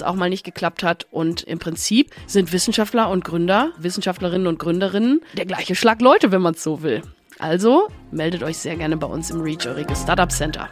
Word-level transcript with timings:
es 0.00 0.06
auch 0.06 0.14
mal 0.14 0.30
nicht 0.30 0.44
geklappt 0.44 0.82
hat. 0.82 1.06
Und 1.10 1.42
im 1.42 1.58
Prinzip 1.58 2.10
sind 2.26 2.52
Wissenschaftler 2.52 3.08
und 3.10 3.24
Gründer, 3.24 3.72
Wissenschaftlerinnen 3.78 4.46
und 4.46 4.58
Gründerinnen 4.58 5.20
der 5.36 5.46
gleiche 5.46 5.74
Schlag 5.74 6.00
Leute, 6.00 6.32
wenn 6.32 6.42
man 6.42 6.54
es 6.54 6.62
so 6.62 6.82
will. 6.82 7.02
Also 7.38 7.88
meldet 8.10 8.42
euch 8.42 8.58
sehr 8.58 8.76
gerne 8.76 8.96
bei 8.96 9.06
uns 9.06 9.30
im 9.30 9.40
Reach 9.40 9.66
Eurige 9.66 9.96
Startup 9.96 10.30
Center. 10.30 10.68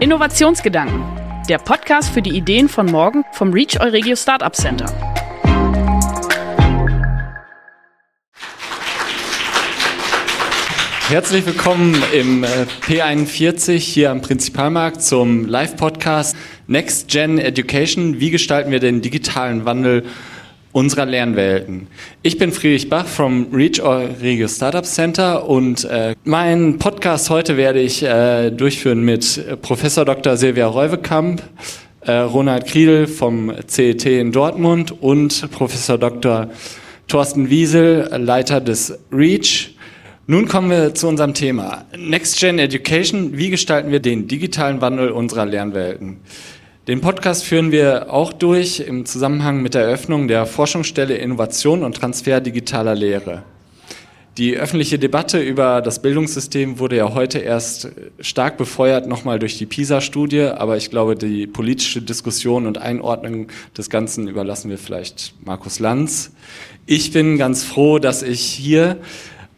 Innovationsgedanken. 0.00 1.04
Der 1.48 1.58
Podcast 1.58 2.10
für 2.10 2.22
die 2.22 2.36
Ideen 2.36 2.68
von 2.68 2.86
morgen 2.86 3.24
vom 3.32 3.52
Reach 3.52 3.80
Euregio 3.80 4.16
Startup 4.16 4.54
Center. 4.54 5.09
Herzlich 11.10 11.44
willkommen 11.44 12.00
im 12.14 12.44
äh, 12.44 12.66
P41 12.86 13.72
hier 13.78 14.12
am 14.12 14.22
Prinzipalmarkt 14.22 15.02
zum 15.02 15.44
Live-Podcast 15.44 16.36
Next 16.68 17.08
Gen 17.08 17.38
Education. 17.38 18.20
Wie 18.20 18.30
gestalten 18.30 18.70
wir 18.70 18.78
den 18.78 19.00
digitalen 19.02 19.64
Wandel 19.64 20.04
unserer 20.70 21.06
Lernwelten? 21.06 21.88
Ich 22.22 22.38
bin 22.38 22.52
Friedrich 22.52 22.88
Bach 22.88 23.08
vom 23.08 23.48
Reach 23.52 23.82
Regio 23.82 24.46
Startup 24.46 24.84
Center 24.84 25.48
und 25.48 25.82
äh, 25.84 26.14
meinen 26.22 26.78
Podcast 26.78 27.28
heute 27.28 27.56
werde 27.56 27.80
ich 27.80 28.04
äh, 28.04 28.52
durchführen 28.52 29.02
mit 29.02 29.60
Professor 29.62 30.04
Dr. 30.04 30.36
Silvia 30.36 30.68
Reuwekamp, 30.68 31.42
äh, 32.02 32.12
Ronald 32.12 32.66
Kriedel 32.66 33.08
vom 33.08 33.52
CET 33.66 34.06
in 34.06 34.30
Dortmund 34.30 34.94
und 35.02 35.50
Professor 35.50 35.98
Dr. 35.98 36.50
Thorsten 37.08 37.50
Wiesel, 37.50 38.08
Leiter 38.16 38.60
des 38.60 38.96
REACH. 39.10 39.74
Nun 40.26 40.46
kommen 40.46 40.70
wir 40.70 40.94
zu 40.94 41.08
unserem 41.08 41.34
Thema. 41.34 41.86
Next 41.96 42.38
Gen 42.38 42.58
Education. 42.58 43.36
Wie 43.36 43.50
gestalten 43.50 43.90
wir 43.90 44.00
den 44.00 44.28
digitalen 44.28 44.80
Wandel 44.80 45.10
unserer 45.10 45.46
Lernwelten? 45.46 46.18
Den 46.86 47.00
Podcast 47.00 47.44
führen 47.44 47.72
wir 47.72 48.12
auch 48.12 48.32
durch 48.32 48.80
im 48.80 49.06
Zusammenhang 49.06 49.62
mit 49.62 49.74
der 49.74 49.82
Eröffnung 49.82 50.28
der 50.28 50.46
Forschungsstelle 50.46 51.16
Innovation 51.16 51.82
und 51.82 51.96
Transfer 51.96 52.40
digitaler 52.40 52.94
Lehre. 52.94 53.42
Die 54.38 54.56
öffentliche 54.56 54.98
Debatte 54.98 55.40
über 55.40 55.82
das 55.82 56.00
Bildungssystem 56.00 56.78
wurde 56.78 56.96
ja 56.96 57.12
heute 57.12 57.38
erst 57.40 57.88
stark 58.20 58.56
befeuert, 58.56 59.08
nochmal 59.08 59.38
durch 59.38 59.58
die 59.58 59.66
PISA-Studie, 59.66 60.42
aber 60.42 60.76
ich 60.76 60.90
glaube, 60.90 61.16
die 61.16 61.46
politische 61.46 62.00
Diskussion 62.00 62.66
und 62.66 62.78
Einordnung 62.78 63.48
des 63.76 63.90
Ganzen 63.90 64.28
überlassen 64.28 64.70
wir 64.70 64.78
vielleicht 64.78 65.34
Markus 65.44 65.80
Lanz. 65.80 66.32
Ich 66.86 67.10
bin 67.10 67.36
ganz 67.38 67.64
froh, 67.64 67.98
dass 67.98 68.22
ich 68.22 68.40
hier 68.40 68.98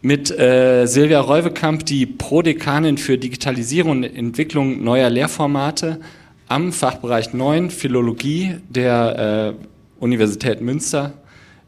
mit 0.02 0.36
äh, 0.36 0.86
Silvia 0.86 1.20
Reuwekamp, 1.20 1.86
die 1.86 2.06
Prodekanin 2.06 2.98
für 2.98 3.16
Digitalisierung 3.16 3.92
und 3.92 4.04
Entwicklung 4.04 4.82
neuer 4.82 5.08
Lehrformate 5.08 6.00
am 6.48 6.72
Fachbereich 6.72 7.32
9 7.32 7.70
Philologie 7.70 8.56
der 8.68 9.54
äh, 9.58 10.02
Universität 10.02 10.60
Münster 10.60 11.14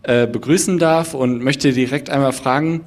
äh, 0.03 0.27
begrüßen 0.27 0.79
darf 0.79 1.15
und 1.15 1.43
möchte 1.43 1.73
direkt 1.73 2.11
einmal 2.11 2.33
fragen, 2.33 2.83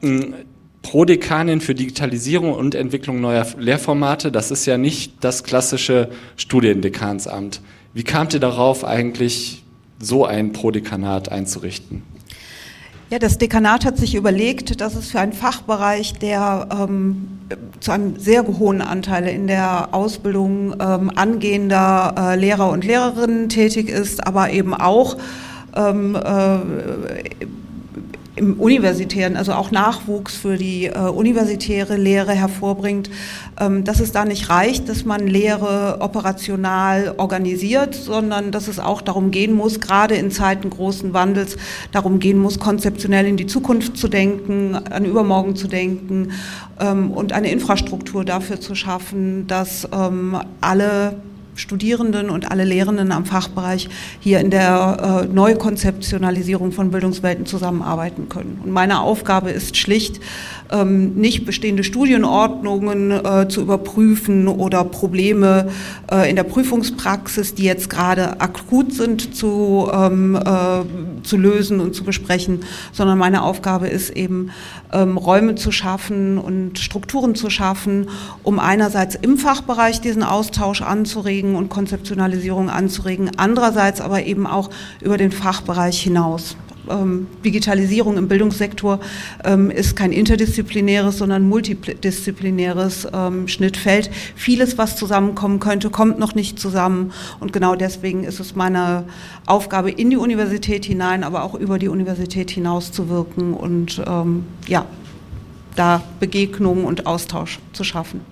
hm, 0.00 0.34
Prodekanin 0.82 1.60
für 1.60 1.76
Digitalisierung 1.76 2.52
und 2.52 2.74
Entwicklung 2.74 3.20
neuer 3.20 3.46
Lehrformate, 3.56 4.32
das 4.32 4.50
ist 4.50 4.66
ja 4.66 4.76
nicht 4.76 5.14
das 5.20 5.44
klassische 5.44 6.08
Studiendekansamt. 6.36 7.60
Wie 7.94 8.02
kamt 8.02 8.34
ihr 8.34 8.40
darauf, 8.40 8.84
eigentlich 8.84 9.62
so 10.00 10.26
ein 10.26 10.52
Prodekanat 10.52 11.30
einzurichten? 11.30 12.02
Ja, 13.12 13.18
das 13.18 13.36
Dekanat 13.36 13.84
hat 13.84 13.98
sich 13.98 14.14
überlegt, 14.14 14.80
dass 14.80 14.94
es 14.94 15.10
für 15.10 15.20
einen 15.20 15.34
Fachbereich, 15.34 16.14
der 16.14 16.66
ähm, 16.72 17.40
zu 17.78 17.90
einem 17.92 18.18
sehr 18.18 18.46
hohen 18.46 18.80
Anteil 18.80 19.28
in 19.28 19.46
der 19.48 19.92
Ausbildung 19.92 20.74
ähm, 20.80 21.12
angehender 21.14 22.14
äh, 22.16 22.36
Lehrer 22.36 22.70
und 22.70 22.86
Lehrerinnen 22.86 23.50
tätig 23.50 23.90
ist, 23.90 24.26
aber 24.26 24.48
eben 24.48 24.72
auch 24.72 25.18
ähm, 25.76 26.14
äh, 26.16 27.44
im 28.34 28.58
universitären, 28.58 29.36
also 29.36 29.52
auch 29.52 29.70
Nachwuchs 29.70 30.34
für 30.34 30.56
die 30.56 30.86
äh, 30.86 30.98
universitäre 30.98 31.96
Lehre 31.96 32.32
hervorbringt, 32.32 33.10
ähm, 33.60 33.84
dass 33.84 34.00
es 34.00 34.12
da 34.12 34.24
nicht 34.24 34.48
reicht, 34.48 34.88
dass 34.88 35.04
man 35.04 35.26
Lehre 35.26 35.98
operational 36.00 37.14
organisiert, 37.18 37.94
sondern 37.94 38.50
dass 38.50 38.68
es 38.68 38.78
auch 38.78 39.02
darum 39.02 39.30
gehen 39.30 39.52
muss, 39.52 39.80
gerade 39.80 40.14
in 40.14 40.30
Zeiten 40.30 40.70
großen 40.70 41.12
Wandels, 41.12 41.58
darum 41.92 42.20
gehen 42.20 42.38
muss, 42.38 42.58
konzeptionell 42.58 43.26
in 43.26 43.36
die 43.36 43.46
Zukunft 43.46 43.98
zu 43.98 44.08
denken, 44.08 44.76
an 44.76 45.04
übermorgen 45.04 45.54
zu 45.54 45.68
denken 45.68 46.32
ähm, 46.80 47.10
und 47.10 47.32
eine 47.32 47.50
Infrastruktur 47.50 48.24
dafür 48.24 48.60
zu 48.60 48.74
schaffen, 48.74 49.46
dass 49.46 49.86
ähm, 49.92 50.38
alle 50.62 51.16
Studierenden 51.54 52.30
und 52.30 52.50
alle 52.50 52.64
Lehrenden 52.64 53.12
am 53.12 53.26
Fachbereich 53.26 53.88
hier 54.20 54.40
in 54.40 54.50
der 54.50 55.26
äh, 55.28 55.32
Neukonzeptionalisierung 55.32 56.72
von 56.72 56.90
Bildungswelten 56.90 57.44
zusammenarbeiten 57.44 58.28
können. 58.28 58.60
Und 58.64 58.72
meine 58.72 59.00
Aufgabe 59.00 59.50
ist 59.50 59.76
schlicht, 59.76 60.20
ähm, 60.70 61.14
nicht 61.14 61.44
bestehende 61.44 61.84
Studienordnungen 61.84 63.10
äh, 63.10 63.48
zu 63.48 63.60
überprüfen 63.60 64.48
oder 64.48 64.84
Probleme 64.84 65.68
äh, 66.10 66.30
in 66.30 66.36
der 66.36 66.44
Prüfungspraxis, 66.44 67.54
die 67.54 67.64
jetzt 67.64 67.90
gerade 67.90 68.40
akut 68.40 68.94
sind, 68.94 69.36
zu, 69.36 69.90
ähm, 69.92 70.36
äh, 70.36 71.22
zu 71.22 71.36
lösen 71.36 71.80
und 71.80 71.94
zu 71.94 72.04
besprechen, 72.04 72.60
sondern 72.92 73.18
meine 73.18 73.42
Aufgabe 73.42 73.88
ist 73.88 74.10
eben, 74.10 74.50
ähm, 74.92 75.18
Räume 75.18 75.54
zu 75.54 75.70
schaffen 75.70 76.38
und 76.38 76.78
Strukturen 76.78 77.34
zu 77.34 77.50
schaffen, 77.50 78.08
um 78.42 78.58
einerseits 78.58 79.14
im 79.14 79.36
Fachbereich 79.36 80.00
diesen 80.00 80.22
Austausch 80.22 80.80
anzuregen 80.80 81.41
und 81.56 81.68
Konzeptionalisierung 81.68 82.70
anzuregen, 82.70 83.30
andererseits 83.36 84.00
aber 84.00 84.24
eben 84.24 84.46
auch 84.46 84.70
über 85.00 85.16
den 85.16 85.32
Fachbereich 85.32 86.00
hinaus 86.00 86.56
ähm, 86.88 87.26
Digitalisierung 87.44 88.16
im 88.16 88.28
Bildungssektor 88.28 89.00
ähm, 89.44 89.70
ist 89.70 89.96
kein 89.96 90.12
interdisziplinäres, 90.12 91.18
sondern 91.18 91.48
multidisziplinäres 91.48 93.06
ähm, 93.12 93.48
Schnittfeld. 93.48 94.10
Vieles, 94.34 94.78
was 94.78 94.96
zusammenkommen 94.96 95.60
könnte, 95.60 95.90
kommt 95.90 96.18
noch 96.18 96.34
nicht 96.34 96.58
zusammen. 96.58 97.12
Und 97.40 97.52
genau 97.52 97.74
deswegen 97.74 98.24
ist 98.24 98.40
es 98.40 98.56
meine 98.56 99.04
Aufgabe, 99.46 99.90
in 99.90 100.10
die 100.10 100.16
Universität 100.16 100.84
hinein, 100.84 101.24
aber 101.24 101.44
auch 101.44 101.54
über 101.54 101.78
die 101.78 101.88
Universität 101.88 102.50
hinaus 102.50 102.92
zu 102.92 103.08
wirken 103.08 103.54
und 103.54 104.02
ja, 104.66 104.86
da 105.76 106.02
Begegnungen 106.20 106.84
und 106.84 107.06
Austausch 107.06 107.58
zu 107.72 107.84
schaffen. 107.84 108.31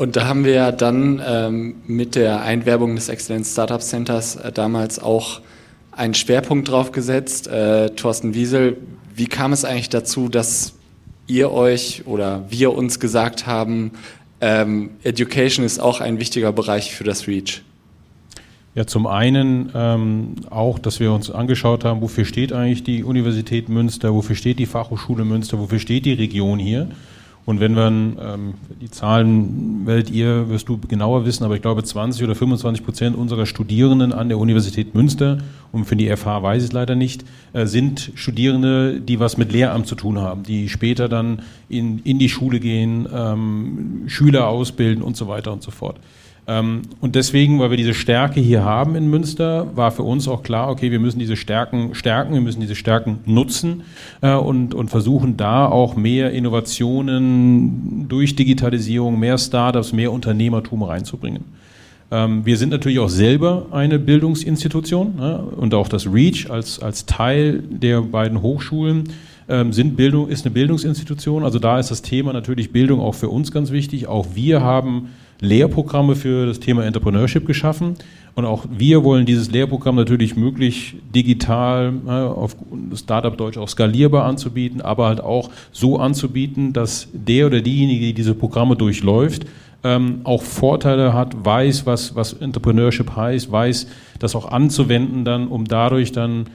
Und 0.00 0.16
da 0.16 0.26
haben 0.26 0.46
wir 0.46 0.72
dann 0.72 1.20
ähm, 1.22 1.74
mit 1.86 2.14
der 2.14 2.40
Einwerbung 2.40 2.94
des 2.94 3.10
Excellence 3.10 3.52
Startup 3.52 3.82
Centers 3.82 4.34
äh, 4.36 4.50
damals 4.50 4.98
auch 4.98 5.42
einen 5.92 6.14
Schwerpunkt 6.14 6.70
drauf 6.70 6.90
gesetzt. 6.90 7.48
Äh, 7.48 7.90
Thorsten 7.90 8.32
Wiesel, 8.32 8.78
wie 9.14 9.26
kam 9.26 9.52
es 9.52 9.66
eigentlich 9.66 9.90
dazu, 9.90 10.30
dass 10.30 10.72
ihr 11.26 11.52
euch 11.52 12.04
oder 12.06 12.46
wir 12.48 12.72
uns 12.72 12.98
gesagt 12.98 13.46
haben, 13.46 13.90
ähm, 14.40 14.88
Education 15.02 15.66
ist 15.66 15.80
auch 15.80 16.00
ein 16.00 16.18
wichtiger 16.18 16.50
Bereich 16.50 16.94
für 16.94 17.04
das 17.04 17.26
REACH? 17.26 17.60
Ja, 18.74 18.86
zum 18.86 19.06
einen 19.06 19.70
ähm, 19.74 20.36
auch, 20.48 20.78
dass 20.78 20.98
wir 20.98 21.12
uns 21.12 21.30
angeschaut 21.30 21.84
haben, 21.84 22.00
wofür 22.00 22.24
steht 22.24 22.54
eigentlich 22.54 22.84
die 22.84 23.04
Universität 23.04 23.68
Münster, 23.68 24.14
wofür 24.14 24.34
steht 24.34 24.60
die 24.60 24.66
Fachhochschule 24.66 25.26
Münster, 25.26 25.58
wofür 25.58 25.78
steht 25.78 26.06
die 26.06 26.14
Region 26.14 26.58
hier 26.58 26.88
Und 27.50 27.58
wenn 27.58 27.74
man, 27.74 28.16
ähm, 28.22 28.54
die 28.80 28.92
Zahlen 28.92 29.84
werdet 29.84 30.08
ihr, 30.08 30.48
wirst 30.48 30.68
du 30.68 30.78
genauer 30.78 31.26
wissen, 31.26 31.42
aber 31.42 31.56
ich 31.56 31.62
glaube 31.62 31.82
20 31.82 32.22
oder 32.22 32.36
25 32.36 32.84
Prozent 32.84 33.16
unserer 33.16 33.44
Studierenden 33.44 34.12
an 34.12 34.28
der 34.28 34.38
Universität 34.38 34.94
Münster, 34.94 35.38
und 35.72 35.84
für 35.84 35.96
die 35.96 36.14
FH 36.16 36.44
weiß 36.44 36.62
ich 36.62 36.68
es 36.68 36.72
leider 36.72 36.94
nicht, 36.94 37.24
äh, 37.52 37.66
sind 37.66 38.12
Studierende, 38.14 39.00
die 39.00 39.18
was 39.18 39.36
mit 39.36 39.50
Lehramt 39.50 39.88
zu 39.88 39.96
tun 39.96 40.20
haben, 40.20 40.44
die 40.44 40.68
später 40.68 41.08
dann 41.08 41.42
in, 41.68 41.98
in 42.04 42.20
die 42.20 42.28
Schule 42.28 42.60
gehen, 42.60 43.08
ähm, 43.12 44.04
Schüler 44.06 44.46
ausbilden 44.46 45.02
und 45.02 45.16
so 45.16 45.26
weiter 45.26 45.52
und 45.52 45.64
so 45.64 45.72
fort. 45.72 45.96
Ähm, 46.50 46.82
und 47.00 47.14
deswegen, 47.14 47.60
weil 47.60 47.70
wir 47.70 47.76
diese 47.76 47.94
Stärke 47.94 48.40
hier 48.40 48.64
haben 48.64 48.96
in 48.96 49.08
Münster, 49.08 49.68
war 49.76 49.92
für 49.92 50.02
uns 50.02 50.26
auch 50.26 50.42
klar, 50.42 50.68
okay, 50.68 50.90
wir 50.90 50.98
müssen 50.98 51.20
diese 51.20 51.36
Stärken 51.36 51.94
stärken, 51.94 52.34
wir 52.34 52.40
müssen 52.40 52.60
diese 52.60 52.74
Stärken 52.74 53.20
nutzen 53.24 53.84
äh, 54.20 54.34
und, 54.34 54.74
und 54.74 54.88
versuchen 54.88 55.36
da 55.36 55.66
auch 55.66 55.94
mehr 55.94 56.32
Innovationen 56.32 58.06
durch 58.08 58.34
Digitalisierung, 58.34 59.20
mehr 59.20 59.38
Startups, 59.38 59.92
mehr 59.92 60.10
Unternehmertum 60.10 60.82
reinzubringen. 60.82 61.44
Ähm, 62.10 62.44
wir 62.44 62.56
sind 62.56 62.70
natürlich 62.70 62.98
auch 62.98 63.08
selber 63.08 63.66
eine 63.70 64.00
Bildungsinstitution 64.00 65.20
und 65.56 65.72
auch 65.72 65.86
das 65.86 66.12
REACH 66.12 66.50
als, 66.50 66.80
als 66.80 67.06
Teil 67.06 67.62
der 67.68 68.00
beiden 68.00 68.42
Hochschulen 68.42 69.04
ähm, 69.48 69.72
sind 69.72 69.96
Bildung, 69.96 70.28
ist 70.28 70.44
eine 70.44 70.52
Bildungsinstitution. 70.52 71.44
Also 71.44 71.60
da 71.60 71.78
ist 71.78 71.92
das 71.92 72.02
Thema 72.02 72.32
natürlich 72.32 72.72
Bildung 72.72 72.98
auch 72.98 73.14
für 73.14 73.28
uns 73.28 73.52
ganz 73.52 73.70
wichtig. 73.70 74.08
Auch 74.08 74.26
wir 74.34 74.62
haben 74.62 75.10
Lehrprogramme 75.40 76.16
für 76.16 76.46
das 76.46 76.60
Thema 76.60 76.84
Entrepreneurship 76.84 77.46
geschaffen. 77.46 77.96
Und 78.34 78.44
auch 78.44 78.66
wir 78.70 79.02
wollen 79.02 79.26
dieses 79.26 79.50
Lehrprogramm 79.50 79.96
natürlich 79.96 80.36
möglich 80.36 80.96
digital 81.14 81.92
äh, 82.06 82.10
auf 82.10 82.56
Startup 82.94 83.36
Deutsch 83.36 83.58
auch 83.58 83.68
skalierbar 83.68 84.24
anzubieten, 84.24 84.80
aber 84.80 85.06
halt 85.08 85.20
auch 85.20 85.50
so 85.72 85.98
anzubieten, 85.98 86.72
dass 86.72 87.08
der 87.12 87.46
oder 87.46 87.60
diejenige, 87.60 88.06
die 88.06 88.14
diese 88.14 88.34
Programme 88.34 88.76
durchläuft, 88.76 89.46
ähm, 89.82 90.20
auch 90.24 90.42
Vorteile 90.42 91.12
hat, 91.12 91.44
weiß, 91.44 91.86
was, 91.86 92.14
was 92.14 92.34
Entrepreneurship 92.34 93.16
heißt, 93.16 93.50
weiß, 93.50 93.88
das 94.18 94.36
auch 94.36 94.50
anzuwenden 94.50 95.24
dann, 95.24 95.48
um 95.48 95.64
dadurch 95.64 96.12
dann 96.12 96.46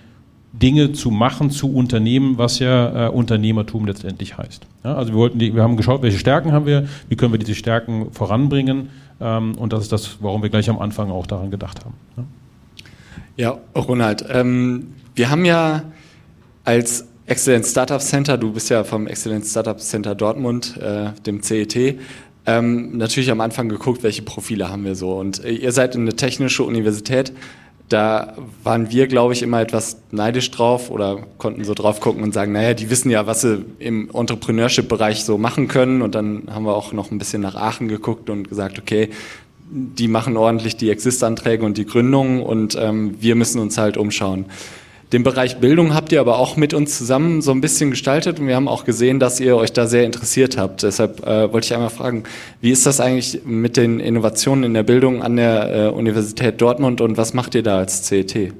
Dinge 0.62 0.94
zu 0.94 1.12
machen, 1.12 1.52
zu 1.52 1.74
unternehmen, 1.74 2.38
was 2.38 2.60
ja 2.60 3.07
äh, 3.07 3.10
Unternehmertum 3.10 3.86
letztendlich 3.86 4.38
heißt. 4.38 4.66
Ja, 4.84 4.96
also 4.96 5.12
wir, 5.12 5.18
wollten 5.18 5.40
die, 5.40 5.54
wir 5.54 5.63
haben 5.63 5.78
geschaut, 5.78 6.02
welche 6.02 6.19
Stärken 6.19 6.52
haben 6.52 6.66
wir, 6.66 6.88
wie 7.10 7.16
können 7.16 7.34
wir 7.34 7.40
diese 7.40 7.56
Stärken 7.56 8.12
voranbringen 8.12 8.90
ähm, 9.19 9.57
und 9.57 9.74
das 9.74 9.84
ist 9.84 9.92
das, 9.92 10.18
warum 10.22 10.42
wir 10.42 10.50
gleich 10.50 10.69
am 10.69 10.80
Anfang 10.80 11.12
auch 11.12 11.28
daran 11.28 11.52
gedacht 11.52 11.84
haben. 11.84 11.96
Ja, 13.38 13.57
ja 13.75 13.81
Ronald, 13.81 14.25
ähm, 14.30 14.94
wir 15.16 15.30
haben 15.30 15.46
ja 15.46 15.84
als 16.63 17.07
Excellence 17.25 17.72
Startup 17.72 18.02
Center, 18.02 18.38
du 18.38 18.52
bist 18.52 18.69
ja 18.69 18.84
vom 18.84 19.07
Excellence 19.07 19.52
Startup 19.52 19.80
Center 19.80 20.16
Dortmund, 20.16 20.78
äh, 20.78 21.12
dem 21.25 21.42
CET, 21.42 21.98
ähm, 22.46 22.98
natürlich 22.98 23.31
am 23.31 23.42
Anfang 23.42 23.69
geguckt, 23.69 24.04
welche 24.04 24.22
Profile 24.22 24.69
haben 24.69 24.86
wir 24.86 24.96
so. 24.96 25.13
Und 25.13 25.44
äh, 25.44 25.52
ihr 25.52 25.72
seid 25.72 25.96
eine 25.96 26.16
technische 26.16 26.63
Universität 26.63 27.34
da 27.89 28.35
waren 28.63 28.89
wir, 28.89 29.07
glaube 29.07 29.33
ich, 29.33 29.43
immer 29.43 29.61
etwas 29.61 29.97
neidisch 30.11 30.49
drauf 30.49 30.89
oder 30.89 31.19
konnten 31.37 31.63
so 31.63 31.73
drauf 31.73 31.99
gucken 31.99 32.23
und 32.23 32.33
sagen, 32.33 32.51
naja, 32.51 32.73
die 32.73 32.89
wissen 32.89 33.11
ja, 33.11 33.27
was 33.27 33.41
sie 33.41 33.63
im 33.77 34.09
Entrepreneurship-Bereich 34.11 35.23
so 35.23 35.37
machen 35.37 35.67
können. 35.67 36.01
Und 36.01 36.15
dann 36.15 36.43
haben 36.49 36.65
wir 36.65 36.75
auch 36.75 36.93
noch 36.93 37.11
ein 37.11 37.19
bisschen 37.19 37.41
nach 37.41 37.55
Aachen 37.55 37.87
geguckt 37.87 38.29
und 38.29 38.49
gesagt, 38.49 38.79
okay, 38.79 39.09
die 39.69 40.07
machen 40.07 40.37
ordentlich 40.37 40.77
die 40.77 40.89
Existanträge 40.89 41.65
und 41.65 41.77
die 41.77 41.85
Gründungen 41.85 42.41
und 42.41 42.77
ähm, 42.79 43.15
wir 43.19 43.35
müssen 43.35 43.59
uns 43.59 43.77
halt 43.77 43.97
umschauen. 43.97 44.45
Den 45.13 45.24
Bereich 45.24 45.57
Bildung 45.57 45.94
habt 45.94 46.12
ihr 46.12 46.19
aber 46.19 46.40
auch 46.40 46.57
mit 46.57 46.74
uns 46.74 46.98
zusammen 46.98 47.42
so 47.42 47.52
ein 47.52 47.62
bisschen 47.62 47.92
gestaltet 47.92 48.40
und 48.40 48.48
wir 48.48 48.56
haben 48.56 48.68
auch 48.68 48.86
gesehen, 48.86 49.19
dass 49.19 49.40
ihr 49.40 49.56
euch 49.56 49.72
da 49.72 49.86
sehr 49.86 50.04
interessiert 50.04 50.57
habt. 50.57 50.81
Deshalb 50.81 51.25
äh, 51.25 51.52
wollte 51.54 51.66
ich 51.66 51.74
einmal 51.74 51.92
fragen, 51.92 52.24
wie 52.60 52.72
ist 52.72 52.86
das 52.86 53.00
eigentlich 53.00 53.42
mit 53.46 53.78
den 53.78 54.00
Innovationen 54.00 54.63
in 54.63 54.74
der 54.74 54.84
Bildung 54.84 55.22
an 55.22 55.36
der 55.36 55.75
äh, 55.75 55.88
Universität 55.90 56.60
Dortmund 56.60 57.02
und 57.02 57.18
was 57.18 57.36
macht 57.36 57.54
ihr 57.54 57.63
da 57.63 57.78
als 57.78 58.04
CET? 58.04 58.54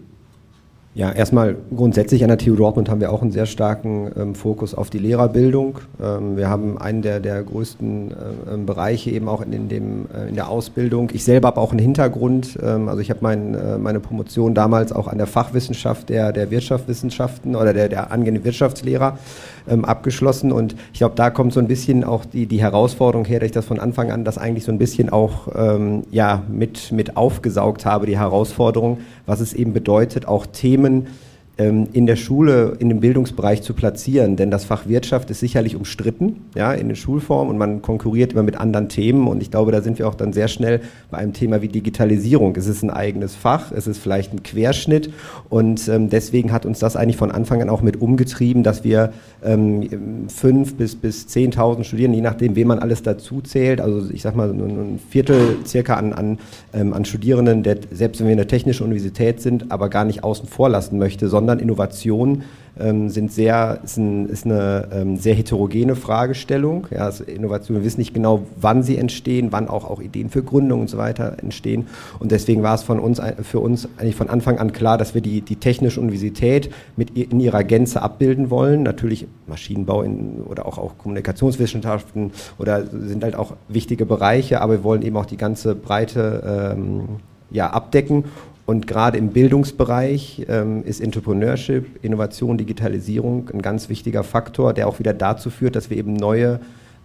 Ja, 0.96 1.12
erstmal 1.12 1.58
grundsätzlich 1.76 2.24
an 2.24 2.30
der 2.30 2.38
TU 2.38 2.56
Dortmund 2.56 2.88
haben 2.88 3.02
wir 3.02 3.12
auch 3.12 3.22
einen 3.22 3.34
sehr 3.34 3.48
starken 3.48 4.14
ähm, 4.16 4.34
Fokus 4.34 4.74
auf 4.74 4.90
die 4.90 4.98
Lehrerbildung. 4.98 5.80
Ähm, 6.02 6.38
wir 6.38 6.48
haben 6.48 6.78
einen 6.78 7.02
der, 7.02 7.20
der 7.20 7.44
größten 7.44 8.12
äh, 8.12 8.54
ähm, 8.54 8.66
Bereiche 8.66 9.12
eben 9.12 9.28
auch 9.28 9.42
in, 9.42 9.52
in, 9.52 9.68
dem, 9.68 10.06
äh, 10.16 10.30
in 10.30 10.36
der 10.36 10.48
Ausbildung. 10.48 11.10
Ich 11.12 11.26
selber 11.26 11.50
habe 11.50 11.60
auch 11.60 11.72
einen 11.72 11.82
Hintergrund, 11.82 12.58
ähm, 12.64 12.88
also 12.88 13.02
ich 13.02 13.10
habe 13.10 13.20
mein, 13.24 13.56
äh, 13.56 13.78
meine 13.78 14.00
Promotion 14.00 14.54
damals 14.54 14.94
auch 14.94 15.10
an 15.10 15.18
der 15.18 15.28
Fachwissenschaft 15.28 16.08
der, 16.08 16.32
der 16.32 16.50
Wirtschaftswissenschaften 16.50 17.58
oder 17.58 17.74
der, 17.74 17.90
der 17.90 18.14
angehenden 18.14 18.46
Wirtschaftslehrer 18.46 19.18
ähm, 19.68 19.86
abgeschlossen. 19.86 20.52
Und 20.52 20.76
ich 20.94 21.00
glaube, 21.00 21.16
da 21.16 21.30
kommt 21.30 21.54
so 21.54 21.60
ein 21.60 21.68
bisschen 21.68 22.04
auch 22.04 22.26
die, 22.26 22.46
die 22.46 22.62
Herausforderung 22.62 23.26
her, 23.26 23.40
dass 23.40 23.48
ich 23.48 23.54
das 23.54 23.66
von 23.66 23.80
Anfang 23.80 24.12
an 24.12 24.24
das 24.24 24.38
eigentlich 24.38 24.66
so 24.66 24.72
ein 24.72 24.78
bisschen 24.78 25.10
auch 25.10 25.48
ähm, 25.56 26.04
ja, 26.12 26.44
mit, 26.50 26.92
mit 26.92 27.18
aufgesaugt 27.18 27.86
habe, 27.86 28.06
die 28.06 28.18
Herausforderung, 28.18 29.00
was 29.26 29.40
es 29.40 29.54
eben 29.54 29.74
bedeutet, 29.74 30.28
auch 30.28 30.46
Themen 30.46 31.08
in 31.58 32.06
der 32.06 32.18
Schule, 32.18 32.76
in 32.80 32.90
dem 32.90 33.00
Bildungsbereich 33.00 33.62
zu 33.62 33.74
platzieren. 33.74 34.36
Denn 34.36 34.52
das 34.52 34.66
Fach 34.66 34.88
Wirtschaft 34.88 35.30
ist 35.32 35.40
sicherlich 35.40 35.78
umstritten 35.78 36.42
ja, 36.54 36.74
in 36.74 36.88
den 36.88 36.98
Schulformen 36.98 37.50
und 37.50 37.58
man 37.58 37.82
konkurriert 37.82 38.34
immer 38.34 38.44
mit 38.44 38.60
anderen 38.60 38.90
Themen. 38.90 39.28
Und 39.28 39.42
ich 39.42 39.52
glaube, 39.52 39.72
da 39.72 39.82
sind 39.82 39.98
wir 39.98 40.08
auch 40.10 40.16
dann 40.16 40.34
sehr 40.34 40.50
schnell 40.50 40.82
bei 41.10 41.18
einem 41.18 41.32
Thema 41.32 41.62
wie 41.62 41.70
Digitalisierung. 41.70 42.58
Es 42.58 42.68
ist 42.68 42.84
ein 42.84 42.90
eigenes 42.90 43.36
Fach, 43.36 43.72
es 43.72 43.88
ist 43.88 44.00
vielleicht 44.00 44.34
ein 44.34 44.44
Querschnitt. 44.44 45.14
Und 45.48 45.88
ähm, 45.88 46.10
deswegen 46.10 46.52
hat 46.52 46.66
uns 46.66 46.80
das 46.80 46.98
eigentlich 46.98 47.16
von 47.16 47.32
Anfang 47.32 47.62
an 47.62 47.70
auch 47.70 47.82
mit 47.82 48.02
umgetrieben, 48.02 48.64
dass 48.64 48.84
wir 48.84 49.14
ähm, 49.42 50.28
fünf 50.28 50.76
bis, 50.76 50.98
bis 50.98 51.26
10.000 51.28 51.86
Studierende, 51.86 52.18
je 52.18 52.22
nachdem, 52.22 52.58
wen 52.58 52.68
man 52.68 52.80
alles 52.80 53.02
dazu 53.02 53.40
zählt, 53.40 53.80
also 53.80 54.10
ich 54.12 54.24
sag 54.24 54.36
mal 54.36 54.50
ein 54.50 55.00
Viertel 55.10 55.60
circa 55.66 55.94
an, 55.94 56.12
an, 56.12 56.40
ähm, 56.74 56.92
an 56.92 57.06
Studierenden, 57.06 57.64
der 57.64 57.78
selbst 57.92 58.20
wenn 58.20 58.28
wir 58.28 58.34
eine 58.34 58.48
technische 58.48 58.84
Universität 58.84 59.40
sind, 59.42 59.72
aber 59.72 59.88
gar 59.90 60.04
nicht 60.04 60.22
außen 60.22 60.50
vor 60.50 60.68
lassen 60.68 60.98
möchte, 60.98 61.30
sondern 61.30 61.45
sondern 61.46 61.60
Innovationen 61.60 62.44
ähm, 62.80 63.10
sind 63.10 63.32
sehr, 63.32 63.80
ist, 63.84 63.98
ein, 63.98 64.28
ist 64.28 64.46
eine 64.46 64.90
ähm, 64.92 65.16
sehr 65.16 65.36
heterogene 65.36 65.96
Fragestellung. 65.96 66.88
Ja, 66.90 67.02
also 67.02 67.24
Innovationen, 67.24 67.84
wir 67.84 67.86
wissen 67.86 68.00
nicht 68.00 68.16
genau, 68.16 68.42
wann 68.60 68.82
sie 68.82 68.98
entstehen, 68.98 69.50
wann 69.52 69.68
auch, 69.68 69.88
auch 69.88 70.02
Ideen 70.02 70.30
für 70.30 70.42
Gründung 70.42 70.82
und 70.82 70.90
so 70.90 70.98
weiter 70.98 71.38
entstehen. 71.42 71.86
Und 72.18 72.32
deswegen 72.32 72.64
war 72.64 72.74
es 72.74 72.82
von 72.82 73.00
uns, 73.00 73.22
für 73.44 73.60
uns 73.60 73.88
eigentlich 73.98 74.16
von 74.16 74.28
Anfang 74.28 74.58
an 74.58 74.74
klar, 74.74 74.98
dass 74.98 75.14
wir 75.14 75.22
die, 75.22 75.42
die 75.42 75.56
technische 75.58 76.02
Universität 76.02 76.72
mit 76.98 77.12
in 77.12 77.40
ihrer 77.40 77.64
Gänze 77.64 78.02
abbilden 78.02 78.50
wollen. 78.50 78.82
Natürlich 78.82 79.28
Maschinenbau 79.46 80.02
in, 80.02 80.42
oder 80.48 80.66
auch, 80.66 80.80
auch 80.80 80.98
Kommunikationswissenschaften 80.98 82.32
oder 82.58 82.88
sind 82.88 83.24
halt 83.24 83.36
auch 83.36 83.54
wichtige 83.70 84.08
Bereiche, 84.08 84.62
aber 84.62 84.74
wir 84.74 84.84
wollen 84.84 85.04
eben 85.04 85.16
auch 85.16 85.28
die 85.28 85.38
ganze 85.38 85.76
Breite 85.76 86.74
ähm, 86.76 87.04
ja, 87.52 87.70
abdecken 87.70 88.26
und 88.66 88.88
gerade 88.88 89.18
im 89.18 89.30
Bildungsbereich 89.30 90.46
ähm, 90.50 90.84
ist 90.84 91.00
Entrepreneurship, 91.00 92.04
Innovation, 92.04 92.58
Digitalisierung 92.58 93.50
ein 93.54 93.62
ganz 93.62 93.90
wichtiger 93.90 94.24
Faktor, 94.24 94.74
der 94.74 94.88
auch 94.88 94.98
wieder 94.98 95.14
dazu 95.14 95.52
führt, 95.52 95.76
dass 95.76 95.92
wir 95.92 95.98
eben 95.98 96.16
neue 96.16 96.60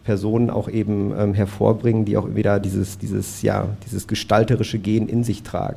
Personen 0.04 0.48
auch 0.48 0.68
eben 0.70 1.12
ähm, 1.18 1.34
hervorbringen, 1.34 2.06
die 2.06 2.16
auch 2.16 2.34
wieder 2.34 2.60
dieses, 2.60 2.96
dieses, 2.96 3.42
ja, 3.42 3.68
dieses 3.84 4.06
gestalterische 4.06 4.78
Gen 4.78 5.06
in 5.06 5.22
sich 5.22 5.42
tragen. 5.42 5.76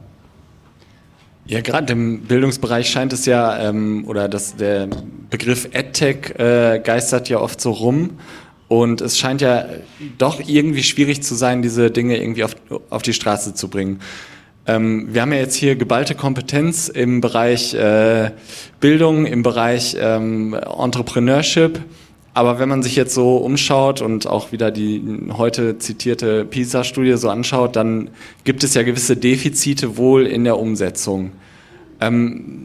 Ja, 1.45 1.59
gerade 1.59 1.91
im 1.91 2.21
Bildungsbereich 2.21 2.89
scheint 2.89 3.11
es 3.11 3.25
ja, 3.25 3.59
ähm, 3.59 4.05
oder 4.07 4.29
das, 4.29 4.55
der 4.55 4.87
Begriff 5.29 5.67
EdTech 5.73 6.39
äh, 6.39 6.79
geistert 6.81 7.27
ja 7.27 7.39
oft 7.39 7.59
so 7.59 7.71
rum. 7.71 8.11
Und 8.69 9.01
es 9.01 9.17
scheint 9.17 9.41
ja 9.41 9.65
doch 10.17 10.39
irgendwie 10.47 10.83
schwierig 10.83 11.21
zu 11.21 11.35
sein, 11.35 11.61
diese 11.61 11.91
Dinge 11.91 12.17
irgendwie 12.17 12.45
auf, 12.45 12.55
auf 12.89 13.01
die 13.01 13.11
Straße 13.11 13.53
zu 13.53 13.67
bringen. 13.67 13.99
Ähm, 14.65 15.13
wir 15.13 15.21
haben 15.21 15.33
ja 15.33 15.39
jetzt 15.39 15.55
hier 15.55 15.75
geballte 15.75 16.15
Kompetenz 16.15 16.87
im 16.87 17.21
Bereich 17.21 17.73
äh, 17.73 18.31
Bildung, 18.79 19.25
im 19.25 19.43
Bereich 19.43 19.97
ähm, 19.99 20.53
Entrepreneurship. 20.53 21.81
Aber 22.33 22.57
wenn 22.57 22.69
man 22.69 22.81
sich 22.81 22.95
jetzt 22.95 23.13
so 23.13 23.37
umschaut 23.37 24.01
und 24.01 24.25
auch 24.25 24.51
wieder 24.51 24.71
die 24.71 25.03
heute 25.37 25.77
zitierte 25.77 26.45
PISA-Studie 26.45 27.15
so 27.17 27.29
anschaut, 27.29 27.75
dann 27.75 28.09
gibt 28.43 28.63
es 28.63 28.73
ja 28.73 28.81
gewisse 28.81 29.15
Defizite 29.15 29.97
wohl 29.97 30.25
in 30.25 30.43
der 30.43 30.57
Umsetzung. 30.57 31.31
Ähm, 32.01 32.62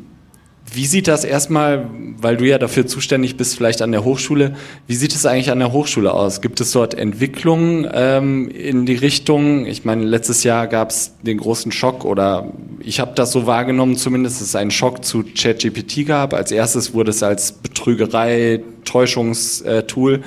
wie 0.73 0.87
sieht 0.87 1.09
das 1.09 1.25
erstmal, 1.25 1.87
weil 2.21 2.37
du 2.37 2.45
ja 2.45 2.59
dafür 2.59 2.87
zuständig 2.87 3.37
bist, 3.37 3.57
vielleicht 3.57 3.83
an 3.83 3.93
der 3.93 4.05
Hochschule, 4.05 4.57
wie 4.87 4.95
sieht 4.95 5.15
es 5.15 5.27
eigentlich 5.27 5.51
an 5.51 5.59
der 5.59 5.73
Hochschule 5.73 6.13
aus? 6.13 6.41
Gibt 6.41 6.61
es 6.61 6.73
dort 6.73 6.95
Entwicklungen 6.95 7.89
ähm, 7.93 8.49
in 8.49 8.87
die 8.87 8.95
Richtung? 8.95 9.67
Ich 9.67 9.85
meine, 9.85 10.05
letztes 10.05 10.45
Jahr 10.45 10.67
gab 10.67 10.91
es 10.91 11.13
den 11.23 11.39
großen 11.39 11.73
Schock 11.73 12.05
oder 12.05 12.53
ich 12.81 13.01
habe 13.01 13.13
das 13.15 13.33
so 13.33 13.47
wahrgenommen, 13.47 13.97
zumindest, 13.97 14.41
dass 14.41 14.49
es 14.49 14.57
einen 14.57 14.71
Schock 14.71 15.05
zu 15.05 15.23
ChatGPT 15.23 16.07
gab. 16.07 16.35
Als 16.35 16.53
erstes 16.53 16.95
wurde 16.95 17.11
es 17.11 17.23
als 17.23 17.53
Betrügerei, 17.53 18.61
Täuschungstool 18.85 20.23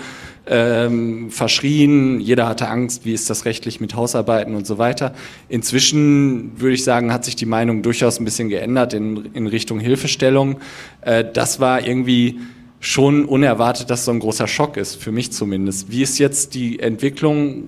ähm, 0.52 1.32
verschrien, 1.32 2.20
jeder 2.20 2.46
hatte 2.46 2.68
Angst, 2.68 3.06
wie 3.06 3.14
ist 3.14 3.30
das 3.30 3.46
rechtlich 3.46 3.80
mit 3.80 3.96
Hausarbeiten 3.96 4.54
und 4.54 4.68
so 4.68 4.78
weiter. 4.78 5.14
Inzwischen 5.48 6.60
würde 6.60 6.74
ich 6.76 6.84
sagen, 6.84 7.14
hat 7.14 7.24
sich 7.24 7.38
die 7.38 7.46
Meinung 7.46 7.84
durchaus 7.84 8.20
ein 8.20 8.26
bisschen 8.26 8.50
geändert 8.50 8.94
in, 8.94 9.30
in 9.34 9.48
Richtung 9.48 9.80
Hilfestellung. 9.80 10.58
Äh, 11.02 11.24
das 11.34 11.62
war 11.62 11.88
irgendwie 11.88 12.42
schon 12.82 13.24
unerwartet, 13.24 13.90
dass 13.90 14.04
so 14.04 14.12
ein 14.12 14.20
großer 14.20 14.48
Schock 14.48 14.76
ist, 14.76 15.02
für 15.02 15.14
mich 15.14 15.32
zumindest. 15.32 15.90
Wie 15.90 16.02
ist 16.02 16.20
jetzt 16.20 16.54
die 16.54 16.80
Entwicklung 16.80 17.64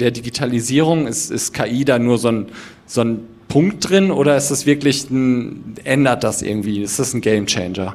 der 0.00 0.10
Digitalisierung? 0.10 1.06
Ist, 1.06 1.30
ist 1.30 1.52
KI 1.52 1.84
da 1.84 1.98
nur 1.98 2.16
so 2.16 2.28
ein, 2.28 2.46
so 2.86 3.02
ein 3.02 3.20
Punkt 3.48 3.90
drin 3.90 4.10
oder 4.10 4.38
ist 4.38 4.50
es 4.50 4.64
wirklich 4.64 5.10
ein, 5.10 5.74
ändert 5.84 6.24
das 6.24 6.40
irgendwie? 6.40 6.80
Ist 6.80 6.98
das 6.98 7.12
ein 7.12 7.20
Gamechanger? 7.20 7.94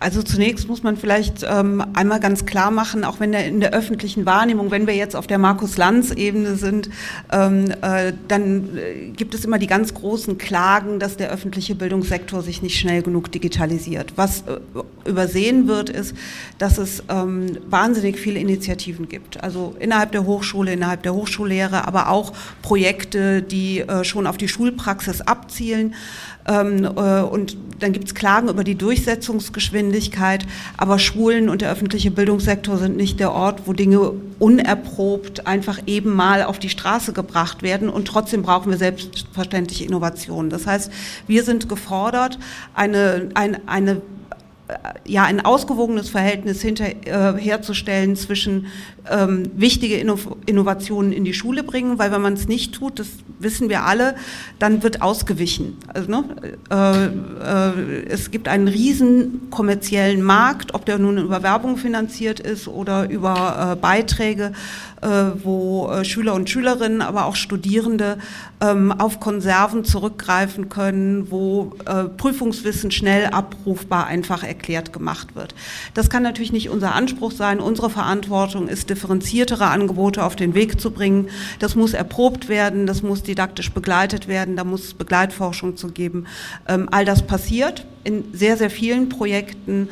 Also 0.00 0.22
zunächst 0.22 0.68
muss 0.68 0.82
man 0.82 0.96
vielleicht 0.96 1.44
ähm, 1.48 1.84
einmal 1.94 2.20
ganz 2.20 2.46
klar 2.46 2.70
machen, 2.70 3.04
auch 3.04 3.18
wenn 3.18 3.32
der, 3.32 3.46
in 3.46 3.60
der 3.60 3.72
öffentlichen 3.72 4.26
Wahrnehmung, 4.26 4.70
wenn 4.70 4.86
wir 4.86 4.94
jetzt 4.94 5.16
auf 5.16 5.26
der 5.26 5.38
Markus-Lanz-Ebene 5.38 6.54
sind, 6.54 6.88
ähm, 7.32 7.72
äh, 7.82 8.12
dann 8.28 8.76
äh, 8.76 9.10
gibt 9.10 9.34
es 9.34 9.44
immer 9.44 9.58
die 9.58 9.66
ganz 9.66 9.94
großen 9.94 10.38
Klagen, 10.38 11.00
dass 11.00 11.16
der 11.16 11.30
öffentliche 11.30 11.74
Bildungssektor 11.74 12.42
sich 12.42 12.62
nicht 12.62 12.78
schnell 12.78 13.02
genug 13.02 13.32
digitalisiert. 13.32 14.12
Was 14.14 14.42
äh, 14.42 14.60
übersehen 15.08 15.66
wird, 15.66 15.90
ist, 15.90 16.14
dass 16.58 16.78
es 16.78 17.02
ähm, 17.08 17.58
wahnsinnig 17.68 18.18
viele 18.18 18.38
Initiativen 18.38 19.08
gibt. 19.08 19.42
Also 19.42 19.74
innerhalb 19.80 20.12
der 20.12 20.26
Hochschule, 20.26 20.72
innerhalb 20.72 21.02
der 21.02 21.14
Hochschullehre, 21.14 21.88
aber 21.88 22.10
auch 22.10 22.32
Projekte, 22.62 23.42
die 23.42 23.80
äh, 23.80 24.04
schon 24.04 24.28
auf 24.28 24.36
die 24.36 24.48
Schulpraxis 24.48 25.22
abzielen. 25.22 25.94
Ähm, 26.46 26.84
äh, 26.84 27.20
und 27.22 27.56
dann 27.80 27.92
gibt 27.92 28.06
es 28.06 28.14
Klagen 28.14 28.48
über 28.48 28.64
die 28.64 28.74
Durchsetzungsgeschwindigkeit. 28.74 29.87
Aber 30.76 30.98
Schulen 30.98 31.48
und 31.48 31.62
der 31.62 31.70
öffentliche 31.70 32.10
Bildungssektor 32.10 32.76
sind 32.78 32.96
nicht 32.96 33.20
der 33.20 33.32
Ort, 33.32 33.62
wo 33.66 33.72
Dinge 33.72 34.12
unerprobt 34.38 35.46
einfach 35.46 35.80
eben 35.86 36.14
mal 36.14 36.42
auf 36.42 36.58
die 36.58 36.68
Straße 36.68 37.12
gebracht 37.12 37.62
werden. 37.62 37.88
Und 37.88 38.06
trotzdem 38.08 38.42
brauchen 38.42 38.70
wir 38.70 38.78
selbstverständlich 38.78 39.84
Innovationen. 39.84 40.50
Das 40.50 40.66
heißt, 40.66 40.90
wir 41.26 41.42
sind 41.44 41.68
gefordert, 41.68 42.38
eine, 42.74 43.28
eine, 43.34 43.60
eine 43.66 44.02
ja, 45.06 45.24
ein 45.24 45.44
ausgewogenes 45.44 46.10
Verhältnis 46.10 46.60
hinter, 46.60 46.84
äh, 47.06 47.38
herzustellen 47.38 48.16
zwischen 48.16 48.66
ähm, 49.10 49.50
wichtige 49.56 49.96
Inno 49.96 50.18
Innovationen 50.46 51.12
in 51.12 51.24
die 51.24 51.34
Schule 51.34 51.62
bringen, 51.62 51.98
weil 51.98 52.12
wenn 52.12 52.22
man 52.22 52.34
es 52.34 52.48
nicht 52.48 52.74
tut, 52.74 52.98
das 52.98 53.08
wissen 53.38 53.68
wir 53.68 53.84
alle, 53.84 54.14
dann 54.58 54.82
wird 54.82 55.02
ausgewichen. 55.02 55.76
Also, 55.88 56.10
ne, 56.10 56.24
äh, 56.70 57.06
äh, 57.06 58.04
es 58.08 58.30
gibt 58.30 58.48
einen 58.48 58.68
riesen 58.68 59.50
kommerziellen 59.50 60.22
Markt, 60.22 60.74
ob 60.74 60.84
der 60.84 60.98
nun 60.98 61.18
über 61.18 61.42
Werbung 61.42 61.76
finanziert 61.76 62.40
ist 62.40 62.68
oder 62.68 63.08
über 63.08 63.72
äh, 63.72 63.76
Beiträge, 63.76 64.52
äh, 65.00 65.08
wo 65.42 65.88
äh, 65.90 66.04
Schüler 66.04 66.34
und 66.34 66.50
Schülerinnen, 66.50 67.02
aber 67.02 67.26
auch 67.26 67.36
Studierende 67.36 68.18
ähm, 68.60 68.92
auf 68.92 69.20
Konserven 69.20 69.84
zurückgreifen 69.84 70.68
können, 70.68 71.30
wo 71.30 71.72
Prüfungswissen 72.16 72.90
schnell 72.90 73.26
abrufbar 73.26 74.06
einfach 74.06 74.42
erklärt 74.42 74.92
gemacht 74.92 75.34
wird. 75.34 75.54
Das 75.94 76.10
kann 76.10 76.22
natürlich 76.22 76.52
nicht 76.52 76.68
unser 76.70 76.94
Anspruch 76.94 77.32
sein. 77.32 77.60
Unsere 77.60 77.90
Verantwortung 77.90 78.68
ist, 78.68 78.90
differenziertere 78.98 79.68
Angebote 79.68 80.24
auf 80.24 80.34
den 80.34 80.54
Weg 80.54 80.80
zu 80.80 80.90
bringen. 80.90 81.28
Das 81.60 81.76
muss 81.76 81.94
erprobt 81.94 82.48
werden, 82.48 82.86
das 82.86 83.02
muss 83.02 83.22
didaktisch 83.22 83.70
begleitet 83.70 84.26
werden, 84.26 84.56
da 84.56 84.64
muss 84.64 84.84
es 84.84 84.94
Begleitforschung 84.94 85.76
zu 85.76 85.88
geben. 85.88 86.26
Ähm, 86.66 86.88
all 86.90 87.04
das 87.04 87.22
passiert 87.22 87.86
in 88.02 88.24
sehr, 88.32 88.56
sehr 88.56 88.70
vielen 88.70 89.08
Projekten. 89.08 89.88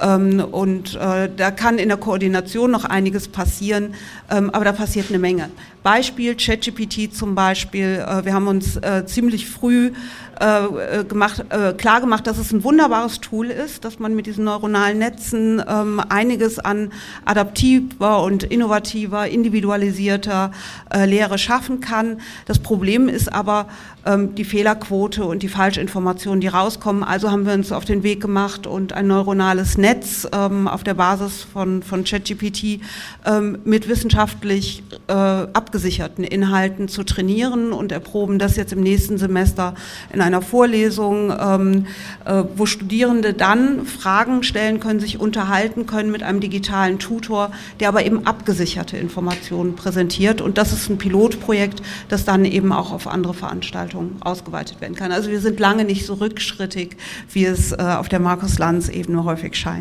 Ähm, 0.00 0.44
und 0.50 0.94
äh, 0.96 1.28
da 1.34 1.50
kann 1.50 1.78
in 1.78 1.88
der 1.88 1.98
Koordination 1.98 2.70
noch 2.70 2.84
einiges 2.84 3.28
passieren, 3.28 3.94
ähm, 4.30 4.50
aber 4.50 4.64
da 4.64 4.72
passiert 4.72 5.06
eine 5.08 5.18
Menge. 5.18 5.50
Beispiel 5.82 6.34
ChatGPT 6.34 7.14
zum 7.14 7.34
Beispiel. 7.34 8.04
Äh, 8.06 8.24
wir 8.24 8.34
haben 8.34 8.48
uns 8.48 8.76
äh, 8.76 9.04
ziemlich 9.06 9.48
früh 9.48 9.92
äh, 10.40 11.04
gemacht, 11.04 11.44
äh, 11.50 11.74
klar 11.74 12.00
gemacht, 12.00 12.26
dass 12.26 12.38
es 12.38 12.52
ein 12.52 12.64
wunderbares 12.64 13.20
Tool 13.20 13.50
ist, 13.50 13.84
dass 13.84 13.98
man 13.98 14.14
mit 14.14 14.26
diesen 14.26 14.44
neuronalen 14.44 14.98
Netzen 14.98 15.62
ähm, 15.68 16.00
einiges 16.08 16.58
an 16.58 16.92
adaptiver 17.26 18.22
und 18.22 18.42
innovativer, 18.44 19.28
individualisierter 19.28 20.50
äh, 20.92 21.04
Lehre 21.04 21.36
schaffen 21.36 21.80
kann. 21.80 22.20
Das 22.46 22.58
Problem 22.58 23.08
ist 23.08 23.32
aber 23.32 23.68
ähm, 24.06 24.34
die 24.34 24.44
Fehlerquote 24.44 25.24
und 25.24 25.42
die 25.42 25.48
Falschinformationen, 25.48 26.40
die 26.40 26.48
rauskommen. 26.48 27.04
Also 27.04 27.30
haben 27.30 27.44
wir 27.44 27.52
uns 27.52 27.70
auf 27.70 27.84
den 27.84 28.02
Weg 28.02 28.22
gemacht 28.22 28.66
und 28.66 28.94
ein 28.94 29.06
neuronales 29.06 29.76
Netz 29.76 29.89
ähm, 30.32 30.68
auf 30.68 30.84
der 30.84 30.94
Basis 30.94 31.42
von, 31.42 31.82
von 31.82 32.04
ChatGPT 32.04 32.80
ähm, 33.26 33.58
mit 33.64 33.88
wissenschaftlich 33.88 34.82
äh, 35.08 35.12
abgesicherten 35.12 36.24
Inhalten 36.24 36.88
zu 36.88 37.04
trainieren 37.04 37.72
und 37.72 37.92
erproben 37.92 38.38
das 38.38 38.56
jetzt 38.56 38.72
im 38.72 38.80
nächsten 38.80 39.18
Semester 39.18 39.74
in 40.12 40.20
einer 40.20 40.42
Vorlesung, 40.42 41.32
ähm, 41.38 41.86
äh, 42.24 42.44
wo 42.56 42.66
Studierende 42.66 43.32
dann 43.32 43.86
Fragen 43.86 44.42
stellen 44.42 44.80
können, 44.80 45.00
sich 45.00 45.18
unterhalten 45.18 45.86
können 45.86 46.10
mit 46.10 46.22
einem 46.22 46.40
digitalen 46.40 46.98
Tutor, 46.98 47.50
der 47.80 47.88
aber 47.88 48.04
eben 48.04 48.26
abgesicherte 48.26 48.96
Informationen 48.96 49.76
präsentiert. 49.76 50.40
Und 50.40 50.58
das 50.58 50.72
ist 50.72 50.88
ein 50.88 50.98
Pilotprojekt, 50.98 51.82
das 52.08 52.24
dann 52.24 52.44
eben 52.44 52.72
auch 52.72 52.92
auf 52.92 53.06
andere 53.06 53.34
Veranstaltungen 53.34 54.16
ausgeweitet 54.20 54.80
werden 54.80 54.94
kann. 54.94 55.12
Also 55.12 55.30
wir 55.30 55.40
sind 55.40 55.58
lange 55.60 55.84
nicht 55.84 56.06
so 56.06 56.14
rückschrittig, 56.14 56.96
wie 57.32 57.44
es 57.44 57.72
äh, 57.72 57.76
auf 57.76 58.08
der 58.08 58.20
Markus-Lanz-Ebene 58.20 59.24
häufig 59.24 59.56
scheint. 59.56 59.79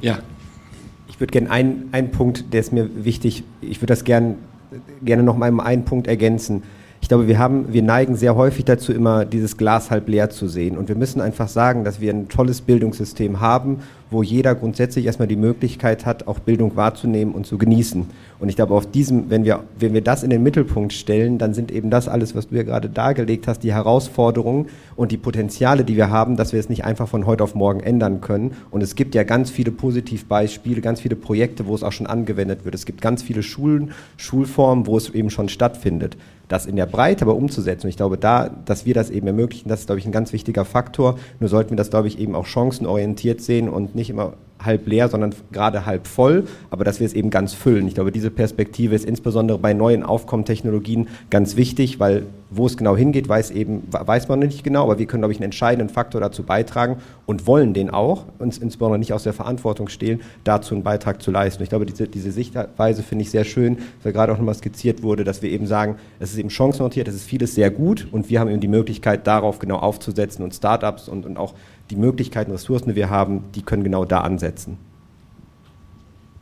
Ja. 0.00 0.18
Ich 1.08 1.20
würde 1.20 1.32
gerne 1.32 1.50
einen, 1.50 1.88
einen 1.90 2.10
Punkt, 2.12 2.52
der 2.52 2.60
ist 2.60 2.72
mir 2.72 3.04
wichtig, 3.04 3.42
ich 3.60 3.80
würde 3.80 3.92
das 3.92 4.04
gern, 4.04 4.36
gerne 5.02 5.24
noch 5.24 5.36
mal 5.36 5.60
einen 5.60 5.84
Punkt 5.84 6.06
ergänzen. 6.06 6.62
Ich 7.00 7.08
glaube, 7.08 7.26
wir 7.26 7.38
haben, 7.38 7.72
wir 7.72 7.82
neigen 7.82 8.16
sehr 8.16 8.36
häufig 8.36 8.64
dazu, 8.64 8.92
immer 8.92 9.24
dieses 9.24 9.56
Glas 9.56 9.90
halb 9.90 10.08
leer 10.08 10.30
zu 10.30 10.46
sehen. 10.48 10.76
Und 10.76 10.88
wir 10.88 10.96
müssen 10.96 11.20
einfach 11.20 11.48
sagen, 11.48 11.84
dass 11.84 12.00
wir 12.00 12.12
ein 12.12 12.28
tolles 12.28 12.60
Bildungssystem 12.60 13.40
haben, 13.40 13.78
wo 14.10 14.22
jeder 14.22 14.54
grundsätzlich 14.54 15.06
erstmal 15.06 15.28
die 15.28 15.36
Möglichkeit 15.36 16.06
hat, 16.06 16.26
auch 16.26 16.38
Bildung 16.38 16.76
wahrzunehmen 16.76 17.34
und 17.34 17.46
zu 17.46 17.58
genießen. 17.58 18.06
Und 18.40 18.48
ich 18.48 18.56
glaube, 18.56 18.74
auf 18.74 18.90
diesem, 18.90 19.30
wenn 19.30 19.44
wir, 19.44 19.64
wenn 19.78 19.94
wir 19.94 20.00
das 20.00 20.22
in 20.22 20.30
den 20.30 20.42
Mittelpunkt 20.42 20.92
stellen, 20.92 21.38
dann 21.38 21.54
sind 21.54 21.70
eben 21.70 21.90
das 21.90 22.08
alles, 22.08 22.34
was 22.34 22.48
du 22.48 22.56
ja 22.56 22.62
gerade 22.62 22.88
dargelegt 22.88 23.48
hast, 23.48 23.60
die 23.60 23.72
Herausforderungen 23.72 24.66
und 24.96 25.12
die 25.12 25.16
Potenziale, 25.16 25.84
die 25.84 25.96
wir 25.96 26.10
haben, 26.10 26.36
dass 26.36 26.52
wir 26.52 26.60
es 26.60 26.68
nicht 26.68 26.84
einfach 26.84 27.08
von 27.08 27.26
heute 27.26 27.44
auf 27.44 27.54
morgen 27.54 27.80
ändern 27.80 28.20
können. 28.20 28.52
Und 28.70 28.82
es 28.82 28.94
gibt 28.94 29.14
ja 29.14 29.24
ganz 29.24 29.50
viele 29.50 29.72
Positivbeispiele, 29.72 30.80
ganz 30.80 31.00
viele 31.00 31.16
Projekte, 31.16 31.66
wo 31.66 31.74
es 31.74 31.82
auch 31.82 31.92
schon 31.92 32.06
angewendet 32.06 32.64
wird. 32.64 32.74
Es 32.74 32.86
gibt 32.86 33.00
ganz 33.00 33.22
viele 33.22 33.42
Schulen, 33.42 33.92
Schulformen, 34.16 34.86
wo 34.86 34.96
es 34.96 35.10
eben 35.10 35.30
schon 35.30 35.48
stattfindet 35.48 36.16
das 36.48 36.66
in 36.66 36.76
der 36.76 36.86
Breite 36.86 37.24
aber 37.24 37.36
umzusetzen. 37.36 37.86
Und 37.86 37.90
ich 37.90 37.96
glaube, 37.96 38.18
da, 38.18 38.48
dass 38.48 38.86
wir 38.86 38.94
das 38.94 39.10
eben 39.10 39.26
ermöglichen, 39.26 39.68
das 39.68 39.80
ist, 39.80 39.86
glaube 39.86 40.00
ich, 40.00 40.06
ein 40.06 40.12
ganz 40.12 40.32
wichtiger 40.32 40.64
Faktor. 40.64 41.18
Nur 41.40 41.48
sollten 41.48 41.70
wir 41.70 41.76
das, 41.76 41.90
glaube 41.90 42.08
ich, 42.08 42.18
eben 42.18 42.34
auch 42.34 42.46
chancenorientiert 42.46 43.40
sehen 43.40 43.68
und 43.68 43.94
nicht 43.98 44.10
immer 44.10 44.34
halb 44.62 44.86
leer, 44.86 45.08
sondern 45.08 45.34
gerade 45.52 45.86
halb 45.86 46.06
voll, 46.06 46.44
aber 46.70 46.84
dass 46.84 47.00
wir 47.00 47.06
es 47.06 47.12
eben 47.12 47.30
ganz 47.30 47.54
füllen. 47.54 47.86
Ich 47.86 47.94
glaube, 47.94 48.12
diese 48.12 48.30
Perspektive 48.30 48.94
ist 48.94 49.04
insbesondere 49.04 49.58
bei 49.58 49.72
neuen 49.72 50.02
Aufkommentechnologien 50.02 51.08
ganz 51.30 51.56
wichtig, 51.56 52.00
weil 52.00 52.24
wo 52.50 52.66
es 52.66 52.78
genau 52.78 52.96
hingeht, 52.96 53.28
weiß 53.28 53.50
eben, 53.50 53.82
weiß 53.90 54.28
man 54.28 54.38
nicht 54.38 54.64
genau, 54.64 54.84
aber 54.84 54.98
wir 54.98 55.06
können, 55.06 55.20
glaube 55.20 55.32
ich, 55.32 55.38
einen 55.38 55.44
entscheidenden 55.44 55.92
Faktor 55.92 56.20
dazu 56.20 56.42
beitragen 56.42 56.96
und 57.26 57.46
wollen 57.46 57.74
den 57.74 57.90
auch, 57.90 58.24
uns 58.38 58.56
insbesondere 58.56 58.98
nicht 58.98 59.12
aus 59.12 59.24
der 59.24 59.34
Verantwortung 59.34 59.88
stehlen, 59.88 60.22
dazu 60.44 60.74
einen 60.74 60.82
Beitrag 60.82 61.20
zu 61.20 61.30
leisten. 61.30 61.62
Ich 61.62 61.68
glaube, 61.68 61.84
diese, 61.84 62.08
diese 62.08 62.32
Sichtweise 62.32 63.02
finde 63.02 63.22
ich 63.22 63.30
sehr 63.30 63.44
schön, 63.44 63.78
weil 64.02 64.12
gerade 64.12 64.32
auch 64.32 64.38
nochmal 64.38 64.54
skizziert 64.54 65.02
wurde, 65.02 65.24
dass 65.24 65.42
wir 65.42 65.50
eben 65.50 65.66
sagen, 65.66 65.96
es 66.20 66.32
ist 66.32 66.38
eben 66.38 66.48
chancenorientiert, 66.48 67.08
es 67.08 67.16
ist 67.16 67.24
vieles 67.24 67.54
sehr 67.54 67.70
gut 67.70 68.08
und 68.12 68.30
wir 68.30 68.40
haben 68.40 68.48
eben 68.48 68.60
die 68.60 68.68
Möglichkeit, 68.68 69.26
darauf 69.26 69.58
genau 69.58 69.76
aufzusetzen 69.76 70.42
und 70.42 70.54
Startups 70.54 71.08
und, 71.08 71.26
und 71.26 71.36
auch 71.36 71.52
die 71.90 71.96
Möglichkeiten, 71.96 72.50
Ressourcen, 72.50 72.90
die 72.90 72.96
wir 72.96 73.10
haben, 73.10 73.44
die 73.54 73.62
können 73.62 73.84
genau 73.84 74.04
da 74.04 74.20
ansetzen. 74.20 74.78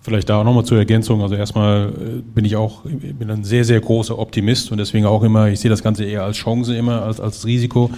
Vielleicht 0.01 0.29
da 0.29 0.41
auch 0.41 0.45
nochmal 0.45 0.65
zur 0.65 0.79
Ergänzung. 0.79 1.21
Also 1.21 1.35
erstmal 1.35 1.89
äh, 1.89 2.23
bin 2.23 2.45
ich 2.45 2.55
auch 2.55 2.83
bin 2.85 3.29
ein 3.29 3.43
sehr, 3.43 3.65
sehr 3.65 3.81
großer 3.81 4.17
Optimist 4.17 4.71
und 4.71 4.79
deswegen 4.79 5.05
auch 5.05 5.25
immer, 5.25 5.49
ich 5.49 5.59
sehe 5.59 5.69
das 5.69 5.83
Ganze 5.83 6.05
eher 6.05 6.23
als 6.23 6.37
Chance 6.37 6.77
immer, 6.77 7.03
als 7.03 7.21
als 7.21 7.45
Risiko. 7.45 7.91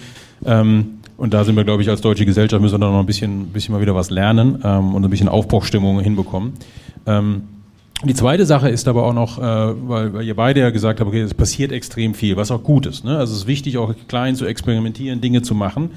Ähm, 0.45 1.01
und 1.19 1.35
da 1.35 1.45
sind 1.45 1.57
wir, 1.57 1.65
glaube 1.65 1.83
ich, 1.83 1.91
als 1.91 2.01
deutsche 2.01 2.25
Gesellschaft 2.25 2.63
müssen 2.63 2.75
wir 2.75 2.79
da 2.79 2.93
noch 2.93 3.01
ein 3.01 3.07
bisschen, 3.07 3.49
bisschen 3.49 3.75
mal 3.75 3.83
wieder 3.83 3.95
was 3.95 4.09
lernen 4.09 4.61
ähm, 4.65 4.95
und 4.95 5.05
ein 5.05 5.11
bisschen 5.11 5.29
Aufbruchstimmung 5.29 6.01
hinbekommen. 6.01 6.53
Ähm, 7.07 7.43
die 8.05 8.15
zweite 8.15 8.47
Sache 8.47 8.69
ist 8.69 8.87
aber 8.87 9.03
auch 9.03 9.13
noch, 9.13 9.39
äh, 9.39 9.43
weil, 9.43 10.23
ihr 10.23 10.37
beide 10.37 10.61
ja 10.61 10.71
gesagt 10.71 11.01
habt, 11.01 11.09
okay, 11.09 11.21
es 11.21 11.35
passiert 11.35 11.73
extrem 11.73 12.15
viel, 12.15 12.37
was 12.37 12.53
auch 12.53 12.63
gut 12.63 12.87
ist. 12.87 13.05
Ne? 13.05 13.19
Also 13.19 13.33
es 13.33 13.41
ist 13.41 13.47
wichtig, 13.49 13.77
auch 13.77 13.93
klein 14.07 14.37
zu 14.37 14.47
experimentieren, 14.47 15.21
Dinge 15.21 15.43
zu 15.43 15.57
machen. 15.57 15.91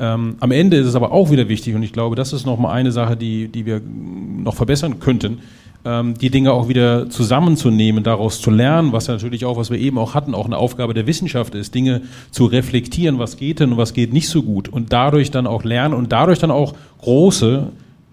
Ähm, 0.00 0.36
am 0.40 0.50
Ende 0.50 0.76
ist 0.76 0.86
es 0.86 0.94
aber 0.94 1.12
auch 1.12 1.30
wieder 1.30 1.48
wichtig, 1.48 1.74
und 1.74 1.82
ich 1.82 1.92
glaube, 1.92 2.14
das 2.14 2.32
ist 2.32 2.46
nochmal 2.46 2.76
eine 2.76 2.92
Sache, 2.92 3.16
die, 3.16 3.48
die 3.48 3.66
wir 3.66 3.80
noch 3.84 4.54
verbessern 4.54 5.00
könnten, 5.00 5.38
ähm, 5.84 6.14
die 6.14 6.30
Dinge 6.30 6.52
auch 6.52 6.68
wieder 6.68 7.10
zusammenzunehmen, 7.10 8.04
daraus 8.04 8.40
zu 8.40 8.50
lernen, 8.50 8.92
was 8.92 9.06
ja 9.06 9.14
natürlich 9.14 9.44
auch, 9.44 9.56
was 9.56 9.70
wir 9.70 9.78
eben 9.78 9.98
auch 9.98 10.14
hatten, 10.14 10.34
auch 10.34 10.46
eine 10.46 10.56
Aufgabe 10.56 10.94
der 10.94 11.06
Wissenschaft 11.06 11.54
ist, 11.54 11.74
Dinge 11.74 12.02
zu 12.30 12.46
reflektieren, 12.46 13.18
was 13.18 13.36
geht 13.36 13.60
denn 13.60 13.72
und 13.72 13.78
was 13.78 13.92
geht 13.92 14.12
nicht 14.12 14.28
so 14.28 14.42
gut 14.42 14.68
und 14.68 14.92
dadurch 14.92 15.30
dann 15.30 15.46
auch 15.46 15.64
lernen 15.64 15.94
und 15.94 16.12
dadurch 16.12 16.38
dann 16.38 16.50
auch 16.50 16.74
große 17.00 17.68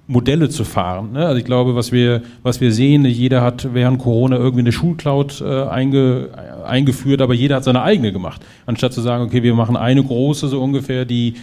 Modelle 0.08 0.50
zu 0.50 0.64
fahren. 0.64 1.14
Ne? 1.14 1.26
Also 1.26 1.38
ich 1.38 1.46
glaube, 1.46 1.76
was 1.76 1.92
wir, 1.92 2.22
was 2.44 2.62
wir 2.62 2.72
sehen, 2.72 3.06
jeder 3.06 3.42
hat 3.42 3.74
während 3.74 3.98
Corona 4.00 4.38
irgendwie 4.38 4.60
eine 4.60 4.72
Schulcloud 4.72 5.42
äh, 5.42 5.64
einge, 5.64 6.30
eingeführt, 6.66 7.22
aber 7.22 7.34
jeder 7.34 7.56
hat 7.56 7.64
seine 7.64 7.82
eigene 7.82 8.12
gemacht. 8.12 8.42
Anstatt 8.68 8.94
zu 8.94 9.02
sagen, 9.02 9.24
okay, 9.24 9.42
wir 9.42 9.56
machen 9.56 9.76
eine 9.76 10.04
große 10.04 10.48
so 10.48 10.62
ungefähr, 10.62 11.06
die 11.06 11.34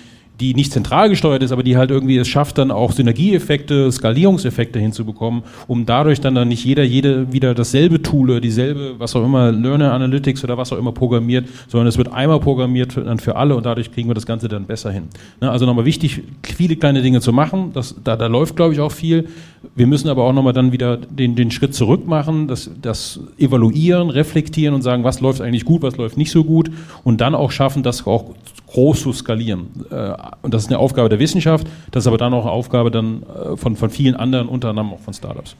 die 0.42 0.54
nicht 0.54 0.72
zentral 0.72 1.08
gesteuert 1.08 1.42
ist, 1.42 1.52
aber 1.52 1.62
die 1.62 1.76
halt 1.76 1.90
irgendwie 1.92 2.16
es 2.16 2.26
schafft, 2.26 2.58
dann 2.58 2.72
auch 2.72 2.90
Synergieeffekte, 2.90 3.90
Skalierungseffekte 3.92 4.80
hinzubekommen, 4.80 5.44
um 5.68 5.87
dadurch 5.87 6.20
dann, 6.20 6.34
dann 6.34 6.49
nicht 6.49 6.64
jeder, 6.64 6.82
jede 6.82 7.32
wieder 7.32 7.54
dasselbe 7.54 8.02
Tool, 8.02 8.40
dieselbe, 8.40 8.96
was 8.99 9.14
auch 9.14 9.25
immer, 9.25 9.52
Learner 9.52 9.92
Analytics 9.92 10.42
oder 10.42 10.58
was 10.58 10.72
auch 10.72 10.78
immer 10.78 10.90
programmiert, 10.90 11.46
sondern 11.68 11.87
es 11.87 11.96
wird 11.96 12.12
einmal 12.12 12.40
programmiert 12.40 12.96
dann 12.96 13.20
für 13.20 13.37
alle 13.37 13.54
und 13.54 13.64
dadurch 13.64 13.92
kriegen 13.92 14.08
wir 14.08 14.14
das 14.14 14.26
Ganze 14.26 14.49
dann 14.49 14.64
besser 14.64 14.90
hin. 14.90 15.04
Ne, 15.40 15.49
also 15.49 15.64
nochmal 15.64 15.84
wichtig, 15.84 16.22
viele 16.42 16.75
kleine 16.75 17.02
Dinge 17.02 17.20
zu 17.20 17.32
machen, 17.32 17.70
das, 17.72 17.94
da, 18.02 18.16
da 18.16 18.26
läuft, 18.26 18.56
glaube 18.56 18.75
ich, 18.75 18.80
auch 18.80 18.92
viel. 18.92 19.28
Wir 19.76 19.87
müssen 19.87 20.08
aber 20.08 20.25
auch 20.25 20.32
nochmal 20.32 20.52
dann 20.52 20.72
wieder 20.72 20.96
den, 20.96 21.37
den 21.37 21.52
Schritt 21.52 21.72
zurück 21.72 22.08
machen, 22.08 22.49
das, 22.49 22.68
das 22.82 23.20
evaluieren, 23.38 24.11
reflektieren 24.11 24.75
und 24.75 24.82
sagen, 24.82 25.04
was 25.04 25.20
läuft 25.20 25.40
eigentlich 25.40 25.64
gut, 25.64 25.82
was 25.82 25.96
läuft 25.96 26.16
nicht 26.16 26.32
so 26.32 26.42
gut 26.42 26.68
und 27.04 27.20
dann 27.20 27.37
auch 27.37 27.52
schaffen, 27.52 27.84
das 27.84 28.04
auch 28.08 28.34
groß 28.73 29.02
zu 29.02 29.12
skalieren. 29.12 29.69
Äh, 29.91 30.14
und 30.43 30.55
das 30.55 30.62
ist 30.62 30.69
eine 30.69 30.79
Aufgabe 30.79 31.09
der 31.09 31.19
Wissenschaft, 31.19 31.67
das 31.91 32.05
ist 32.05 32.07
aber 32.07 32.19
dann 32.19 32.35
auch 32.35 32.45
eine 32.45 32.52
Aufgabe 32.52 32.91
dann 32.91 33.23
äh, 33.23 33.57
von, 33.57 33.76
von 33.76 33.88
vielen 33.91 34.17
anderen, 34.17 34.49
unter 34.49 34.69
anderem 34.71 34.93
auch 34.93 35.00
von 35.00 35.14
Startups. 35.14 35.57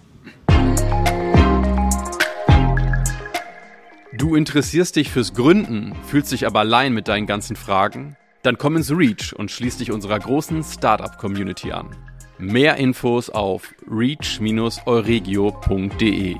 Du 4.15 4.37
interessierst 4.37 4.97
dich 4.97 5.11
fürs 5.11 5.33
Gründen, 5.35 5.95
fühlst 6.07 6.33
dich 6.33 6.47
aber 6.47 6.61
allein 6.61 6.93
mit 6.93 7.09
deinen 7.09 7.27
ganzen 7.27 7.57
Fragen? 7.57 8.17
Dann 8.43 8.59
komm 8.59 8.77
ins 8.77 8.91
Reach 8.91 9.35
und 9.37 9.51
schließ 9.51 9.79
dich 9.79 9.91
unserer 9.91 10.19
großen 10.19 10.63
Startup-Community 10.63 11.73
an. 11.73 11.89
Mehr 12.39 12.77
Infos 12.77 13.31
auf 13.31 13.75
reach-euregio.de. 13.91 16.37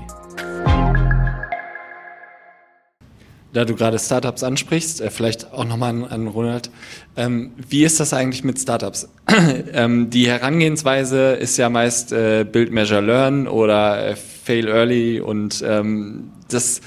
Da 3.53 3.65
du 3.65 3.75
gerade 3.75 3.99
Startups 3.99 4.43
ansprichst, 4.43 4.99
äh, 5.01 5.09
vielleicht 5.11 5.53
auch 5.53 5.65
nochmal 5.65 5.91
an, 5.91 6.03
an 6.05 6.27
Ronald, 6.27 6.71
ähm, 7.15 7.51
wie 7.69 7.83
ist 7.83 7.99
das 7.99 8.13
eigentlich 8.13 8.43
mit 8.43 8.59
Startups? 8.59 9.07
ähm, 9.73 10.09
die 10.09 10.27
Herangehensweise 10.27 11.33
ist 11.33 11.57
ja 11.57 11.69
meist 11.69 12.11
äh, 12.11 12.45
Build, 12.51 12.71
Measure, 12.71 13.01
Learn 13.01 13.47
oder 13.47 14.07
äh, 14.07 14.15
Fail 14.15 14.67
Early 14.67 15.19
und 15.19 15.63
ähm, 15.65 16.31
das 16.49 16.81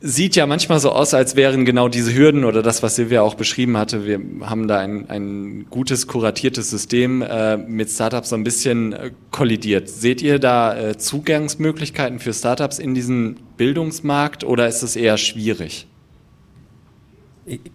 sieht 0.00 0.34
ja 0.34 0.46
manchmal 0.46 0.80
so 0.80 0.90
aus, 0.90 1.12
als 1.12 1.36
wären 1.36 1.64
genau 1.64 1.88
diese 1.88 2.14
Hürden 2.14 2.44
oder 2.44 2.62
das, 2.62 2.82
was 2.82 2.96
Silvia 2.96 3.20
auch 3.20 3.34
beschrieben 3.34 3.76
hatte. 3.76 4.06
Wir 4.06 4.20
haben 4.42 4.66
da 4.66 4.78
ein, 4.78 5.10
ein 5.10 5.66
gutes, 5.68 6.06
kuratiertes 6.06 6.70
System 6.70 7.22
äh, 7.22 7.58
mit 7.58 7.90
Startups 7.90 8.30
so 8.30 8.36
ein 8.36 8.44
bisschen 8.44 8.92
äh, 8.94 9.10
kollidiert. 9.30 9.88
Seht 9.88 10.22
ihr 10.22 10.38
da 10.38 10.76
äh, 10.76 10.96
Zugangsmöglichkeiten 10.96 12.18
für 12.18 12.32
Startups 12.32 12.78
in 12.78 12.94
diesen 12.94 13.40
Bildungsmarkt 13.58 14.42
oder 14.42 14.66
ist 14.68 14.82
es 14.82 14.96
eher 14.96 15.18
schwierig? 15.18 15.86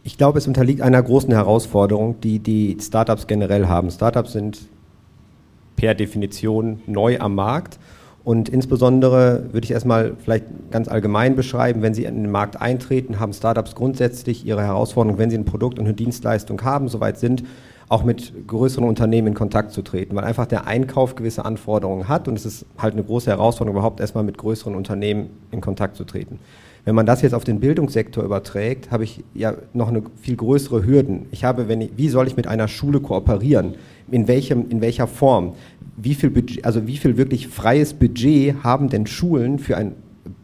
Ich 0.03 0.17
glaube, 0.17 0.39
es 0.39 0.47
unterliegt 0.47 0.81
einer 0.81 1.03
großen 1.03 1.31
Herausforderung, 1.31 2.19
die 2.21 2.39
die 2.39 2.77
Startups 2.81 3.27
generell 3.27 3.67
haben. 3.67 3.91
Startups 3.91 4.31
sind 4.31 4.61
per 5.75 5.93
Definition 5.93 6.81
neu 6.87 7.19
am 7.19 7.35
Markt 7.35 7.77
und 8.25 8.49
insbesondere 8.49 9.53
würde 9.53 9.65
ich 9.65 9.71
erstmal 9.71 10.15
vielleicht 10.17 10.45
ganz 10.71 10.87
allgemein 10.87 11.35
beschreiben, 11.35 11.83
wenn 11.83 11.93
Sie 11.93 12.05
in 12.05 12.23
den 12.23 12.31
Markt 12.31 12.59
eintreten, 12.59 13.19
haben 13.19 13.33
Startups 13.33 13.75
grundsätzlich 13.75 14.43
ihre 14.47 14.63
Herausforderung, 14.63 15.19
wenn 15.19 15.29
sie 15.29 15.37
ein 15.37 15.45
Produkt 15.45 15.77
und 15.77 15.85
eine 15.85 15.93
Dienstleistung 15.93 16.59
haben, 16.63 16.87
soweit 16.87 17.19
sind, 17.19 17.43
auch 17.87 18.03
mit 18.03 18.47
größeren 18.47 18.83
Unternehmen 18.83 19.27
in 19.27 19.33
Kontakt 19.35 19.71
zu 19.71 19.83
treten, 19.83 20.15
weil 20.15 20.23
einfach 20.23 20.47
der 20.47 20.65
Einkauf 20.65 21.13
gewisse 21.13 21.45
Anforderungen 21.45 22.07
hat 22.07 22.27
und 22.27 22.33
es 22.33 22.47
ist 22.47 22.65
halt 22.79 22.93
eine 22.93 23.03
große 23.03 23.29
Herausforderung, 23.29 23.77
überhaupt 23.77 23.99
erstmal 23.99 24.23
mit 24.23 24.39
größeren 24.39 24.73
Unternehmen 24.73 25.29
in 25.51 25.61
Kontakt 25.61 25.95
zu 25.95 26.03
treten. 26.03 26.39
Wenn 26.85 26.95
man 26.95 27.05
das 27.05 27.21
jetzt 27.23 27.33
auf 27.33 27.43
den 27.43 27.59
Bildungssektor 27.59 28.23
überträgt, 28.23 28.91
habe 28.91 29.03
ich 29.03 29.23
ja 29.33 29.55
noch 29.73 29.89
eine 29.89 30.03
viel 30.21 30.35
größere 30.35 30.85
Hürden. 30.85 31.25
Ich 31.31 31.43
habe, 31.43 31.67
wenn 31.67 31.81
ich, 31.81 31.91
wie 31.97 32.09
soll 32.09 32.27
ich 32.27 32.37
mit 32.37 32.47
einer 32.47 32.67
Schule 32.67 32.99
kooperieren? 32.99 33.73
In, 34.11 34.27
welchem, 34.27 34.69
in 34.69 34.81
welcher 34.81 35.07
Form? 35.07 35.55
wie 35.97 36.13
viel 36.13 36.29
Budget, 36.29 36.65
also 36.65 36.87
wie 36.87 36.97
viel 36.97 37.17
wirklich 37.17 37.47
freies 37.47 37.93
Budget 37.93 38.63
haben 38.63 38.89
denn 38.89 39.07
Schulen 39.07 39.59
für 39.59 39.77
ein 39.77 39.93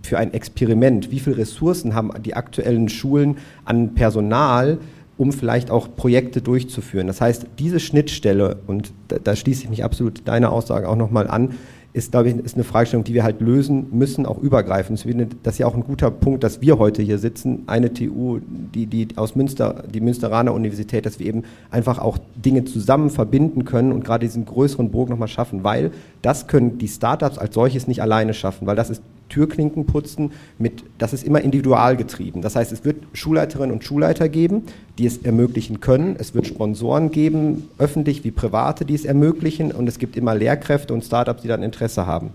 für 0.04 0.18
ein 0.18 0.34
Experiment? 0.34 1.12
Wie 1.12 1.20
viele 1.20 1.38
Ressourcen 1.38 1.96
haben 1.96 2.12
die 2.24 2.36
aktuellen 2.36 2.88
Schulen 2.88 3.38
an 3.66 3.96
Personal, 3.96 4.78
um 5.18 5.32
vielleicht 5.32 5.72
auch 5.72 5.96
Projekte 5.96 6.42
durchzuführen? 6.42 7.08
Das 7.08 7.20
heißt, 7.20 7.48
diese 7.58 7.80
Schnittstelle, 7.80 8.58
und 8.68 8.94
da, 9.08 9.18
da 9.18 9.36
schließe 9.36 9.64
ich 9.64 9.70
mich 9.70 9.84
absolut 9.84 10.28
deiner 10.28 10.52
Aussage 10.52 10.88
auch 10.88 10.96
nochmal 10.96 11.28
an, 11.28 11.56
ist, 11.94 12.12
glaube 12.12 12.30
ich, 12.30 12.36
ist 12.38 12.56
eine 12.56 12.64
Fragestellung, 12.64 13.04
die 13.04 13.14
wir 13.14 13.24
halt 13.24 13.42
lösen 13.42 13.88
müssen, 13.92 14.26
auch 14.26 14.38
übergreifend. 14.38 15.04
Das 15.44 15.56
ist 15.56 15.60
ja 15.60 15.68
auch 15.68 15.76
ein 15.76 15.84
guter 15.84 16.10
Punkt, 16.10 16.44
dass 16.44 16.62
wir 16.62 16.80
heute 16.80 17.02
hier 17.02 17.18
sitzen, 17.18 17.64
eine 17.68 17.94
TU, 17.94 18.40
die, 18.74 18.86
die 18.86 19.10
aus 19.18 19.36
Münster, 19.36 19.84
die 19.94 20.00
Münsteraner 20.00 20.54
Universität, 20.54 21.06
dass 21.06 21.20
wir 21.20 21.26
eben 21.26 21.44
einfach 21.70 22.00
auch 22.00 22.18
Dinge 22.36 22.64
zusammen 22.64 23.10
verbinden 23.10 23.66
können 23.66 23.92
und 23.92 24.06
gerade 24.06 24.26
diesen 24.26 24.46
größeren 24.46 24.90
Bogen 24.90 25.12
nochmal 25.12 25.28
schaffen, 25.28 25.64
weil 25.64 25.92
das 26.22 26.48
können 26.48 26.78
die 26.78 26.88
Startups 26.88 27.38
als 27.38 27.54
solches 27.54 27.88
nicht 27.88 28.02
alleine 28.02 28.34
schaffen, 28.34 28.68
weil 28.68 28.76
das 28.76 28.90
ist 28.90 29.02
Türklinken 29.32 29.86
putzen, 29.86 30.32
mit, 30.60 30.84
das 30.98 31.14
ist 31.14 31.24
immer 31.24 31.42
individual 31.42 31.98
getrieben. 31.98 32.42
Das 32.42 32.56
heißt, 32.56 32.72
es 32.72 32.86
wird 32.86 32.98
Schulleiterinnen 33.14 33.72
und 33.72 33.84
Schulleiter 33.84 34.30
geben, 34.30 34.64
die 34.98 35.06
es 35.06 35.18
ermöglichen 35.18 35.80
können. 35.80 36.16
Es 36.20 36.36
wird 36.36 36.46
Sponsoren 36.46 37.10
geben, 37.12 37.70
öffentlich 37.80 38.24
wie 38.24 38.32
private, 38.32 38.86
die 38.86 38.94
es 38.94 39.06
ermöglichen. 39.06 39.72
Und 39.72 39.88
es 39.88 39.98
gibt 39.98 40.16
immer 40.18 40.36
Lehrkräfte 40.36 40.94
und 40.94 41.04
Startups, 41.04 41.42
die 41.42 41.48
dann 41.48 41.64
Interesse 41.64 42.06
haben. 42.06 42.32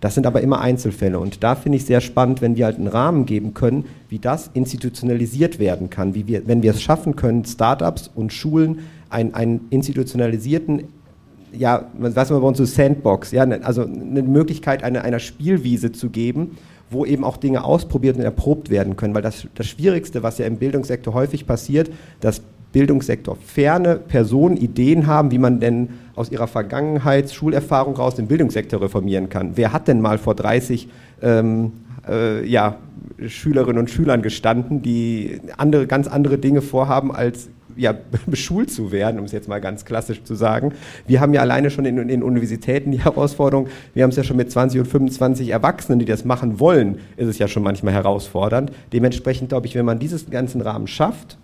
Das 0.00 0.14
sind 0.14 0.26
aber 0.26 0.40
immer 0.40 0.60
Einzelfälle. 0.60 1.18
Und 1.20 1.44
da 1.44 1.54
finde 1.54 1.76
ich 1.76 1.84
sehr 1.84 2.00
spannend, 2.00 2.40
wenn 2.40 2.56
wir 2.56 2.64
halt 2.64 2.76
einen 2.76 2.88
Rahmen 2.88 3.26
geben 3.26 3.54
können, 3.54 3.84
wie 4.08 4.18
das 4.18 4.50
institutionalisiert 4.54 5.58
werden 5.58 5.90
kann. 5.90 6.14
Wie 6.14 6.26
wir, 6.26 6.46
wenn 6.48 6.62
wir 6.62 6.72
es 6.72 6.82
schaffen 6.82 7.16
können, 7.16 7.44
Startups 7.44 8.10
und 8.14 8.32
Schulen 8.32 8.80
einen, 9.10 9.34
einen 9.34 9.66
institutionalisierten 9.70 10.84
ja, 11.52 11.86
was 11.94 12.30
man 12.30 12.40
bei 12.40 12.46
uns 12.46 12.58
so 12.58 12.64
Sandbox, 12.64 13.32
ja, 13.32 13.46
ne, 13.46 13.60
also 13.62 13.82
eine 13.82 14.22
Möglichkeit 14.22 14.82
einer, 14.82 15.02
einer 15.02 15.18
Spielwiese 15.18 15.92
zu 15.92 16.10
geben, 16.10 16.58
wo 16.90 17.04
eben 17.04 17.24
auch 17.24 17.36
Dinge 17.36 17.64
ausprobiert 17.64 18.16
und 18.16 18.22
erprobt 18.22 18.70
werden 18.70 18.96
können. 18.96 19.14
Weil 19.14 19.22
das, 19.22 19.46
das 19.54 19.66
Schwierigste, 19.66 20.22
was 20.22 20.38
ja 20.38 20.46
im 20.46 20.56
Bildungssektor 20.56 21.14
häufig 21.14 21.46
passiert, 21.46 21.90
dass 22.20 22.42
Bildungssektor 22.72 23.36
ferne 23.36 23.96
Personen 23.96 24.56
Ideen 24.56 25.06
haben, 25.06 25.30
wie 25.30 25.38
man 25.38 25.60
denn 25.60 25.88
aus 26.14 26.30
ihrer 26.30 26.46
Vergangenheit, 26.46 27.32
Schulerfahrung 27.32 27.94
raus 27.94 28.14
den 28.14 28.26
Bildungssektor 28.26 28.80
reformieren 28.80 29.28
kann. 29.28 29.52
Wer 29.56 29.72
hat 29.72 29.88
denn 29.88 30.00
mal 30.00 30.18
vor 30.18 30.34
30 30.34 30.88
ähm, 31.22 31.72
äh, 32.08 32.46
ja, 32.46 32.76
Schülerinnen 33.26 33.78
und 33.78 33.90
Schülern 33.90 34.22
gestanden, 34.22 34.82
die 34.82 35.40
andere, 35.56 35.86
ganz 35.86 36.06
andere 36.06 36.38
Dinge 36.38 36.62
vorhaben, 36.62 37.12
als 37.12 37.48
ja, 37.80 37.94
beschult 38.26 38.70
zu 38.70 38.92
werden, 38.92 39.18
um 39.18 39.24
es 39.24 39.32
jetzt 39.32 39.48
mal 39.48 39.60
ganz 39.60 39.84
klassisch 39.84 40.22
zu 40.22 40.34
sagen. 40.34 40.72
Wir 41.06 41.20
haben 41.20 41.34
ja 41.34 41.40
alleine 41.40 41.70
schon 41.70 41.84
in 41.84 42.08
den 42.08 42.22
Universitäten 42.22 42.92
die 42.92 43.02
Herausforderung, 43.02 43.68
wir 43.94 44.02
haben 44.02 44.10
es 44.10 44.16
ja 44.16 44.24
schon 44.24 44.36
mit 44.36 44.50
20 44.50 44.80
und 44.80 44.86
25 44.86 45.48
Erwachsenen, 45.48 45.98
die 45.98 46.04
das 46.04 46.24
machen 46.24 46.60
wollen, 46.60 46.98
ist 47.16 47.28
es 47.28 47.38
ja 47.38 47.48
schon 47.48 47.62
manchmal 47.62 47.94
herausfordernd. 47.94 48.70
Dementsprechend 48.92 49.48
glaube 49.48 49.66
ich, 49.66 49.74
wenn 49.74 49.84
man 49.84 49.98
diesen 49.98 50.30
ganzen 50.30 50.60
Rahmen 50.60 50.86
schafft, 50.86 51.38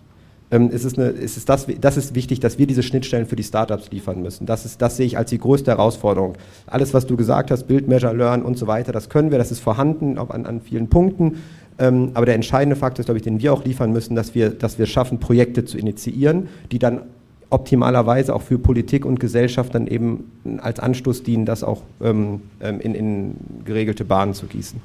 ähm, 0.51 0.71
ist 0.71 0.85
es, 0.85 0.97
eine, 0.97 1.09
ist 1.09 1.37
es 1.37 1.45
das, 1.45 1.67
das 1.81 1.97
ist 1.97 2.15
wichtig, 2.15 2.41
dass 2.41 2.59
wir 2.59 2.67
diese 2.67 2.83
Schnittstellen 2.83 3.27
für 3.27 3.37
die 3.37 3.43
Startups 3.43 3.91
liefern 3.91 4.23
müssen. 4.23 4.47
Das, 4.47 4.65
ist, 4.65 4.81
das 4.81 4.97
sehe 4.97 5.07
ich 5.07 5.19
als 5.19 5.31
die 5.31 5.39
größte 5.39 5.73
Herausforderung. 5.73 6.35
Alles, 6.67 6.95
was 6.95 7.07
du 7.07 7.17
gesagt 7.17 7.51
hast, 7.51 7.65
Build, 7.65 7.89
Measure, 7.89 8.15
Learn 8.15 8.43
und 8.43 8.57
so 8.57 8.67
weiter, 8.67 8.93
das 8.93 9.09
können 9.09 9.31
wir, 9.31 9.39
das 9.39 9.51
ist 9.51 9.61
vorhanden, 9.61 10.19
auch 10.19 10.31
an, 10.31 10.47
an 10.47 10.61
vielen 10.61 10.89
Punkten. 10.89 11.43
Ähm, 11.79 12.11
aber 12.15 12.27
der 12.27 12.35
entscheidende 12.35 12.77
Faktor 12.77 13.01
ist, 13.01 13.07
glaube 13.07 13.19
ich, 13.19 13.25
den 13.25 13.41
wir 13.41 13.53
auch 13.53 13.65
liefern 13.65 13.93
müssen, 13.93 14.15
dass 14.15 14.35
wir, 14.35 14.51
dass 14.51 14.79
wir 14.79 14.87
schaffen, 14.87 15.21
Projekte 15.21 15.65
zu 15.65 15.77
initiieren, 15.77 16.49
die 16.73 16.79
dann 16.79 17.03
optimalerweise 17.51 18.35
auch 18.35 18.43
für 18.43 18.59
Politik 18.59 19.05
und 19.05 19.21
Gesellschaft 19.21 19.75
dann 19.75 19.87
eben 19.87 20.31
als 20.59 20.81
Anstoß 20.81 21.23
dienen, 21.23 21.47
das 21.47 21.63
auch 21.63 21.83
ähm, 22.03 22.43
ähm, 22.61 22.81
in, 22.81 22.95
in 22.95 23.37
geregelte 23.65 24.05
Bahnen 24.05 24.35
zu 24.35 24.47
gießen. 24.47 24.81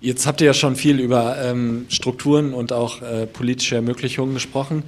Jetzt 0.00 0.26
habt 0.26 0.40
ihr 0.40 0.46
ja 0.46 0.54
schon 0.54 0.76
viel 0.76 1.00
über 1.00 1.36
ähm, 1.42 1.86
Strukturen 1.88 2.54
und 2.54 2.72
auch 2.72 3.02
äh, 3.02 3.26
politische 3.26 3.76
Ermöglichungen 3.76 4.34
gesprochen. 4.34 4.82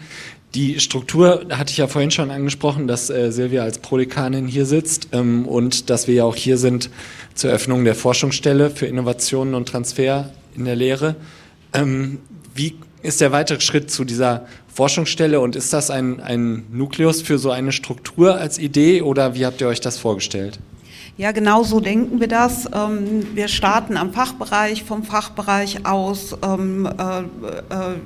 Die 0.54 0.80
Struktur 0.80 1.46
hatte 1.50 1.72
ich 1.72 1.78
ja 1.78 1.88
vorhin 1.88 2.10
schon 2.10 2.30
angesprochen, 2.30 2.86
dass 2.86 3.10
äh, 3.10 3.30
Silvia 3.32 3.62
als 3.62 3.78
Prodekanin 3.78 4.46
hier 4.46 4.64
sitzt 4.64 5.08
ähm, 5.12 5.46
und 5.46 5.90
dass 5.90 6.08
wir 6.08 6.14
ja 6.14 6.24
auch 6.24 6.36
hier 6.36 6.56
sind 6.56 6.88
zur 7.34 7.50
Eröffnung 7.50 7.84
der 7.84 7.94
Forschungsstelle 7.94 8.70
für 8.70 8.86
Innovationen 8.86 9.54
und 9.54 9.68
Transfer 9.68 10.30
in 10.58 10.64
der 10.64 10.76
Lehre. 10.76 11.16
Ähm, 11.72 12.18
wie 12.54 12.76
ist 13.02 13.20
der 13.20 13.32
weitere 13.32 13.60
Schritt 13.60 13.90
zu 13.90 14.04
dieser 14.04 14.46
Forschungsstelle 14.72 15.40
und 15.40 15.56
ist 15.56 15.72
das 15.72 15.90
ein, 15.90 16.20
ein 16.20 16.64
Nukleus 16.70 17.22
für 17.22 17.38
so 17.38 17.50
eine 17.50 17.72
Struktur 17.72 18.36
als 18.36 18.58
Idee 18.58 19.02
oder 19.02 19.34
wie 19.34 19.46
habt 19.46 19.60
ihr 19.60 19.68
euch 19.68 19.80
das 19.80 19.98
vorgestellt? 19.98 20.58
Ja, 21.16 21.32
genau 21.32 21.64
so 21.64 21.80
denken 21.80 22.20
wir 22.20 22.28
das. 22.28 22.66
Ähm, 22.72 23.26
wir 23.34 23.48
starten 23.48 23.96
am 23.96 24.12
Fachbereich, 24.12 24.84
vom 24.84 25.02
Fachbereich 25.02 25.84
aus 25.84 26.36
ähm, 26.44 26.86
äh, 26.86 27.20
äh, 27.20 27.96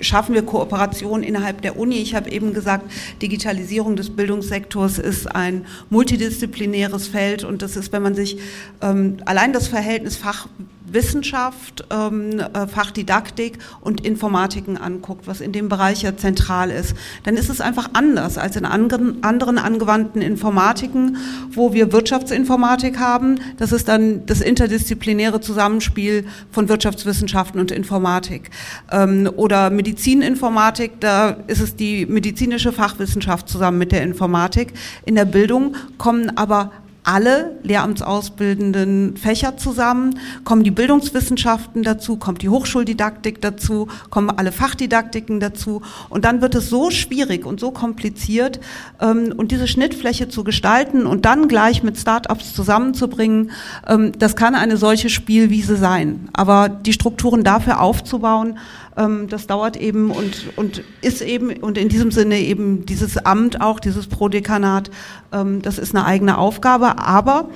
schaffen 0.00 0.34
wir 0.34 0.42
Kooperation 0.42 1.22
innerhalb 1.22 1.62
der 1.62 1.78
Uni. 1.78 1.96
Ich 1.96 2.14
habe 2.14 2.30
eben 2.30 2.54
gesagt, 2.54 2.90
Digitalisierung 3.20 3.96
des 3.96 4.10
Bildungssektors 4.10 4.98
ist 4.98 5.34
ein 5.34 5.66
multidisziplinäres 5.90 7.06
Feld 7.08 7.44
und 7.44 7.62
das 7.62 7.76
ist, 7.76 7.92
wenn 7.92 8.02
man 8.02 8.14
sich 8.14 8.38
ähm, 8.80 9.18
allein 9.26 9.52
das 9.52 9.68
Verhältnis 9.68 10.16
Fach 10.16 10.48
Wissenschaft, 10.86 11.84
ähm, 11.90 12.38
äh, 12.38 12.66
Fachdidaktik 12.66 13.58
und 13.80 14.04
Informatiken 14.04 14.76
anguckt, 14.76 15.26
was 15.26 15.40
in 15.40 15.52
dem 15.52 15.68
Bereich 15.68 16.02
ja 16.02 16.16
zentral 16.16 16.70
ist, 16.70 16.94
dann 17.24 17.36
ist 17.36 17.50
es 17.50 17.60
einfach 17.60 17.90
anders 17.92 18.38
als 18.38 18.56
in 18.56 18.64
anderen, 18.64 19.22
anderen 19.22 19.58
angewandten 19.58 20.22
Informatiken, 20.22 21.16
wo 21.50 21.72
wir 21.72 21.92
Wirtschaftsinformatik 21.92 22.98
haben. 22.98 23.40
Das 23.58 23.72
ist 23.72 23.88
dann 23.88 24.26
das 24.26 24.40
interdisziplinäre 24.40 25.40
Zusammenspiel 25.40 26.26
von 26.50 26.68
Wirtschaftswissenschaften 26.68 27.60
und 27.60 27.70
Informatik. 27.70 28.50
Ähm, 28.90 29.28
oder 29.36 29.70
Medizininformatik, 29.70 31.00
da 31.00 31.30
ist 31.46 31.60
es 31.60 31.76
die 31.76 32.06
medizinische 32.06 32.72
Fachwissenschaft 32.72 33.48
zusammen 33.48 33.78
mit 33.78 33.92
der 33.92 34.02
Informatik. 34.02 34.72
In 35.04 35.14
der 35.14 35.24
Bildung 35.24 35.74
kommen 35.98 36.36
aber 36.36 36.70
alle 37.06 37.56
lehramtsausbildenden 37.62 39.16
Fächer 39.16 39.56
zusammen, 39.56 40.18
kommen 40.42 40.64
die 40.64 40.72
Bildungswissenschaften 40.72 41.84
dazu, 41.84 42.16
kommt 42.16 42.42
die 42.42 42.48
Hochschuldidaktik 42.48 43.40
dazu, 43.40 43.86
kommen 44.10 44.28
alle 44.28 44.50
Fachdidaktiken 44.50 45.38
dazu 45.38 45.82
und 46.08 46.24
dann 46.24 46.40
wird 46.42 46.56
es 46.56 46.68
so 46.68 46.90
schwierig 46.90 47.46
und 47.46 47.60
so 47.60 47.70
kompliziert 47.70 48.58
ähm, 49.00 49.32
und 49.36 49.52
diese 49.52 49.68
Schnittfläche 49.68 50.28
zu 50.28 50.42
gestalten 50.42 51.06
und 51.06 51.24
dann 51.24 51.46
gleich 51.46 51.84
mit 51.84 51.96
Startups 51.96 52.52
zusammenzubringen, 52.54 53.52
ähm, 53.86 54.10
das 54.18 54.34
kann 54.34 54.56
eine 54.56 54.76
solche 54.76 55.08
Spielwiese 55.08 55.76
sein. 55.76 56.28
Aber 56.32 56.68
die 56.68 56.92
Strukturen 56.92 57.44
dafür 57.44 57.80
aufzubauen, 57.80 58.58
ähm, 58.96 59.28
das 59.28 59.46
dauert 59.46 59.76
eben 59.76 60.10
und, 60.10 60.50
und 60.56 60.82
ist 61.02 61.22
eben 61.22 61.52
und 61.58 61.78
in 61.78 61.88
diesem 61.88 62.10
Sinne 62.10 62.38
eben 62.38 62.86
dieses 62.86 63.18
Amt 63.18 63.60
auch, 63.60 63.80
dieses 63.80 64.06
Prodekanat, 64.06 64.90
ähm, 65.32 65.62
das 65.62 65.78
ist 65.78 65.94
eine 65.94 66.04
eigene 66.04 66.38
Aufgabe, 66.38 66.98
aber 66.98 67.48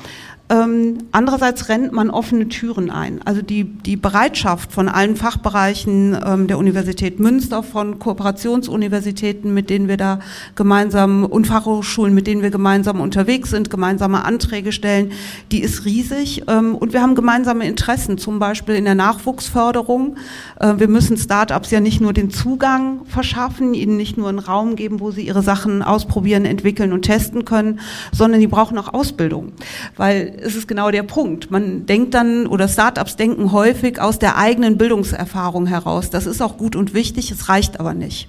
ähm, 0.51 0.99
andererseits 1.13 1.69
rennt 1.69 1.93
man 1.93 2.11
offene 2.11 2.49
Türen 2.49 2.91
ein. 2.91 3.21
Also 3.25 3.41
die, 3.41 3.65
die 3.65 3.97
Bereitschaft 3.97 4.73
von 4.73 4.89
allen 4.89 5.15
Fachbereichen 5.15 6.19
ähm, 6.27 6.49
der 6.49 6.59
Universität 6.59 7.21
Münster, 7.21 7.63
von 7.63 8.01
Kooperationsuniversitäten, 8.01 9.55
mit 9.55 9.71
denen 9.71 9.87
wir 9.87 9.97
da 9.97 10.19
gemeinsam 10.57 11.25
und 11.25 11.47
Fachhochschulen, 11.47 12.13
mit 12.13 12.27
denen 12.27 12.43
wir 12.43 12.51
gemeinsam 12.51 13.01
unterwegs 13.01 13.51
sind, 13.51 13.71
gemeinsame 13.71 14.25
Anträge 14.25 14.73
stellen, 14.73 15.13
die 15.53 15.61
ist 15.61 15.85
riesig. 15.85 16.43
Ähm, 16.49 16.75
und 16.75 16.93
wir 16.93 17.01
haben 17.01 17.15
gemeinsame 17.15 17.67
Interessen, 17.67 18.19
zum 18.19 18.41
Beispiel 18.41 18.75
in 18.75 18.85
der 18.85 18.97
Nachwuchsförderung. 18.97 20.17
Äh, 20.59 20.75
wir 20.79 20.89
müssen 20.89 21.17
Startups 21.17 21.71
ja 21.71 21.79
nicht 21.79 22.01
nur 22.01 22.13
den 22.13 22.31
Zugang 22.31 23.03
verschaffen, 23.07 23.73
ihnen 23.75 23.97
nicht 23.97 24.17
nur 24.17 24.29
einen 24.29 24.41
Raum 24.41 24.75
geben, 24.75 24.99
wo 24.99 25.13
sie 25.13 25.23
ihre 25.23 25.43
Sachen 25.43 25.83
ausprobieren, 25.83 26.45
entwickeln 26.45 26.93
und 26.93 27.03
testen 27.03 27.45
können, 27.45 27.79
sondern 28.11 28.41
die 28.41 28.49
brauchen 28.49 28.77
auch 28.79 28.93
Ausbildung. 28.93 29.53
Weil 29.97 30.40
ist 30.41 30.57
es 30.57 30.67
genau 30.67 30.91
der 30.91 31.03
Punkt. 31.03 31.51
Man 31.51 31.87
denkt 31.87 32.15
dann, 32.15 32.47
oder 32.47 32.69
Startups 32.69 33.17
denken 33.17 33.53
häufig 33.53 34.01
aus 34.01 34.19
der 34.19 34.37
eigenen 34.37 34.79
Bildungserfahrung 34.79 35.67
heraus. 35.67 36.11
Das 36.11 36.27
ist 36.27 36.41
auch 36.41 36.57
gut 36.57 36.77
und 36.77 36.95
wichtig, 36.95 37.31
es 37.31 37.49
reicht 37.49 37.79
aber 37.81 37.95
nicht. 37.95 38.29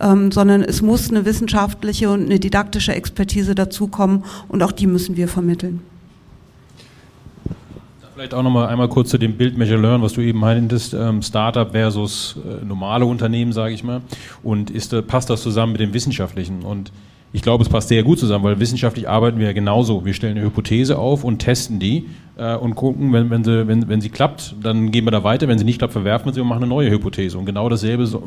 Ähm, 0.00 0.32
sondern 0.32 0.62
es 0.62 0.82
muss 0.82 1.10
eine 1.10 1.24
wissenschaftliche 1.24 2.10
und 2.10 2.24
eine 2.24 2.40
didaktische 2.40 2.94
Expertise 2.94 3.54
dazukommen 3.54 4.24
und 4.48 4.62
auch 4.62 4.72
die 4.72 4.86
müssen 4.86 5.16
wir 5.16 5.28
vermitteln. 5.28 5.80
Vielleicht 8.14 8.34
auch 8.34 8.42
noch 8.42 8.50
mal 8.50 8.66
einmal 8.66 8.88
kurz 8.88 9.10
zu 9.10 9.18
dem 9.18 9.36
Bild 9.36 9.56
Measure 9.56 9.80
Learn, 9.80 10.02
was 10.02 10.14
du 10.14 10.20
eben 10.22 10.40
meintest, 10.40 10.92
ähm, 10.92 11.22
Startup 11.22 11.70
versus 11.70 12.36
äh, 12.44 12.64
normale 12.64 13.06
Unternehmen, 13.06 13.52
sage 13.52 13.74
ich 13.74 13.84
mal. 13.84 14.00
Und 14.42 14.70
ist, 14.70 14.92
äh, 14.92 15.02
passt 15.02 15.30
das 15.30 15.40
zusammen 15.40 15.70
mit 15.70 15.80
dem 15.80 15.94
Wissenschaftlichen? 15.94 16.62
Und 16.62 16.90
ich 17.32 17.42
glaube, 17.42 17.62
es 17.62 17.68
passt 17.68 17.88
sehr 17.88 18.02
gut 18.02 18.18
zusammen, 18.18 18.44
weil 18.44 18.58
wissenschaftlich 18.58 19.08
arbeiten 19.08 19.38
wir 19.38 19.46
ja 19.46 19.52
genauso. 19.52 20.04
Wir 20.04 20.14
stellen 20.14 20.38
eine 20.38 20.46
Hypothese 20.46 20.98
auf 20.98 21.24
und 21.24 21.40
testen 21.40 21.78
die 21.78 22.06
äh, 22.38 22.56
und 22.56 22.74
gucken, 22.74 23.12
wenn, 23.12 23.28
wenn, 23.28 23.44
sie, 23.44 23.68
wenn, 23.68 23.88
wenn 23.88 24.00
sie 24.00 24.08
klappt, 24.08 24.54
dann 24.62 24.90
gehen 24.90 25.04
wir 25.04 25.10
da 25.10 25.24
weiter. 25.24 25.46
Wenn 25.46 25.58
sie 25.58 25.64
nicht 25.64 25.78
klappt, 25.78 25.92
verwerfen 25.92 26.26
wir 26.26 26.32
sie 26.32 26.40
und 26.40 26.48
machen 26.48 26.62
eine 26.62 26.68
neue 26.68 26.90
Hypothese. 26.90 27.36
Und 27.36 27.44
genau 27.44 27.68
dasselbe 27.68 28.06
so, 28.06 28.22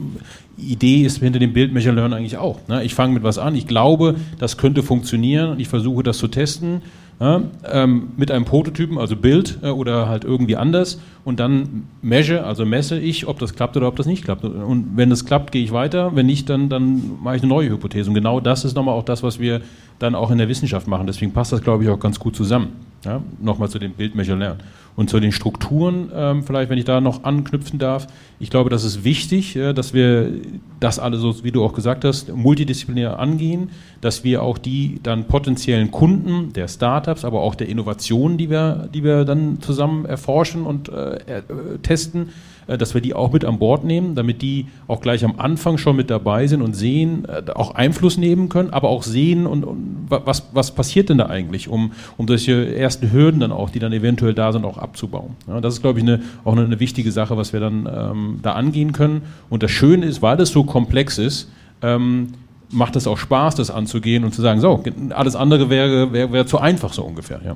Idee 0.58 1.02
ist 1.02 1.18
hinter 1.18 1.40
dem 1.40 1.54
Bild 1.54 1.74
Measure 1.74 1.96
Learn 1.96 2.14
eigentlich 2.14 2.38
auch. 2.38 2.60
Ne? 2.68 2.84
Ich 2.84 2.94
fange 2.94 3.14
mit 3.14 3.24
was 3.24 3.40
an, 3.40 3.56
ich 3.56 3.66
glaube, 3.66 4.16
das 4.38 4.58
könnte 4.58 4.84
funktionieren 4.84 5.50
und 5.50 5.60
ich 5.60 5.68
versuche 5.68 6.04
das 6.04 6.20
zu 6.20 6.28
testen 6.28 6.84
ja, 7.22 7.44
ähm, 7.72 8.14
mit 8.18 8.32
einem 8.32 8.46
Prototypen, 8.46 8.98
also 8.98 9.16
Bild 9.16 9.60
äh, 9.62 9.70
oder 9.70 10.10
halt 10.10 10.24
irgendwie 10.24 10.56
anders 10.56 11.00
und 11.24 11.40
dann 11.40 11.84
measure, 12.02 12.44
also 12.44 12.66
messe 12.66 12.98
ich, 12.98 13.28
ob 13.28 13.38
das 13.38 13.54
klappt 13.54 13.78
oder 13.78 13.88
ob 13.88 13.96
das 13.96 14.08
nicht 14.08 14.24
klappt. 14.24 14.44
Und 14.44 14.98
wenn 14.98 15.12
es 15.12 15.24
klappt, 15.24 15.52
gehe 15.52 15.64
ich 15.64 15.72
weiter, 15.72 16.16
wenn 16.16 16.26
nicht, 16.26 16.50
dann, 16.50 16.68
dann 16.68 17.20
mache 17.22 17.36
ich 17.36 17.44
eine 17.44 17.50
neue 17.50 17.70
Hypothese. 17.70 18.10
Und 18.10 18.16
genau 18.16 18.40
das 18.40 18.66
ist 18.66 18.76
nochmal 18.76 18.96
auch 18.96 19.04
das, 19.04 19.22
was 19.22 19.40
wir 19.40 19.62
dann 20.00 20.16
auch 20.16 20.32
in 20.32 20.40
der 20.40 20.50
Wissenschaft 20.50 20.88
machen. 20.88 21.06
Deswegen 21.06 21.32
passt 21.32 21.54
das, 21.54 21.62
glaube 21.62 21.84
ich, 21.84 21.92
auch 21.92 22.00
ganz 22.00 22.20
gut 22.20 22.36
zusammen. 22.36 22.70
Ja, 23.04 23.22
nochmal 23.40 23.70
zu 23.70 23.80
dem 23.80 23.94
Bild 23.94 24.16
Lernen. 24.16 24.60
Und 24.96 25.10
zu 25.10 25.20
den 25.20 25.32
Strukturen, 25.32 26.12
ähm, 26.14 26.44
vielleicht, 26.44 26.70
wenn 26.70 26.78
ich 26.78 26.86
da 26.86 27.02
noch 27.02 27.24
anknüpfen 27.24 27.80
darf. 27.80 28.08
Ich 28.40 28.50
glaube, 28.50 28.70
das 28.70 28.84
ist 28.84 29.04
wichtig, 29.04 29.56
äh, 29.56 29.74
dass 29.74 29.94
wir 29.94 30.34
das 30.80 31.00
alle 31.00 31.18
so, 31.18 31.44
wie 31.44 31.52
du 31.52 31.64
auch 31.64 31.74
gesagt 31.74 32.04
hast, 32.04 32.36
multidisziplinär 32.36 33.18
angehen, 33.18 33.70
dass 34.02 34.24
wir 34.24 34.44
auch 34.44 34.58
die 34.58 35.00
dann 35.02 35.28
potenziellen 35.28 35.90
Kunden 35.92 36.54
der 36.54 36.68
Startups, 36.68 37.26
aber 37.26 37.42
auch 37.42 37.56
der 37.56 37.70
Innovationen, 37.70 38.38
die 38.38 38.50
wir, 38.50 38.90
die 38.94 39.04
wir 39.04 39.24
dann 39.26 39.62
zusammen 39.62 40.06
erforschen 40.06 40.64
und 40.66 40.90
äh, 40.90 41.16
äh, 41.16 41.42
testen, 41.82 42.30
dass 42.78 42.94
wir 42.94 43.02
die 43.02 43.14
auch 43.14 43.32
mit 43.32 43.46
an 43.46 43.60
Bord 43.60 43.84
nehmen, 43.84 44.16
damit 44.16 44.42
die 44.42 44.68
auch 44.88 45.02
gleich 45.02 45.24
am 45.26 45.36
Anfang 45.38 45.78
schon 45.78 45.96
mit 45.96 46.10
dabei 46.10 46.48
sind 46.48 46.62
und 46.62 46.74
sehen, 46.74 47.26
äh, 47.26 47.50
auch 47.52 47.76
Einfluss 47.76 48.18
nehmen 48.18 48.50
können, 48.50 48.72
aber 48.72 48.90
auch 48.90 49.04
sehen 49.04 49.46
und, 49.48 49.64
und 49.64 50.08
was, 50.10 50.48
was 50.54 50.72
passiert 50.72 51.10
denn 51.10 51.18
da 51.18 51.28
eigentlich, 51.28 51.68
um, 51.68 51.92
um 52.18 52.28
solche 52.28 52.76
ersten 52.76 53.12
Hürden 53.12 53.40
dann 53.40 53.52
auch, 53.52 53.70
die 53.70 53.80
dann 53.80 53.94
eventuell 53.94 54.34
da 54.34 54.52
sind, 54.52 54.66
auch 54.66 54.78
abzubauen. 54.78 55.36
Ja, 55.48 55.62
das 55.62 55.76
ist, 55.76 55.82
glaube 55.82 56.00
ich, 56.00 56.06
eine, 56.06 56.22
auch 56.44 56.54
eine, 56.54 56.66
eine, 56.66 56.80
wichtige 56.80 57.12
Sache, 57.12 57.38
was 57.38 57.54
wir 57.54 57.60
dann 57.60 57.88
ähm, 57.94 58.40
da 58.42 58.54
angehen 58.54 58.92
können. 58.92 59.22
Und 59.50 59.64
das 59.64 59.72
Schöne 59.72 60.06
ist, 60.06 60.22
weil 60.22 60.38
das 60.38 60.50
so 60.50 60.64
komplex 60.64 61.18
ist, 61.18 61.50
ähm, 61.82 62.30
macht 62.72 62.96
es 62.96 63.08
auch 63.08 63.18
Spaß, 63.18 63.56
das 63.56 63.70
anzugehen 63.70 64.24
und 64.24 64.34
zu 64.34 64.42
sagen, 64.42 64.62
so, 64.62 64.84
alles 65.10 65.36
andere 65.36 65.70
wäre, 65.70 66.14
wäre, 66.14 66.32
wäre 66.32 66.46
zu 66.46 66.60
einfach 66.60 66.94
so 66.94 67.04
ungefähr. 67.04 67.42
Ja. 67.44 67.56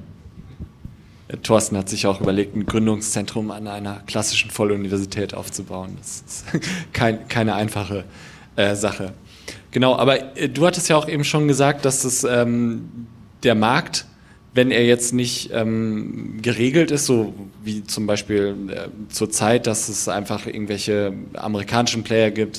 Thorsten 1.42 1.78
hat 1.78 1.90
sich 1.90 2.06
auch 2.06 2.22
überlegt, 2.22 2.56
ein 2.56 2.66
Gründungszentrum 2.66 3.50
an 3.52 3.68
einer 3.68 4.02
klassischen 4.06 4.52
Volluniversität 4.52 5.34
aufzubauen. 5.34 5.98
Das 5.98 6.24
ist 6.26 6.46
kein, 6.94 7.28
keine 7.28 7.56
einfache 7.56 8.04
äh, 8.56 8.76
Sache. 8.76 9.14
Genau, 9.72 9.96
aber 9.96 10.38
äh, 10.38 10.50
du 10.50 10.66
hattest 10.66 10.88
ja 10.90 10.98
auch 10.98 11.08
eben 11.08 11.24
schon 11.24 11.48
gesagt, 11.48 11.84
dass 11.86 12.04
das, 12.04 12.24
ähm, 12.24 13.08
der 13.44 13.56
Markt 13.56 14.06
wenn 14.56 14.72
er 14.72 14.86
jetzt 14.86 15.14
nicht 15.14 15.50
ähm, 15.54 16.40
geregelt 16.42 16.90
ist, 16.90 17.06
so 17.06 17.34
wie 17.62 17.84
zum 17.84 18.08
Beispiel 18.08 18.56
äh, 18.70 19.12
zur 19.12 19.30
Zeit, 19.30 19.68
dass 19.68 19.90
es 19.90 20.08
einfach 20.08 20.48
irgendwelche 20.48 21.12
amerikanischen 21.34 22.04
Player 22.04 22.32
gibt, 22.32 22.58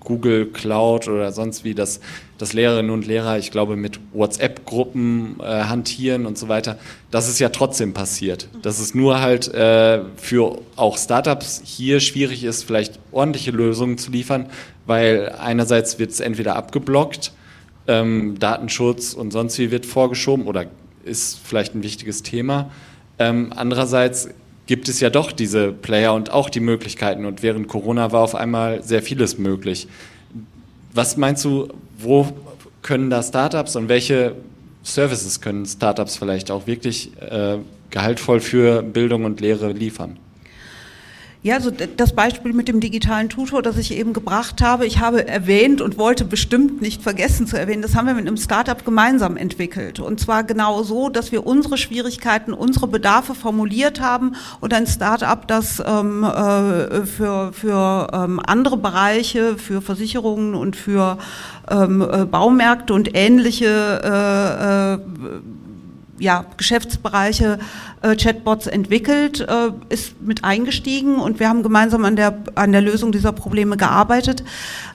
Google 0.00 0.46
Cloud 0.46 1.08
oder 1.08 1.32
sonst 1.32 1.64
wie, 1.64 1.74
dass, 1.74 2.00
dass 2.36 2.52
Lehrerinnen 2.52 2.90
und 2.90 3.06
Lehrer, 3.06 3.38
ich 3.38 3.50
glaube, 3.50 3.76
mit 3.76 4.00
WhatsApp-Gruppen 4.12 5.40
äh, 5.40 5.44
hantieren 5.64 6.26
und 6.26 6.36
so 6.36 6.48
weiter, 6.48 6.78
das 7.10 7.26
ist 7.26 7.38
ja 7.38 7.48
trotzdem 7.48 7.94
passiert. 7.94 8.48
Dass 8.60 8.78
es 8.78 8.94
nur 8.94 9.22
halt 9.22 9.48
äh, 9.54 10.02
für 10.16 10.58
auch 10.76 10.98
Startups 10.98 11.62
hier 11.64 12.00
schwierig 12.00 12.44
ist, 12.44 12.64
vielleicht 12.64 12.98
ordentliche 13.12 13.50
Lösungen 13.50 13.96
zu 13.96 14.10
liefern, 14.10 14.50
weil 14.84 15.34
einerseits 15.38 15.98
wird 15.98 16.10
es 16.10 16.20
entweder 16.20 16.56
abgeblockt, 16.56 17.32
ähm, 17.86 18.38
Datenschutz 18.38 19.14
und 19.14 19.30
sonst 19.30 19.58
wie 19.58 19.70
wird 19.70 19.86
vorgeschoben 19.86 20.46
oder 20.46 20.66
ist 21.10 21.40
vielleicht 21.44 21.74
ein 21.74 21.82
wichtiges 21.82 22.22
Thema. 22.22 22.70
Ähm, 23.18 23.52
andererseits 23.54 24.30
gibt 24.66 24.88
es 24.88 25.00
ja 25.00 25.10
doch 25.10 25.32
diese 25.32 25.72
Player 25.72 26.14
und 26.14 26.30
auch 26.30 26.48
die 26.48 26.60
Möglichkeiten. 26.60 27.24
Und 27.24 27.42
während 27.42 27.66
Corona 27.68 28.12
war 28.12 28.22
auf 28.22 28.34
einmal 28.34 28.82
sehr 28.82 29.02
vieles 29.02 29.36
möglich. 29.36 29.88
Was 30.94 31.16
meinst 31.16 31.44
du, 31.44 31.68
wo 31.98 32.28
können 32.82 33.10
da 33.10 33.22
Startups 33.22 33.76
und 33.76 33.88
welche 33.88 34.36
Services 34.82 35.40
können 35.40 35.66
Startups 35.66 36.16
vielleicht 36.16 36.50
auch 36.50 36.66
wirklich 36.66 37.10
äh, 37.20 37.58
gehaltvoll 37.90 38.40
für 38.40 38.82
Bildung 38.82 39.24
und 39.24 39.40
Lehre 39.40 39.72
liefern? 39.72 40.18
Ja, 41.42 41.54
also 41.54 41.70
das 41.70 42.12
Beispiel 42.14 42.52
mit 42.52 42.68
dem 42.68 42.80
digitalen 42.80 43.30
Tutor, 43.30 43.62
das 43.62 43.78
ich 43.78 43.96
eben 43.96 44.12
gebracht 44.12 44.60
habe, 44.60 44.84
ich 44.84 44.98
habe 44.98 45.26
erwähnt 45.26 45.80
und 45.80 45.96
wollte 45.96 46.26
bestimmt 46.26 46.82
nicht 46.82 47.02
vergessen 47.02 47.46
zu 47.46 47.58
erwähnen, 47.58 47.80
das 47.80 47.94
haben 47.94 48.06
wir 48.06 48.12
mit 48.12 48.26
einem 48.26 48.36
Startup 48.36 48.84
gemeinsam 48.84 49.38
entwickelt. 49.38 50.00
Und 50.00 50.20
zwar 50.20 50.44
genau 50.44 50.82
so, 50.82 51.08
dass 51.08 51.32
wir 51.32 51.46
unsere 51.46 51.78
Schwierigkeiten, 51.78 52.52
unsere 52.52 52.88
Bedarfe 52.88 53.34
formuliert 53.34 54.02
haben 54.02 54.34
und 54.60 54.74
ein 54.74 54.86
Startup, 54.86 55.48
das 55.48 55.82
ähm, 55.86 56.24
äh, 56.24 57.06
für, 57.06 57.54
für 57.54 58.08
ähm, 58.12 58.38
andere 58.44 58.76
Bereiche, 58.76 59.56
für 59.56 59.80
Versicherungen 59.80 60.54
und 60.54 60.76
für 60.76 61.16
ähm, 61.70 62.02
äh, 62.02 62.26
Baumärkte 62.26 62.92
und 62.92 63.16
ähnliche 63.16 63.70
äh, 64.04 64.94
äh, 64.94 65.40
ja, 66.20 66.44
Geschäftsbereiche 66.56 67.58
äh, 68.02 68.14
Chatbots 68.14 68.66
entwickelt, 68.66 69.40
äh, 69.40 69.70
ist 69.88 70.20
mit 70.22 70.44
eingestiegen 70.44 71.16
und 71.16 71.40
wir 71.40 71.48
haben 71.48 71.62
gemeinsam 71.62 72.04
an 72.04 72.14
der, 72.14 72.38
an 72.54 72.72
der 72.72 72.82
Lösung 72.82 73.10
dieser 73.10 73.32
Probleme 73.32 73.76
gearbeitet. 73.76 74.44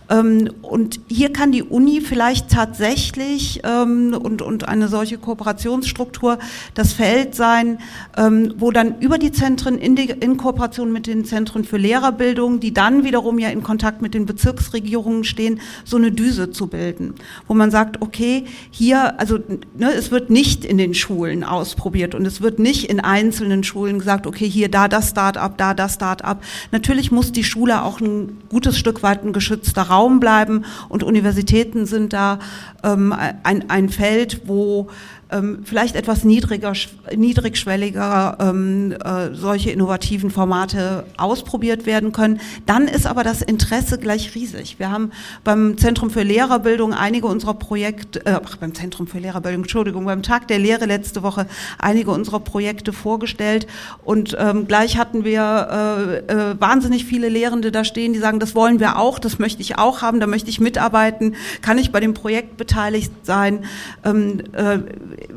Ähm, 0.09 0.49
und 0.61 0.99
hier 1.07 1.33
kann 1.33 1.51
die 1.51 1.63
Uni 1.63 2.01
vielleicht 2.01 2.49
tatsächlich 2.49 3.61
ähm, 3.63 4.13
und, 4.13 4.41
und 4.41 4.67
eine 4.67 4.87
solche 4.87 5.17
Kooperationsstruktur 5.17 6.37
das 6.73 6.93
Feld 6.93 7.35
sein, 7.35 7.79
ähm, 8.17 8.53
wo 8.57 8.71
dann 8.71 8.99
über 8.99 9.17
die 9.17 9.31
Zentren 9.31 9.77
in, 9.77 9.95
die, 9.95 10.09
in 10.09 10.37
Kooperation 10.37 10.91
mit 10.91 11.07
den 11.07 11.25
Zentren 11.25 11.63
für 11.63 11.77
Lehrerbildung, 11.77 12.59
die 12.59 12.73
dann 12.73 13.03
wiederum 13.03 13.39
ja 13.39 13.49
in 13.49 13.63
Kontakt 13.63 14.01
mit 14.01 14.13
den 14.13 14.25
Bezirksregierungen 14.25 15.23
stehen, 15.23 15.59
so 15.83 15.97
eine 15.97 16.11
Düse 16.11 16.51
zu 16.51 16.67
bilden, 16.67 17.15
wo 17.47 17.53
man 17.53 17.71
sagt, 17.71 18.01
okay, 18.01 18.45
hier, 18.69 19.19
also 19.19 19.39
ne, 19.77 19.91
es 19.93 20.11
wird 20.11 20.29
nicht 20.29 20.65
in 20.65 20.77
den 20.77 20.93
Schulen 20.93 21.43
ausprobiert 21.43 22.13
und 22.15 22.25
es 22.25 22.41
wird 22.41 22.59
nicht 22.59 22.89
in 22.89 22.99
einzelnen 22.99 23.63
Schulen 23.63 23.99
gesagt, 23.99 24.27
okay, 24.27 24.47
hier 24.47 24.69
da 24.69 24.87
das 24.87 25.09
Start-up, 25.09 25.57
da 25.57 25.73
das 25.73 25.95
Start-up. 25.95 26.43
Natürlich 26.71 27.11
muss 27.11 27.31
die 27.31 27.43
Schule 27.43 27.83
auch 27.83 27.99
ein 27.99 28.37
gutes 28.49 28.77
Stück 28.77 29.01
weit 29.01 29.23
ein 29.23 29.33
geschützter 29.33 29.83
Raum 29.83 29.94
bleiben. 30.19 30.65
Und 30.89 31.03
Universitäten 31.03 31.85
sind 31.85 32.13
da 32.13 32.39
ähm, 32.83 33.13
ein, 33.43 33.69
ein 33.69 33.89
Feld, 33.89 34.41
wo 34.45 34.89
ähm, 35.31 35.59
vielleicht 35.63 35.95
etwas 35.95 36.23
niedriger, 36.23 36.73
niedrigschwelliger 37.15 38.37
ähm, 38.39 38.91
äh, 38.91 39.33
solche 39.33 39.71
innovativen 39.71 40.29
Formate 40.29 41.05
ausprobiert 41.17 41.85
werden 41.85 42.11
können. 42.11 42.39
Dann 42.65 42.87
ist 42.87 43.07
aber 43.07 43.23
das 43.23 43.41
Interesse 43.41 43.97
gleich 43.97 44.35
riesig. 44.35 44.77
Wir 44.77 44.91
haben 44.91 45.11
beim 45.43 45.77
Zentrum 45.77 46.09
für 46.09 46.23
Lehrerbildung 46.23 46.93
einige 46.93 47.27
unserer 47.27 47.55
Projekte, 47.55 48.25
äh, 48.25 48.39
ach, 48.43 48.57
beim 48.57 48.75
Zentrum 48.75 49.07
für 49.07 49.19
Lehrerbildung, 49.19 49.63
Entschuldigung, 49.63 50.05
beim 50.05 50.21
Tag 50.21 50.47
der 50.47 50.59
Lehre 50.59 50.85
letzte 50.85 51.23
Woche 51.23 51.47
einige 51.79 52.11
unserer 52.11 52.39
Projekte 52.39 52.93
vorgestellt 52.93 53.67
und 54.03 54.35
ähm, 54.39 54.67
gleich 54.67 54.97
hatten 54.97 55.23
wir 55.23 56.23
äh, 56.29 56.33
äh, 56.33 56.55
wahnsinnig 56.59 57.05
viele 57.05 57.29
Lehrende 57.29 57.71
da 57.71 57.83
stehen, 57.83 58.13
die 58.13 58.19
sagen, 58.19 58.39
das 58.39 58.55
wollen 58.55 58.79
wir 58.79 58.97
auch, 58.99 59.19
das 59.19 59.39
möchte 59.39 59.61
ich 59.61 59.77
auch 59.77 60.01
haben, 60.01 60.19
da 60.19 60.27
möchte 60.27 60.49
ich 60.49 60.59
mitarbeiten, 60.59 61.35
kann 61.61 61.77
ich 61.77 61.91
bei 61.91 61.99
dem 61.99 62.13
Projekt 62.13 62.57
beteiligt 62.57 63.11
sein. 63.23 63.65
Ähm, 64.03 64.41
äh, 64.53 64.79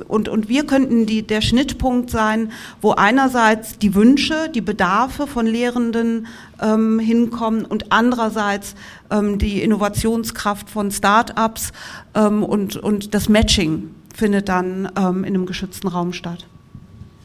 und, 0.08 0.28
und 0.28 0.48
wir 0.48 0.66
könnten 0.66 1.06
die, 1.06 1.26
der 1.26 1.40
Schnittpunkt 1.40 2.10
sein, 2.10 2.52
wo 2.80 2.92
einerseits 2.92 3.78
die 3.78 3.94
Wünsche, 3.94 4.48
die 4.54 4.60
Bedarfe 4.60 5.26
von 5.26 5.46
Lehrenden 5.46 6.26
ähm, 6.60 6.98
hinkommen 6.98 7.64
und 7.64 7.92
andererseits 7.92 8.74
ähm, 9.10 9.38
die 9.38 9.62
Innovationskraft 9.62 10.70
von 10.70 10.90
Start-ups 10.90 11.72
ähm, 12.14 12.42
und, 12.42 12.76
und 12.76 13.14
das 13.14 13.28
Matching 13.28 13.94
findet 14.14 14.48
dann 14.48 14.90
ähm, 14.96 15.24
in 15.24 15.34
einem 15.34 15.46
geschützten 15.46 15.88
Raum 15.88 16.12
statt. 16.12 16.46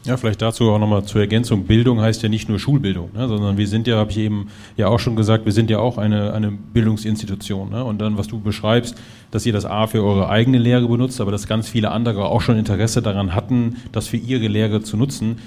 Ja, 0.04 0.18
vielleicht 0.18 0.42
dazu 0.42 0.70
auch 0.70 0.78
nochmal 0.78 1.04
zur 1.04 1.22
Ergänzung. 1.22 1.64
Bildung 1.64 1.98
heißt 1.98 2.22
ja 2.22 2.28
nicht 2.28 2.50
nur 2.50 2.58
Schulbildung, 2.58 3.10
ne, 3.14 3.26
sondern 3.26 3.56
wir 3.56 3.66
sind 3.66 3.86
ja, 3.86 3.96
habe 3.96 4.10
ich 4.10 4.18
eben 4.18 4.48
ja 4.76 4.88
auch 4.88 4.98
schon 5.00 5.16
gesagt, 5.16 5.46
wir 5.46 5.52
sind 5.52 5.70
ja 5.70 5.78
auch 5.78 5.96
eine, 5.96 6.34
eine 6.34 6.50
Bildungsinstitution. 6.50 7.70
Ne? 7.70 7.82
Und 7.82 8.02
dann, 8.02 8.18
was 8.18 8.26
du 8.26 8.38
beschreibst, 8.38 8.96
dass 9.30 9.46
ihr 9.46 9.54
das 9.54 9.64
A 9.64 9.86
für 9.86 10.04
eure 10.04 10.28
eigene 10.28 10.58
Lehre 10.58 10.86
benutzt, 10.86 11.22
aber 11.22 11.30
dass 11.30 11.46
ganz 11.46 11.70
viele 11.70 11.90
andere 11.90 12.26
auch 12.26 12.42
schon 12.42 12.58
Interesse 12.58 13.00
daran 13.00 13.34
hatten, 13.34 13.76
das 13.92 14.06
für 14.06 14.18
ihre 14.18 14.46
Lehre 14.46 14.82
zu 14.82 14.98
nutzen. 14.98 15.38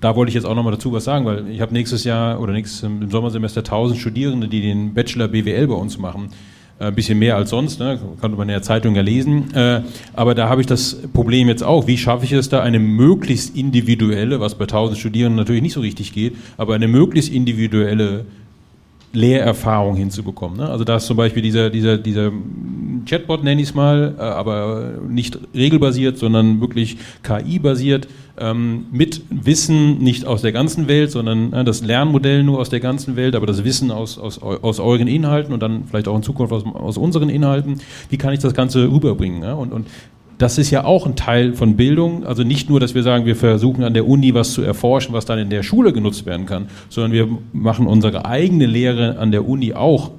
Da 0.00 0.16
wollte 0.16 0.30
ich 0.30 0.34
jetzt 0.34 0.44
auch 0.44 0.56
nochmal 0.56 0.72
dazu 0.72 0.92
was 0.92 1.04
sagen, 1.04 1.24
weil 1.24 1.48
ich 1.48 1.60
habe 1.60 1.72
nächstes 1.72 2.02
Jahr 2.02 2.40
oder 2.40 2.52
nächstes 2.52 2.82
im 2.82 3.08
Sommersemester 3.10 3.60
1000 3.60 4.00
Studierende, 4.00 4.48
die 4.48 4.60
den 4.60 4.92
Bachelor 4.92 5.28
BWL 5.28 5.68
bei 5.68 5.74
uns 5.74 5.98
machen. 5.98 6.30
Äh, 6.78 6.86
ein 6.86 6.94
bisschen 6.94 7.18
mehr 7.18 7.36
als 7.36 7.50
sonst, 7.50 7.78
ne? 7.78 8.00
konnte 8.20 8.36
man 8.36 8.48
in 8.48 8.52
der 8.52 8.62
Zeitung 8.62 8.96
ja 8.96 9.02
lesen. 9.02 9.54
Äh, 9.54 9.82
aber 10.12 10.34
da 10.34 10.48
habe 10.48 10.60
ich 10.60 10.66
das 10.66 10.96
Problem 11.12 11.48
jetzt 11.48 11.62
auch, 11.62 11.86
wie 11.86 11.96
schaffe 11.96 12.24
ich 12.24 12.32
es 12.32 12.48
da, 12.48 12.62
eine 12.62 12.80
möglichst 12.80 13.56
individuelle, 13.56 14.40
was 14.40 14.56
bei 14.56 14.64
1000 14.64 14.98
Studierenden 14.98 15.36
natürlich 15.36 15.62
nicht 15.62 15.74
so 15.74 15.80
richtig 15.80 16.12
geht, 16.12 16.34
aber 16.56 16.74
eine 16.74 16.88
möglichst 16.88 17.32
individuelle 17.32 18.24
Lehrerfahrung 19.12 19.94
hinzubekommen. 19.94 20.58
Ne? 20.58 20.68
Also 20.68 20.82
da 20.82 20.96
ist 20.96 21.06
zum 21.06 21.16
Beispiel 21.16 21.42
dieser, 21.42 21.70
dieser, 21.70 21.96
dieser 21.96 22.32
Chatbot, 23.08 23.44
nenne 23.44 23.62
ich 23.62 23.68
es 23.68 23.74
mal, 23.74 24.16
äh, 24.18 24.22
aber 24.22 24.94
nicht 25.08 25.38
regelbasiert, 25.54 26.18
sondern 26.18 26.60
wirklich 26.60 26.96
KI-basiert, 27.22 28.08
mit 28.90 29.22
Wissen 29.30 29.98
nicht 29.98 30.26
aus 30.26 30.42
der 30.42 30.50
ganzen 30.50 30.88
Welt, 30.88 31.12
sondern 31.12 31.52
äh, 31.52 31.64
das 31.64 31.82
Lernmodell 31.82 32.42
nur 32.42 32.58
aus 32.58 32.68
der 32.68 32.80
ganzen 32.80 33.14
Welt, 33.14 33.36
aber 33.36 33.46
das 33.46 33.62
Wissen 33.62 33.92
aus, 33.92 34.18
aus, 34.18 34.42
aus 34.42 34.80
euren 34.80 35.06
Inhalten 35.06 35.52
und 35.52 35.62
dann 35.62 35.84
vielleicht 35.84 36.08
auch 36.08 36.16
in 36.16 36.24
Zukunft 36.24 36.52
aus, 36.52 36.64
aus 36.66 36.98
unseren 36.98 37.28
Inhalten. 37.28 37.80
Wie 38.08 38.18
kann 38.18 38.32
ich 38.32 38.40
das 38.40 38.54
Ganze 38.54 38.90
rüberbringen? 38.90 39.44
Und, 39.52 39.72
und 39.72 39.86
das 40.38 40.58
ist 40.58 40.70
ja 40.70 40.84
auch 40.84 41.06
ein 41.06 41.14
Teil 41.14 41.54
von 41.54 41.76
Bildung. 41.76 42.26
Also 42.26 42.42
nicht 42.42 42.68
nur, 42.68 42.80
dass 42.80 42.94
wir 42.94 43.02
sagen, 43.04 43.24
wir 43.24 43.36
versuchen 43.36 43.84
an 43.84 43.94
der 43.94 44.06
Uni 44.08 44.34
was 44.34 44.52
zu 44.52 44.62
erforschen, 44.62 45.14
was 45.14 45.26
dann 45.26 45.38
in 45.38 45.50
der 45.50 45.62
Schule 45.62 45.92
genutzt 45.92 46.26
werden 46.26 46.46
kann, 46.46 46.66
sondern 46.88 47.12
wir 47.12 47.28
machen 47.52 47.86
unsere 47.86 48.24
eigene 48.24 48.66
Lehre 48.66 49.18
an 49.18 49.30
der 49.30 49.48
Uni 49.48 49.74
auch 49.74 50.10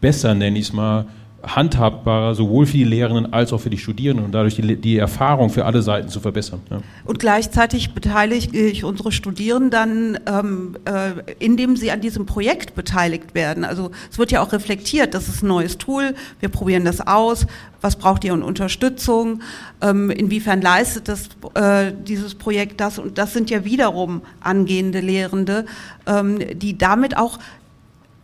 besser, 0.00 0.34
nenne 0.34 0.58
ich 0.58 0.66
es 0.66 0.72
mal, 0.72 1.06
handhabbarer, 1.46 2.34
sowohl 2.34 2.66
für 2.66 2.76
die 2.76 2.84
Lehrenden 2.84 3.32
als 3.32 3.52
auch 3.52 3.60
für 3.60 3.70
die 3.70 3.78
Studierenden 3.78 4.26
und 4.26 4.32
dadurch 4.32 4.56
die, 4.56 4.76
die 4.76 4.96
Erfahrung 4.96 5.50
für 5.50 5.64
alle 5.64 5.82
Seiten 5.82 6.08
zu 6.08 6.20
verbessern. 6.20 6.60
Ja. 6.70 6.80
Und 7.04 7.18
gleichzeitig 7.18 7.94
beteilige 7.94 8.58
ich 8.58 8.84
unsere 8.84 9.12
Studierenden, 9.12 10.18
ähm, 10.26 10.76
äh, 10.84 11.34
indem 11.38 11.76
sie 11.76 11.90
an 11.90 12.00
diesem 12.00 12.26
Projekt 12.26 12.74
beteiligt 12.74 13.34
werden. 13.34 13.64
Also 13.64 13.90
es 14.10 14.18
wird 14.18 14.32
ja 14.32 14.42
auch 14.42 14.52
reflektiert, 14.52 15.14
das 15.14 15.28
ist 15.28 15.42
ein 15.42 15.48
neues 15.48 15.78
Tool, 15.78 16.14
wir 16.40 16.48
probieren 16.48 16.84
das 16.84 17.00
aus, 17.00 17.46
was 17.80 17.96
braucht 17.96 18.24
ihr 18.24 18.32
an 18.32 18.42
Unterstützung, 18.42 19.42
ähm, 19.82 20.10
inwiefern 20.10 20.62
leistet 20.62 21.08
das, 21.08 21.28
äh, 21.54 21.92
dieses 21.92 22.34
Projekt 22.34 22.80
das 22.80 22.98
und 22.98 23.18
das 23.18 23.32
sind 23.32 23.50
ja 23.50 23.64
wiederum 23.64 24.22
angehende 24.40 25.00
Lehrende, 25.00 25.66
ähm, 26.06 26.38
die 26.54 26.78
damit 26.78 27.16
auch 27.16 27.38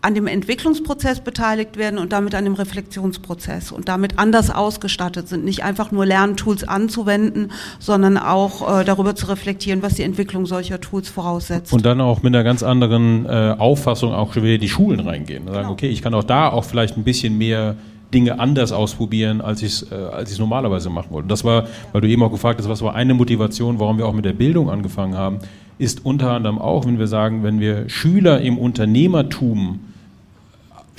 an 0.02 0.14
dem 0.14 0.26
Entwicklungsprozess 0.26 1.20
beteiligt 1.20 1.76
werden 1.76 1.98
und 1.98 2.12
damit 2.12 2.34
an 2.34 2.44
dem 2.44 2.54
Reflexionsprozess 2.54 3.70
und 3.70 3.88
damit 3.88 4.18
anders 4.18 4.50
ausgestattet 4.50 5.28
sind, 5.28 5.44
nicht 5.44 5.62
einfach 5.62 5.92
nur 5.92 6.06
Lerntools 6.06 6.66
anzuwenden, 6.66 7.52
sondern 7.78 8.16
auch 8.16 8.80
äh, 8.80 8.84
darüber 8.84 9.14
zu 9.14 9.26
reflektieren, 9.26 9.82
was 9.82 9.94
die 9.94 10.02
Entwicklung 10.02 10.46
solcher 10.46 10.80
Tools 10.80 11.08
voraussetzt. 11.08 11.72
Und 11.72 11.84
dann 11.84 12.00
auch 12.00 12.22
mit 12.22 12.34
einer 12.34 12.44
ganz 12.44 12.62
anderen 12.62 13.26
äh, 13.26 13.54
Auffassung 13.58 14.14
auch 14.14 14.32
schon 14.32 14.42
wieder 14.42 14.58
die 14.58 14.68
Schulen 14.68 15.00
reingehen. 15.00 15.44
Sagen, 15.46 15.58
genau. 15.58 15.72
okay, 15.72 15.88
ich 15.88 16.00
kann 16.00 16.14
auch 16.14 16.24
da 16.24 16.48
auch 16.48 16.64
vielleicht 16.64 16.96
ein 16.96 17.04
bisschen 17.04 17.36
mehr 17.36 17.76
Dinge 18.14 18.40
anders 18.40 18.72
ausprobieren, 18.72 19.40
als 19.40 19.62
ich 19.62 19.82
es 19.82 19.92
äh, 19.92 19.94
als 19.94 20.36
normalerweise 20.38 20.88
machen 20.90 21.10
wollte. 21.10 21.24
Und 21.24 21.30
das 21.30 21.44
war, 21.44 21.66
weil 21.92 22.00
du 22.00 22.08
eben 22.08 22.22
auch 22.22 22.30
gefragt 22.30 22.58
hast, 22.58 22.68
was 22.68 22.82
war 22.82 22.94
eine 22.94 23.14
Motivation, 23.14 23.78
warum 23.78 23.98
wir 23.98 24.06
auch 24.06 24.14
mit 24.14 24.24
der 24.24 24.32
Bildung 24.32 24.70
angefangen 24.70 25.16
haben, 25.16 25.38
ist 25.78 26.04
unter 26.04 26.32
anderem 26.32 26.58
auch, 26.58 26.86
wenn 26.86 26.98
wir 26.98 27.06
sagen, 27.06 27.42
wenn 27.42 27.60
wir 27.60 27.88
Schüler 27.88 28.40
im 28.40 28.58
Unternehmertum 28.58 29.80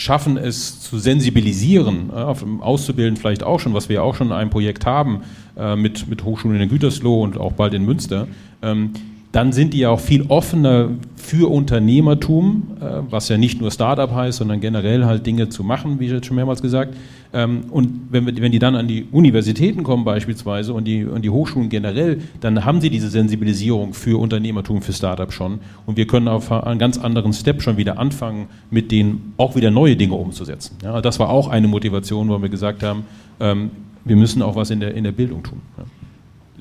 schaffen 0.01 0.35
es 0.35 0.81
zu 0.81 0.97
sensibilisieren, 0.97 2.09
äh, 2.09 2.61
auszubilden 2.61 3.17
vielleicht 3.17 3.43
auch 3.43 3.59
schon, 3.59 3.75
was 3.75 3.87
wir 3.87 3.97
ja 3.97 4.01
auch 4.01 4.15
schon 4.15 4.27
in 4.27 4.33
einem 4.33 4.49
Projekt 4.49 4.85
haben 4.85 5.21
äh, 5.55 5.75
mit, 5.75 6.07
mit 6.07 6.23
Hochschulen 6.23 6.59
in 6.59 6.69
Gütersloh 6.69 7.21
und 7.21 7.37
auch 7.37 7.53
bald 7.53 7.75
in 7.75 7.85
Münster, 7.85 8.27
ähm, 8.63 8.93
dann 9.31 9.53
sind 9.53 9.73
die 9.73 9.79
ja 9.79 9.89
auch 9.89 9.99
viel 9.99 10.23
offener 10.27 10.89
für 11.15 11.49
Unternehmertum, 11.49 12.63
äh, 12.81 13.01
was 13.09 13.29
ja 13.29 13.37
nicht 13.37 13.61
nur 13.61 13.71
Startup 13.71 14.11
heißt, 14.11 14.39
sondern 14.39 14.59
generell 14.59 15.05
halt 15.05 15.25
Dinge 15.25 15.49
zu 15.49 15.63
machen, 15.63 15.99
wie 15.99 16.07
ich 16.07 16.11
jetzt 16.11 16.25
schon 16.25 16.35
mehrmals 16.35 16.61
gesagt. 16.61 16.95
Ähm, 17.33 17.65
und 17.69 18.07
wenn, 18.09 18.25
wir, 18.25 18.35
wenn 18.41 18.51
die 18.51 18.59
dann 18.59 18.75
an 18.75 18.87
die 18.87 19.07
Universitäten 19.11 19.83
kommen 19.83 20.03
beispielsweise 20.03 20.73
und 20.73 20.85
die, 20.85 21.05
und 21.05 21.21
die 21.21 21.29
Hochschulen 21.29 21.69
generell, 21.69 22.19
dann 22.41 22.65
haben 22.65 22.81
sie 22.81 22.89
diese 22.89 23.09
Sensibilisierung 23.09 23.93
für 23.93 24.19
Unternehmertum, 24.19 24.81
für 24.81 24.91
Startup 24.91 25.31
schon. 25.31 25.59
Und 25.85 25.95
wir 25.95 26.07
können 26.07 26.27
auf 26.27 26.51
einen 26.51 26.79
ganz 26.79 26.97
anderen 26.97 27.31
Step 27.31 27.61
schon 27.61 27.77
wieder 27.77 27.99
anfangen, 27.99 28.47
mit 28.69 28.91
denen 28.91 29.33
auch 29.37 29.55
wieder 29.55 29.71
neue 29.71 29.95
Dinge 29.95 30.15
umzusetzen. 30.15 30.77
Ja, 30.83 31.01
das 31.01 31.19
war 31.19 31.29
auch 31.29 31.47
eine 31.47 31.67
Motivation, 31.69 32.27
wo 32.27 32.41
wir 32.41 32.49
gesagt 32.49 32.83
haben, 32.83 33.05
ähm, 33.39 33.71
wir 34.03 34.15
müssen 34.15 34.41
auch 34.41 34.55
was 34.55 34.71
in 34.71 34.79
der, 34.79 34.95
in 34.95 35.03
der 35.03 35.11
Bildung 35.11 35.43
tun. 35.43 35.61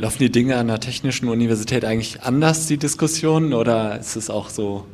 Laufen 0.00 0.20
die 0.20 0.32
Dinge 0.32 0.56
an 0.56 0.68
der 0.68 0.80
Technischen 0.80 1.28
Universität 1.28 1.84
eigentlich 1.84 2.22
anders, 2.22 2.66
die 2.66 2.78
Diskussionen, 2.78 3.52
oder 3.52 3.98
ist 4.00 4.16
es 4.16 4.30
auch 4.30 4.48
so 4.48 4.86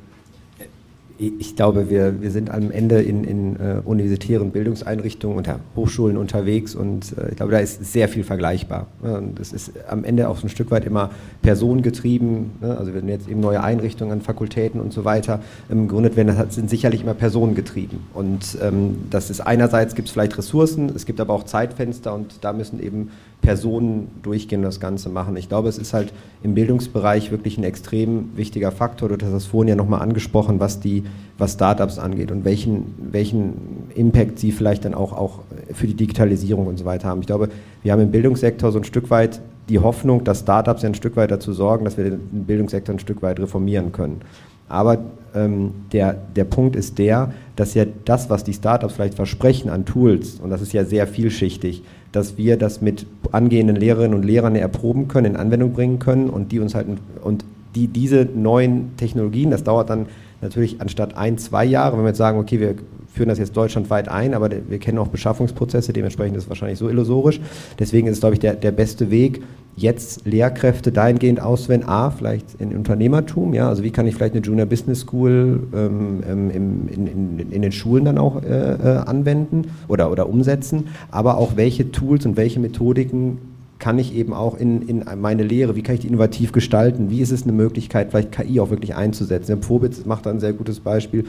ich 1.19 1.57
glaube, 1.57 1.89
wir, 1.89 2.21
wir 2.21 2.31
sind 2.31 2.51
am 2.51 2.71
Ende 2.71 3.01
in, 3.01 3.25
in 3.25 3.57
uh, 3.57 3.81
universitären 3.87 4.51
Bildungseinrichtungen 4.51 5.39
und 5.39 5.49
Hochschulen 5.75 6.19
unterwegs 6.19 6.75
und 6.75 7.15
uh, 7.17 7.29
ich 7.31 7.37
glaube, 7.37 7.53
da 7.53 7.59
ist 7.59 7.91
sehr 7.91 8.09
viel 8.09 8.23
vergleichbar. 8.23 8.87
Das 9.35 9.53
ist 9.53 9.73
am 9.89 10.05
Ende 10.05 10.29
auch 10.29 10.37
so 10.37 10.47
ein 10.47 10.51
Stück 10.51 10.71
weit 10.71 10.85
immer 10.85 11.11
personengetrieben. 11.41 12.51
Ne? 12.61 12.77
Also 12.77 12.93
wenn 12.93 13.09
jetzt 13.09 13.29
eben 13.29 13.41
neue 13.41 13.63
Einrichtungen 13.63 14.13
an 14.13 14.21
Fakultäten 14.21 14.81
und 14.81 14.93
so 14.93 15.05
weiter 15.05 15.41
ähm, 15.71 15.89
gegründet 15.89 16.17
werden, 16.17 16.37
das 16.37 16.55
sind 16.55 16.69
sicherlich 16.69 17.03
immer 17.03 17.15
personengetrieben. 17.15 18.01
Und 18.13 18.59
ähm, 18.63 18.99
das 19.09 19.31
ist 19.31 19.41
einerseits 19.41 19.95
gibt 19.95 20.09
es 20.09 20.13
vielleicht 20.13 20.37
Ressourcen, 20.37 20.93
es 20.95 21.07
gibt 21.07 21.21
aber 21.21 21.33
auch 21.33 21.45
Zeitfenster 21.45 22.15
und 22.15 22.45
da 22.45 22.53
müssen 22.53 22.83
eben 22.83 23.11
Personen 23.43 24.09
durchgehen 24.23 24.61
und 24.61 24.65
das 24.65 24.81
Ganze 24.81 25.09
machen. 25.09 25.37
Ich 25.37 25.49
glaube, 25.49 25.69
es 25.69 25.79
ist 25.79 25.93
halt 25.93 26.13
im 26.43 26.55
Bildungsbereich 26.55 27.31
wirklich 27.31 27.59
ein 27.59 27.65
extrem 27.65 28.37
wichtiger 28.37 28.73
Faktor. 28.73 29.09
Du 29.09 29.25
hast 29.25 29.33
das 29.33 29.47
vorhin 29.47 29.69
ja 29.69 29.77
nochmal 29.77 30.03
angesprochen, 30.03 30.59
was 30.59 30.81
die, 30.81 31.05
was 31.39 31.53
Startups 31.53 31.99
angeht 31.99 32.33
und 32.33 32.45
welchen, 32.45 32.95
welchen 32.99 33.89
Impact 33.95 34.41
sie 34.41 34.51
vielleicht 34.51 34.85
dann 34.85 34.95
auch, 34.95 35.13
auch 35.13 35.41
für 35.73 35.87
die 35.87 35.95
Digitalisierung 35.95 36.67
und 36.67 36.77
so 36.79 36.85
weiter 36.85 37.09
haben. 37.09 37.21
Ich 37.21 37.27
glaube, 37.27 37.51
wir 37.83 37.93
haben 37.93 38.01
im 38.01 38.11
Bildungssektor 38.11 38.73
so 38.73 38.79
ein 38.79 38.85
Stück 38.85 39.11
weit 39.11 39.41
die 39.69 39.79
Hoffnung, 39.79 40.25
dass 40.25 40.41
Startups 40.41 40.85
ein 40.85 40.95
Stück 40.95 41.17
weit 41.17 41.31
dazu 41.31 41.53
sorgen, 41.53 41.85
dass 41.85 41.97
wir 41.97 42.05
den 42.05 42.21
Bildungssektor 42.47 42.95
ein 42.95 42.99
Stück 42.99 43.23
weit 43.23 43.39
reformieren 43.41 43.93
können. 43.93 44.23
Aber 44.69 44.99
ähm, 45.35 45.73
der, 45.93 46.15
der 46.15 46.45
Punkt 46.45 46.75
ist 46.75 46.99
der, 46.99 47.33
dass 47.55 47.75
ja 47.75 47.85
das, 48.05 48.31
was 48.31 48.43
die 48.43 48.53
Startups 48.53 48.95
vielleicht 48.95 49.15
versprechen 49.15 49.71
an 49.71 49.85
Tools, 49.85 50.41
und 50.41 50.51
das 50.51 50.61
ist 50.61 50.73
ja 50.73 50.85
sehr 50.85 51.07
vielschichtig, 51.07 51.83
dass 52.17 52.39
wir 52.39 52.57
das 52.57 52.81
mit 52.81 53.07
angehenden 53.31 53.77
Lehrerinnen 53.77 54.15
und 54.15 54.25
Lehrern 54.25 54.57
erproben 54.57 55.07
können, 55.07 55.35
in 55.35 55.37
Anwendung 55.37 55.73
bringen 55.73 55.99
können 55.99 56.31
und 56.31 56.51
die 56.51 56.61
uns 56.61 56.75
halt 56.75 56.87
und 57.23 57.45
die 57.75 57.89
diese 57.89 58.27
neuen 58.35 58.97
Technologien, 58.97 59.51
das 59.51 59.65
dauert 59.65 59.91
dann 59.91 60.07
natürlich 60.41 60.81
anstatt 60.81 61.15
ein, 61.15 61.37
zwei 61.37 61.67
Jahre, 61.67 61.99
wenn 61.99 62.05
wir 62.05 62.09
jetzt 62.09 62.19
sagen, 62.19 62.39
okay, 62.39 62.59
wir 62.59 62.77
führen 63.13 63.29
das 63.29 63.39
jetzt 63.39 63.55
deutschlandweit 63.55 64.09
ein, 64.09 64.33
aber 64.33 64.51
wir 64.51 64.79
kennen 64.79 64.97
auch 64.97 65.09
Beschaffungsprozesse, 65.09 65.93
dementsprechend 65.93 66.39
ist 66.39 66.45
es 66.45 66.49
wahrscheinlich 66.49 66.79
so 66.79 66.89
illusorisch. 66.89 67.39
Deswegen 67.79 68.07
ist 68.07 68.15
es, 68.15 68.21
glaube 68.21 68.35
ich, 68.35 68.41
der, 68.41 68.55
der 68.55 68.73
beste 68.73 69.11
Weg, 69.11 69.43
jetzt 69.77 70.27
Lehrkräfte 70.27 70.91
dahingehend 70.91 71.41
auszuwählen, 71.41 71.87
A, 71.87 72.11
vielleicht 72.11 72.59
in 72.59 72.75
Unternehmertum, 72.75 73.53
ja, 73.53 73.69
also 73.69 73.83
wie 73.83 73.91
kann 73.91 74.07
ich 74.07 74.15
vielleicht 74.15 74.35
eine 74.35 74.45
Junior 74.45 74.67
Business 74.67 75.01
School 75.01 75.69
ähm, 75.75 76.23
im, 76.29 76.89
in, 76.89 77.07
in, 77.07 77.53
in, 77.53 77.63
den 77.63 77.73
Schulen 77.73 78.07
dann 78.07 78.17
auch 78.17 78.43
äh, 78.43 78.47
äh, 78.47 78.97
anwenden 79.07 79.67
oder, 79.87 80.11
oder 80.11 80.29
umsetzen, 80.29 80.89
aber 81.11 81.37
auch 81.37 81.57
welche 81.57 81.93
Tools 81.93 82.25
und 82.25 82.39
welche 82.39 82.59
Methodiken 82.59 83.39
kann 83.79 83.99
ich 83.99 84.15
eben 84.15 84.33
auch 84.33 84.57
in, 84.57 84.83
in 84.83 85.05
meine 85.21 85.43
Lehre, 85.43 85.77
wie 85.77 85.83
kann 85.83 85.95
ich 85.95 86.01
die 86.01 86.09
innovativ 86.09 86.53
gestalten, 86.53 87.11
wie 87.11 87.21
ist 87.21 87.31
es 87.31 87.43
eine 87.43 87.53
Möglichkeit, 87.53 88.11
vielleicht 88.11 88.33
KI 88.33 88.59
auch 88.61 88.71
wirklich 88.71 88.95
einzusetzen. 88.95 89.49
Der 89.49 89.57
Probitz 89.57 90.05
macht 90.07 90.25
da 90.25 90.31
ein 90.31 90.41
sehr 90.41 90.55
gutes 90.55 90.81
Beispiel, 90.81 91.25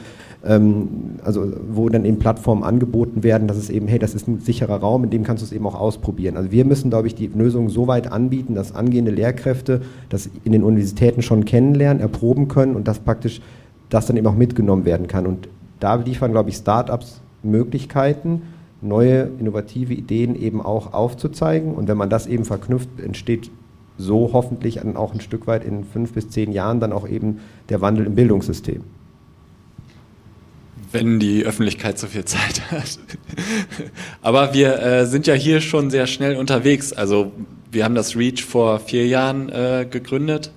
ähm, 0.45 0.87
also 1.23 1.51
wo 1.69 1.89
dann 1.89 2.05
eben 2.05 2.19
Plattformen 2.19 2.63
angeboten 2.63 3.23
werden, 3.23 3.47
dass 3.47 3.57
es 3.57 3.69
eben, 3.69 3.87
hey, 3.87 3.99
das 3.99 4.15
ist 4.15 4.27
ein 4.27 4.39
sicherer 4.39 4.77
Raum, 4.77 5.03
in 5.03 5.09
dem 5.09 5.23
kannst 5.23 5.43
du 5.43 5.45
es 5.45 5.51
eben 5.51 5.67
auch 5.67 5.75
ausprobieren. 5.75 6.37
Also 6.37 6.51
wir 6.51 6.63
müssen, 6.63 6.89
glaube 6.89 7.07
ich, 7.07 7.15
die 7.15 7.27
Lösung 7.27 7.69
so 7.69 7.87
weit 7.87 8.11
anbieten, 8.11 8.55
dass 8.55 8.73
angehende 8.73 9.11
Lehrkräfte 9.11 9.81
das 10.09 10.29
in 10.45 10.53
den 10.53 10.63
Universitäten 10.63 11.21
schon 11.21 11.43
kennenlernen, 11.43 12.01
erproben 12.01 12.47
können 12.47 12.75
und 12.75 12.87
das 12.87 12.99
praktisch, 12.99 13.41
das 13.89 14.05
dann 14.05 14.15
eben 14.15 14.27
auch 14.27 14.35
mitgenommen 14.35 14.85
werden 14.85 15.07
kann. 15.07 15.27
Und 15.27 15.49
da 15.79 15.95
liefern, 15.95 16.31
glaube 16.31 16.49
ich, 16.49 16.55
Startups 16.55 17.21
Möglichkeiten, 17.43 18.41
neue 18.81 19.29
innovative 19.39 19.93
Ideen 19.93 20.35
eben 20.35 20.61
auch 20.61 20.93
aufzuzeigen. 20.93 21.73
Und 21.73 21.87
wenn 21.87 21.97
man 21.97 22.09
das 22.09 22.27
eben 22.27 22.45
verknüpft, 22.45 22.89
entsteht 23.03 23.49
so 23.97 24.31
hoffentlich 24.33 24.75
dann 24.75 24.95
auch 24.95 25.13
ein 25.13 25.21
Stück 25.21 25.47
weit 25.47 25.65
in 25.65 25.83
fünf 25.83 26.13
bis 26.13 26.29
zehn 26.29 26.51
Jahren 26.51 26.79
dann 26.79 26.93
auch 26.93 27.07
eben 27.07 27.39
der 27.69 27.81
Wandel 27.81 28.05
im 28.05 28.15
Bildungssystem. 28.15 28.83
Wenn 30.91 31.19
die 31.19 31.43
Öffentlichkeit 31.43 31.99
so 31.99 32.07
viel 32.07 32.23
Zeit 32.25 32.71
hat. 32.71 32.99
Aber 34.21 34.53
wir 34.53 34.79
äh, 34.81 35.05
sind 35.05 35.27
ja 35.27 35.33
hier 35.33 35.59
schon 35.59 35.89
sehr 35.89 36.07
schnell 36.07 36.37
unterwegs. 36.37 36.93
Also 36.93 37.31
wir 37.71 37.83
haben 37.83 37.95
das 37.95 38.15
REACH 38.15 38.41
vor 38.43 38.79
vier 38.79 39.07
Jahren 39.07 39.49
äh, 39.49 39.85
gegründet. 39.89 40.51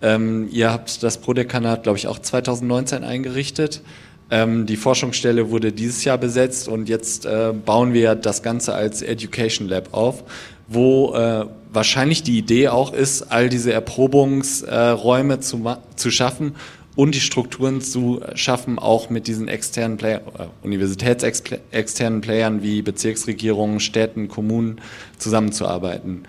Ähm, 0.00 0.48
ihr 0.50 0.72
habt 0.72 1.02
das 1.02 1.18
Prodekanat, 1.18 1.82
glaube 1.82 1.98
ich, 1.98 2.06
auch 2.08 2.18
2019 2.18 3.04
eingerichtet. 3.04 3.82
Ähm, 4.30 4.66
die 4.66 4.76
Forschungsstelle 4.76 5.50
wurde 5.50 5.72
dieses 5.72 6.04
Jahr 6.04 6.18
besetzt 6.18 6.68
und 6.68 6.88
jetzt 6.88 7.24
äh, 7.24 7.52
bauen 7.52 7.92
wir 7.94 8.14
das 8.14 8.42
Ganze 8.42 8.74
als 8.74 9.02
Education 9.02 9.68
Lab 9.68 9.94
auf, 9.94 10.24
wo 10.68 11.14
äh, 11.14 11.46
wahrscheinlich 11.72 12.22
die 12.22 12.38
Idee 12.38 12.68
auch 12.68 12.92
ist, 12.92 13.22
all 13.22 13.48
diese 13.48 13.72
Erprobungsräume 13.72 15.34
äh, 15.34 15.40
zu, 15.40 15.76
zu 15.96 16.10
schaffen 16.10 16.54
und 16.94 17.14
die 17.14 17.20
Strukturen 17.20 17.80
zu 17.80 18.20
schaffen, 18.34 18.78
auch 18.78 19.08
mit 19.08 19.28
diesen 19.28 19.48
externen 19.48 19.96
Player, 19.96 20.20
äh, 20.38 20.66
universitätsexternen 20.66 22.20
Playern 22.20 22.62
wie 22.62 22.82
Bezirksregierungen, 22.82 23.80
Städten, 23.80 24.28
Kommunen 24.28 24.80
zusammenzuarbeiten. 25.16 26.24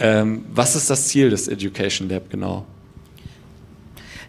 Ähm, 0.00 0.44
was 0.52 0.76
ist 0.76 0.90
das 0.90 1.08
Ziel 1.08 1.30
des 1.30 1.48
Education 1.48 2.08
Lab 2.08 2.30
genau? 2.30 2.66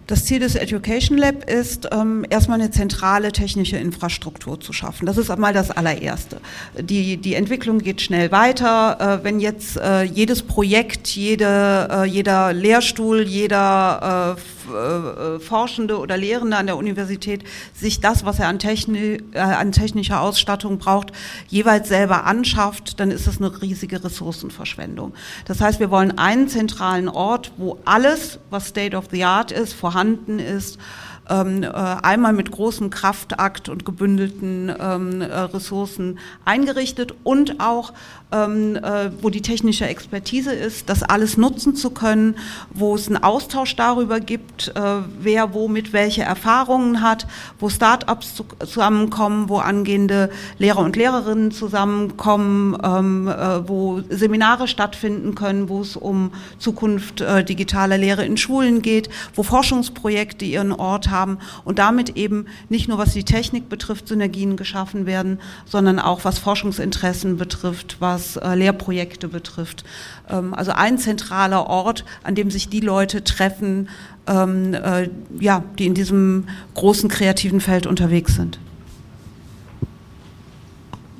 Das 0.10 0.26
Ziel 0.26 0.40
des 0.40 0.56
Education 0.56 1.20
Lab 1.20 1.48
ist, 1.48 1.88
ähm, 1.92 2.26
erstmal 2.32 2.60
eine 2.60 2.72
zentrale 2.72 3.32
technische 3.32 3.78
Infrastruktur 3.78 4.60
zu 4.60 4.74
schaffen. 4.74 5.06
Das 5.06 5.18
ist 5.18 5.30
einmal 5.30 5.54
das 5.54 5.70
allererste. 5.70 6.42
Die, 6.80 7.18
die 7.18 7.36
Entwicklung 7.36 7.78
geht 7.78 8.02
schnell 8.02 8.32
weiter. 8.32 9.20
Äh, 9.20 9.24
wenn 9.24 9.40
jetzt 9.40 9.78
äh, 9.78 10.02
jedes 10.02 10.42
Projekt, 10.42 11.10
jede, 11.10 11.88
äh, 11.92 12.06
jeder 12.06 12.54
Lehrstuhl, 12.54 13.22
jeder 13.22 14.36
äh, 14.36 14.42
äh, 14.70 15.40
Forschende 15.40 16.00
oder 16.00 16.18
Lehrende 16.18 16.58
an 16.58 16.66
der 16.66 16.78
Universität 16.78 17.44
sich 17.76 18.00
das, 18.00 18.26
was 18.26 18.40
er 18.40 18.48
an, 18.48 18.58
Techni 18.58 19.22
äh, 19.34 19.40
an 19.40 19.72
technischer 19.72 20.22
Ausstattung 20.22 20.80
braucht, 20.80 21.12
jeweils 21.48 21.88
selber 21.88 22.26
anschafft, 22.26 23.00
dann 23.00 23.12
ist 23.12 23.28
das 23.28 23.38
eine 23.38 23.62
riesige 23.62 24.04
Ressourcenverschwendung. 24.04 25.14
Das 25.46 25.62
heißt, 25.62 25.80
wir 25.80 25.92
wollen 25.92 26.18
einen 26.18 26.48
zentralen 26.48 27.10
Ort, 27.10 27.52
wo 27.58 27.78
alles, 27.86 28.40
was 28.50 28.68
State 28.68 28.98
of 28.98 29.06
the 29.12 29.24
Art 29.24 29.52
ist, 29.52 29.74
vorhanden 29.74 29.99
ist, 30.40 30.80
ähm, 31.30 31.64
äh, 31.64 31.68
einmal 31.68 32.34
mit 32.34 32.52
großem 32.52 32.90
Kraftakt 32.90 33.70
und 33.70 33.86
gebündelten 33.86 34.74
ähm, 34.80 35.22
äh, 35.22 35.26
Ressourcen 35.26 36.20
eingerichtet 36.46 37.14
und 37.24 37.60
auch 37.60 37.94
ähm, 38.32 38.76
äh, 38.76 39.10
wo 39.22 39.30
die 39.30 39.42
technische 39.42 39.88
Expertise 39.88 40.54
ist, 40.54 40.90
das 40.90 41.02
alles 41.02 41.38
nutzen 41.38 41.76
zu 41.76 41.90
können, 41.90 42.36
wo 42.72 42.94
es 42.94 43.08
einen 43.08 43.24
Austausch 43.24 43.76
darüber 43.76 44.20
gibt, 44.20 44.72
äh, 44.76 44.82
wer 45.20 45.54
womit 45.54 45.94
welche 45.94 46.22
Erfahrungen 46.22 47.02
hat, 47.02 47.26
wo 47.60 47.70
Start-ups 47.70 48.36
zu, 48.36 48.46
zusammenkommen, 48.60 49.50
wo 49.50 49.58
angehende 49.58 50.30
Lehrer 50.60 50.80
und 50.80 50.96
Lehrerinnen 50.96 51.52
zusammenkommen, 51.52 52.78
ähm, 52.84 53.28
äh, 53.28 53.68
wo 53.68 54.02
Seminare 54.10 54.68
stattfinden 54.68 55.34
können, 55.34 55.70
wo 55.70 55.82
es 55.82 55.96
um 55.96 56.32
Zukunft 56.60 57.24
digitaler 57.48 57.98
Lehre 57.98 58.26
in 58.26 58.38
Schulen 58.38 58.82
geht, 58.82 59.10
wo 59.36 59.44
Forschungsprojekte 59.44 60.46
ihren 60.46 60.72
Ort 60.72 61.10
haben 61.10 61.19
und 61.66 61.80
damit 61.80 62.18
eben 62.18 62.46
nicht 62.70 62.88
nur 62.88 62.98
was 62.98 63.14
die 63.14 63.24
Technik 63.24 63.70
betrifft, 63.70 64.08
Synergien 64.08 64.58
geschaffen 64.58 65.06
werden, 65.06 65.40
sondern 65.66 66.00
auch 66.00 66.26
was 66.26 66.40
Forschungsinteressen 66.40 67.38
betrifft, 67.38 67.98
was 68.00 68.38
äh, 68.38 68.56
Lehrprojekte 68.56 69.28
betrifft. 69.28 69.84
Ähm, 70.30 70.54
also 70.54 70.72
ein 70.72 70.98
zentraler 70.98 71.68
Ort, 71.68 72.06
an 72.24 72.36
dem 72.36 72.52
sich 72.52 72.70
die 72.70 72.82
Leute 72.82 73.24
treffen, 73.24 73.90
ähm, 74.28 74.74
äh, 74.74 75.10
ja, 75.40 75.64
die 75.78 75.86
in 75.86 75.94
diesem 75.94 76.48
großen 76.76 77.10
kreativen 77.10 77.62
Feld 77.62 77.88
unterwegs 77.88 78.36
sind. 78.36 78.60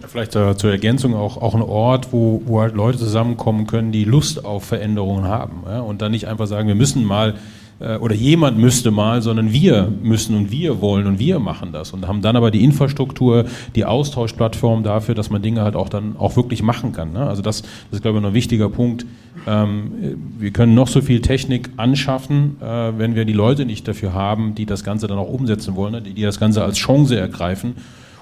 Vielleicht 0.10 0.36
äh, 0.36 0.58
zur 0.58 0.72
Ergänzung 0.72 1.14
auch, 1.14 1.38
auch 1.38 1.54
ein 1.54 1.62
Ort, 1.62 2.12
wo, 2.12 2.42
wo 2.46 2.62
halt 2.62 2.74
Leute 2.74 2.98
zusammenkommen 2.98 3.68
können, 3.68 3.92
die 3.92 4.06
Lust 4.06 4.44
auf 4.44 4.64
Veränderungen 4.64 5.26
haben. 5.26 5.64
Ja? 5.68 5.82
Und 5.82 6.02
dann 6.02 6.12
nicht 6.12 6.28
einfach 6.28 6.48
sagen, 6.48 6.68
wir 6.68 6.76
müssen 6.76 7.04
mal 7.04 7.36
oder 7.80 8.14
jemand 8.14 8.58
müsste 8.58 8.92
mal, 8.92 9.22
sondern 9.22 9.54
wir 9.54 9.92
müssen 10.04 10.36
und 10.36 10.52
wir 10.52 10.82
wollen 10.82 11.08
und 11.08 11.20
wir 11.20 11.40
machen 11.40 11.72
das 11.72 11.94
und 11.94 12.08
haben 12.08 12.22
dann 12.22 12.36
aber 12.36 12.52
die 12.52 12.64
Infrastruktur, 12.64 13.46
die 13.76 13.86
Austauschplattform 13.86 14.84
dafür, 14.84 15.16
dass 15.16 15.30
man 15.30 15.42
Dinge 15.42 15.62
halt 15.62 15.76
auch 15.76 15.90
dann 15.90 16.18
auch 16.18 16.36
wirklich 16.36 16.62
machen 16.62 16.92
kann. 16.92 17.14
Ne? 17.14 17.26
Also 17.26 17.42
das, 17.42 17.62
das, 17.62 17.72
ist, 17.92 18.02
glaube 18.02 18.18
ich, 18.18 18.22
noch 18.22 18.30
ein 18.30 18.36
wichtiger 18.36 18.70
Punkt. 18.70 19.06
Ähm, 19.48 19.92
wir 20.38 20.52
können 20.52 20.76
noch 20.76 20.88
so 20.88 21.02
viel 21.02 21.22
Technik 21.22 21.70
anschaffen, 21.78 22.58
äh, 22.62 22.92
wenn 22.98 23.16
wir 23.16 23.26
die 23.26 23.34
Leute 23.34 23.66
nicht 23.66 23.88
dafür 23.88 24.14
haben, 24.14 24.56
die 24.56 24.66
das 24.66 24.84
Ganze 24.84 25.08
dann 25.08 25.18
auch 25.18 25.30
umsetzen 25.30 25.76
wollen, 25.76 25.94
ne? 25.94 26.02
die, 26.02 26.14
die 26.14 26.24
das 26.24 26.40
Ganze 26.40 26.64
als 26.64 26.78
Chance 26.78 27.18
ergreifen. 27.18 27.76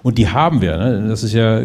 Und 0.04 0.18
die 0.18 0.30
haben 0.30 0.62
wir. 0.62 0.78
Ne? 0.78 1.08
Das 1.10 1.24
ist 1.24 1.34
ja 1.34 1.62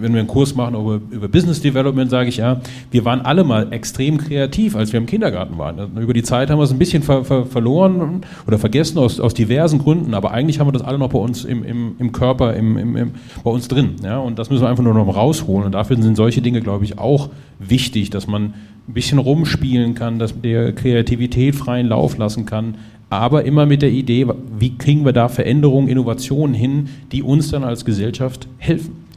wenn 0.00 0.12
wir 0.12 0.20
einen 0.20 0.28
Kurs 0.28 0.54
machen 0.54 0.74
über, 0.74 1.00
über 1.10 1.28
Business 1.28 1.60
Development, 1.60 2.10
sage 2.10 2.28
ich 2.28 2.38
ja, 2.38 2.60
wir 2.90 3.04
waren 3.04 3.20
alle 3.20 3.44
mal 3.44 3.72
extrem 3.72 4.18
kreativ, 4.18 4.76
als 4.76 4.92
wir 4.92 4.98
im 4.98 5.06
Kindergarten 5.06 5.58
waren. 5.58 5.96
Über 5.96 6.12
die 6.12 6.22
Zeit 6.22 6.50
haben 6.50 6.58
wir 6.58 6.64
es 6.64 6.72
ein 6.72 6.78
bisschen 6.78 7.02
ver, 7.02 7.24
ver, 7.24 7.46
verloren 7.46 8.22
oder 8.46 8.58
vergessen 8.58 8.98
aus, 8.98 9.20
aus 9.20 9.34
diversen 9.34 9.78
Gründen, 9.78 10.14
aber 10.14 10.30
eigentlich 10.32 10.60
haben 10.60 10.68
wir 10.68 10.72
das 10.72 10.82
alle 10.82 10.98
noch 10.98 11.10
bei 11.10 11.18
uns 11.18 11.44
im, 11.44 11.64
im, 11.64 11.96
im 11.98 12.12
Körper, 12.12 12.54
im, 12.54 12.76
im, 12.76 12.96
im, 12.96 13.10
bei 13.42 13.50
uns 13.50 13.68
drin. 13.68 13.96
Ja? 14.02 14.18
Und 14.18 14.38
das 14.38 14.50
müssen 14.50 14.62
wir 14.62 14.68
einfach 14.68 14.84
nur 14.84 14.94
noch 14.94 15.16
rausholen. 15.16 15.66
Und 15.66 15.72
dafür 15.72 16.00
sind 16.00 16.16
solche 16.16 16.42
Dinge, 16.42 16.60
glaube 16.60 16.84
ich, 16.84 16.98
auch 16.98 17.30
wichtig, 17.58 18.10
dass 18.10 18.26
man 18.26 18.54
ein 18.88 18.94
bisschen 18.94 19.18
rumspielen 19.18 19.94
kann, 19.94 20.18
dass 20.18 20.40
der 20.40 20.72
Kreativität 20.72 21.54
freien 21.54 21.88
Lauf 21.88 22.16
lassen 22.16 22.46
kann, 22.46 22.76
aber 23.10 23.44
immer 23.44 23.66
mit 23.66 23.82
der 23.82 23.90
Idee, 23.90 24.26
wie 24.58 24.76
kriegen 24.76 25.04
wir 25.04 25.12
da 25.12 25.28
Veränderungen, 25.28 25.88
Innovationen 25.88 26.54
hin, 26.54 26.88
die 27.10 27.22
uns 27.22 27.50
dann 27.50 27.64
als 27.64 27.84
Gesellschaft 27.84 28.48
helfen. 28.58 29.07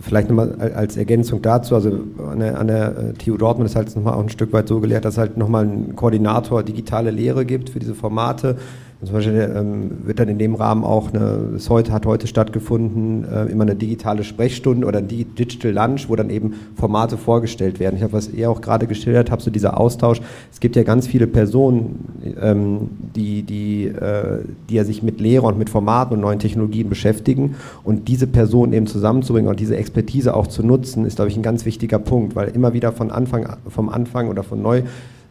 Vielleicht 0.00 0.28
nochmal 0.28 0.72
als 0.74 0.96
Ergänzung 0.96 1.40
dazu, 1.42 1.74
also 1.74 1.90
an 2.30 2.40
der, 2.40 2.58
an 2.58 2.66
der 2.66 2.96
äh, 2.96 3.12
TU 3.12 3.36
Dortmund 3.36 3.68
ist 3.68 3.76
halt 3.76 3.94
nochmal 3.94 4.14
auch 4.14 4.22
ein 4.22 4.28
Stück 4.28 4.52
weit 4.52 4.68
so 4.68 4.80
gelehrt, 4.80 5.04
dass 5.04 5.14
es 5.14 5.18
halt 5.18 5.36
nochmal 5.36 5.64
einen 5.64 5.96
Koordinator 5.96 6.62
digitale 6.62 7.10
Lehre 7.10 7.44
gibt 7.44 7.70
für 7.70 7.78
diese 7.78 7.94
Formate 7.94 8.56
zum 9.06 9.14
Beispiel 9.14 9.52
ähm, 9.56 9.90
wird 10.04 10.18
dann 10.18 10.28
in 10.28 10.38
dem 10.38 10.54
Rahmen 10.54 10.84
auch 10.84 11.12
eine, 11.12 11.54
es 11.56 11.70
heute, 11.70 11.92
hat 11.92 12.06
heute 12.06 12.26
stattgefunden, 12.26 13.24
äh, 13.24 13.46
immer 13.46 13.62
eine 13.62 13.74
digitale 13.74 14.24
Sprechstunde 14.24 14.86
oder 14.86 14.98
ein 14.98 15.08
Digital 15.08 15.72
Lunch, 15.72 16.08
wo 16.08 16.16
dann 16.16 16.30
eben 16.30 16.54
Formate 16.76 17.16
vorgestellt 17.16 17.80
werden. 17.80 17.96
Ich 17.96 18.02
habe, 18.02 18.12
was 18.12 18.30
ihr 18.30 18.50
auch 18.50 18.60
gerade 18.60 18.86
geschildert 18.86 19.30
habt, 19.30 19.42
so 19.42 19.50
dieser 19.50 19.78
Austausch. 19.78 20.20
Es 20.52 20.60
gibt 20.60 20.76
ja 20.76 20.82
ganz 20.82 21.06
viele 21.06 21.26
Personen, 21.26 22.34
ähm, 22.40 22.90
die, 23.14 23.42
die, 23.42 23.86
äh, 23.86 24.40
die 24.68 24.74
ja 24.74 24.84
sich 24.84 25.02
mit 25.02 25.20
Lehre 25.20 25.46
und 25.46 25.58
mit 25.58 25.70
Formaten 25.70 26.14
und 26.14 26.20
neuen 26.20 26.38
Technologien 26.38 26.88
beschäftigen. 26.88 27.56
Und 27.82 28.08
diese 28.08 28.26
Personen 28.26 28.72
eben 28.72 28.86
zusammenzubringen 28.86 29.48
und 29.48 29.60
diese 29.60 29.76
Expertise 29.76 30.34
auch 30.34 30.46
zu 30.46 30.64
nutzen, 30.64 31.04
ist, 31.04 31.16
glaube 31.16 31.30
ich, 31.30 31.36
ein 31.36 31.42
ganz 31.42 31.64
wichtiger 31.64 31.98
Punkt, 31.98 32.36
weil 32.36 32.48
immer 32.48 32.72
wieder 32.72 32.92
von 32.92 33.10
Anfang, 33.10 33.56
vom 33.68 33.88
Anfang 33.88 34.28
oder 34.28 34.42
von 34.42 34.62
neu 34.62 34.82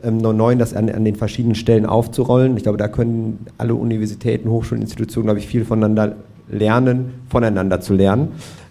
ähm, 0.03 0.17
neu 0.17 0.55
das 0.55 0.73
an, 0.73 0.89
an, 0.89 1.05
den 1.05 1.15
verschiedenen 1.15 1.55
Stellen 1.55 1.85
aufzurollen. 1.85 2.57
Ich 2.57 2.63
glaube, 2.63 2.77
da 2.77 2.87
können 2.87 3.45
alle 3.57 3.75
Universitäten, 3.75 4.49
Hochschulen, 4.49 4.81
Institutionen, 4.81 5.27
glaube 5.27 5.39
ich, 5.39 5.47
viel 5.47 5.65
voneinander 5.65 6.15
lernen, 6.49 7.13
voneinander 7.29 7.81
zu 7.81 7.93
lernen. 7.93 8.29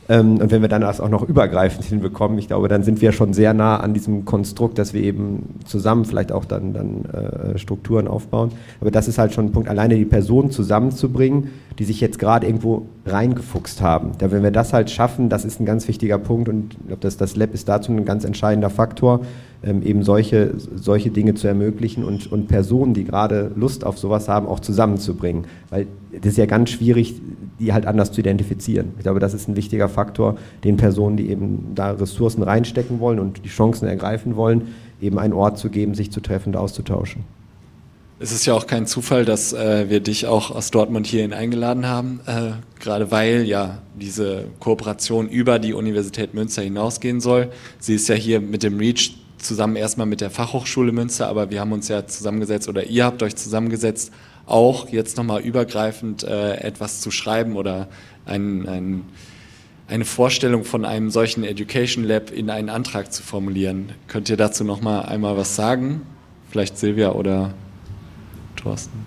Ähm, 0.09 0.39
und 0.39 0.51
wenn 0.51 0.63
wir 0.63 0.69
dann 0.69 0.83
das 0.83 1.01
auch 1.01 1.09
noch 1.09 1.23
übergreifend 1.27 1.85
hinbekommen, 1.85 2.39
ich 2.39 2.49
glaube, 2.49 2.69
dann 2.69 2.83
sind 2.83 3.01
wir 3.01 3.13
schon 3.13 3.33
sehr 3.33 3.55
nah 3.55 3.79
an 3.79 3.95
diesem 3.95 4.25
Konstrukt, 4.25 4.79
dass 4.79 4.95
wir 4.95 5.03
eben 5.03 5.61
zusammen 5.65 6.05
vielleicht 6.05 6.33
auch 6.33 6.45
dann, 6.45 6.73
dann 6.73 7.05
äh, 7.05 7.59
Strukturen 7.59 8.09
aufbauen. 8.09 8.51
Aber 8.81 8.91
das 8.91 9.09
ist 9.09 9.19
halt 9.19 9.33
schon 9.33 9.47
ein 9.47 9.53
Punkt, 9.53 9.69
alleine 9.69 9.97
die 9.97 10.05
Personen 10.05 10.51
zusammenzubringen, 10.51 11.51
die 11.79 11.85
sich 11.85 12.01
jetzt 12.01 12.19
gerade 12.19 12.47
irgendwo 12.47 12.87
reingefuchst 13.07 13.81
haben. 13.81 14.13
Da, 14.19 14.31
wenn 14.31 14.43
wir 14.43 14.51
das 14.51 14.73
halt 14.73 14.91
schaffen, 14.91 15.29
das 15.29 15.45
ist 15.45 15.61
ein 15.61 15.67
ganz 15.67 15.89
wichtiger 15.89 16.19
Punkt 16.19 16.49
und 16.49 16.75
ich 16.75 16.87
glaube, 16.87 17.01
das, 17.01 17.17
das 17.17 17.37
Lab 17.37 17.55
ist 17.55 17.69
dazu 17.69 17.93
ein 17.93 18.05
ganz 18.05 18.25
entscheidender 18.25 18.71
Faktor, 18.71 19.21
ähm, 19.63 19.83
eben 19.83 20.03
solche, 20.03 20.55
solche 20.57 21.11
Dinge 21.11 21.35
zu 21.35 21.47
ermöglichen 21.47 22.05
und, 22.05 22.31
und 22.31 22.49
Personen, 22.49 22.95
die 22.95 23.05
gerade 23.05 23.53
Lust 23.55 23.85
auf 23.85 23.99
sowas 23.99 24.29
haben, 24.29 24.47
auch 24.47 24.61
zusammenzubringen. 24.61 25.45
Weil 25.71 25.87
das 26.13 26.33
ist 26.33 26.39
ja 26.39 26.47
ganz 26.47 26.71
schwierig, 26.71 27.15
die 27.59 27.73
halt 27.73 27.87
anders 27.87 28.13
zu 28.13 28.21
identifizieren. 28.21 28.89
Ich 28.97 29.05
glaube, 29.05 29.21
das 29.21 29.35
ist 29.35 29.49
ein 29.49 29.57
wichtiger 29.57 29.89
Faktor, 29.89 30.37
den 30.65 30.77
Personen, 30.77 31.17
die 31.17 31.31
eben 31.31 31.73
da 31.75 31.93
Ressourcen 31.93 32.43
reinstecken 32.43 33.01
wollen 33.01 33.19
und 33.19 33.45
die 33.45 33.49
Chancen 33.49 33.87
ergreifen 33.87 34.37
wollen, 34.37 34.63
eben 35.01 35.19
einen 35.19 35.33
Ort 35.33 35.59
zu 35.59 35.71
geben, 35.71 35.95
sich 35.95 36.11
zu 36.11 36.21
treffen 36.21 36.51
und 36.51 36.57
auszutauschen. 36.57 37.25
Es 38.23 38.31
ist 38.31 38.47
ja 38.47 38.55
auch 38.55 38.69
kein 38.69 38.87
Zufall, 38.87 39.25
dass 39.25 39.53
äh, 39.53 39.91
wir 39.91 39.99
dich 39.99 40.29
auch 40.29 40.53
aus 40.53 40.71
Dortmund 40.71 41.09
hierhin 41.09 41.33
eingeladen 41.33 41.89
haben, 41.89 42.21
äh, 42.27 42.53
gerade 42.79 43.11
weil 43.11 43.43
ja 43.43 43.83
diese 43.97 44.45
Kooperation 44.61 45.29
über 45.29 45.59
die 45.59 45.73
Universität 45.73 46.33
Münster 46.33 46.63
hinausgehen 46.63 47.21
soll. 47.21 47.51
Sie 47.81 47.97
ist 47.97 48.09
ja 48.09 48.15
hier 48.15 48.41
mit 48.41 48.63
dem 48.63 48.79
REACH 48.79 49.15
zusammen 49.39 49.75
erstmal 49.75 50.07
mit 50.07 50.21
der 50.21 50.31
Fachhochschule 50.31 50.93
Münster, 50.93 51.27
aber 51.27 51.51
wir 51.51 51.59
haben 51.59 51.73
uns 51.73 51.89
ja 51.89 52.07
zusammengesetzt 52.07 52.69
oder 52.69 52.85
ihr 52.87 53.05
habt 53.05 53.25
euch 53.25 53.35
zusammengesetzt, 53.35 54.13
auch 54.47 54.89
jetzt 54.91 55.17
nochmal 55.17 55.41
übergreifend 55.41 56.23
äh, 56.23 56.59
etwas 56.59 57.01
zu 57.01 57.11
schreiben 57.11 57.57
oder 57.57 57.89
ein, 58.25 58.69
ein, 58.69 59.05
eine 59.89 60.05
Vorstellung 60.05 60.63
von 60.63 60.85
einem 60.85 61.11
solchen 61.11 61.43
Education 61.43 62.05
Lab 62.05 62.31
in 62.31 62.51
einen 62.51 62.69
Antrag 62.69 63.13
zu 63.13 63.25
formulieren. 63.25 63.91
Könnt 64.07 64.29
ihr 64.29 64.37
dazu 64.37 64.63
nochmal 64.63 65.07
einmal 65.07 65.37
was 65.37 65.57
sagen? 65.57 66.03
Vielleicht 66.53 66.79
Silvia 66.79 67.11
oder 67.11 67.55
Thorsten. 68.63 68.99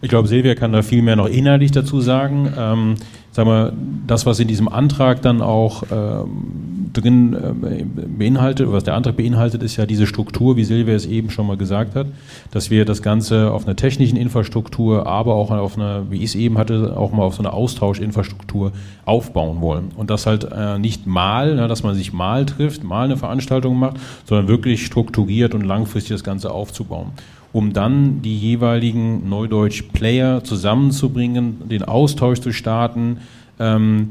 Ich 0.00 0.08
glaube, 0.08 0.28
Silvia 0.28 0.54
kann 0.54 0.72
da 0.72 0.82
viel 0.82 1.02
mehr 1.02 1.16
noch 1.16 1.26
inhaltlich 1.26 1.72
dazu 1.72 2.00
sagen. 2.00 2.52
Ähm, 2.56 2.94
sag 3.32 3.46
mal, 3.46 3.72
das, 4.06 4.26
was 4.26 4.38
in 4.40 4.48
diesem 4.48 4.68
Antrag 4.68 5.22
dann 5.22 5.42
auch 5.42 5.82
ähm, 5.90 6.77
drin 6.92 7.34
äh, 7.34 7.84
beinhaltet, 7.84 8.70
was 8.70 8.84
der 8.84 8.94
Antrag 8.94 9.16
beinhaltet, 9.16 9.62
ist 9.62 9.76
ja 9.76 9.86
diese 9.86 10.06
Struktur, 10.06 10.56
wie 10.56 10.64
Silvia 10.64 10.94
es 10.94 11.06
eben 11.06 11.30
schon 11.30 11.46
mal 11.46 11.56
gesagt 11.56 11.94
hat, 11.94 12.06
dass 12.50 12.70
wir 12.70 12.84
das 12.84 13.02
Ganze 13.02 13.50
auf 13.52 13.66
einer 13.66 13.76
technischen 13.76 14.16
Infrastruktur, 14.16 15.06
aber 15.06 15.34
auch 15.34 15.50
auf 15.50 15.76
einer, 15.76 16.10
wie 16.10 16.18
ich 16.18 16.24
es 16.24 16.34
eben 16.34 16.58
hatte, 16.58 16.96
auch 16.96 17.12
mal 17.12 17.22
auf 17.22 17.34
so 17.34 17.42
einer 17.42 17.54
Austauschinfrastruktur 17.54 18.72
aufbauen 19.04 19.60
wollen. 19.60 19.90
Und 19.96 20.10
das 20.10 20.26
halt 20.26 20.48
äh, 20.50 20.78
nicht 20.78 21.06
mal, 21.06 21.54
ne, 21.54 21.68
dass 21.68 21.82
man 21.82 21.94
sich 21.94 22.12
mal 22.12 22.46
trifft, 22.46 22.84
mal 22.84 23.04
eine 23.04 23.16
Veranstaltung 23.16 23.78
macht, 23.78 23.96
sondern 24.24 24.48
wirklich 24.48 24.84
strukturiert 24.84 25.54
und 25.54 25.62
langfristig 25.62 26.14
das 26.14 26.24
Ganze 26.24 26.50
aufzubauen 26.50 27.12
um 27.52 27.72
dann 27.72 28.20
die 28.20 28.36
jeweiligen 28.36 29.28
Neudeutsch-Player 29.28 30.44
zusammenzubringen, 30.44 31.68
den 31.68 31.82
Austausch 31.82 32.40
zu 32.40 32.52
starten, 32.52 33.18
ähm, 33.58 34.10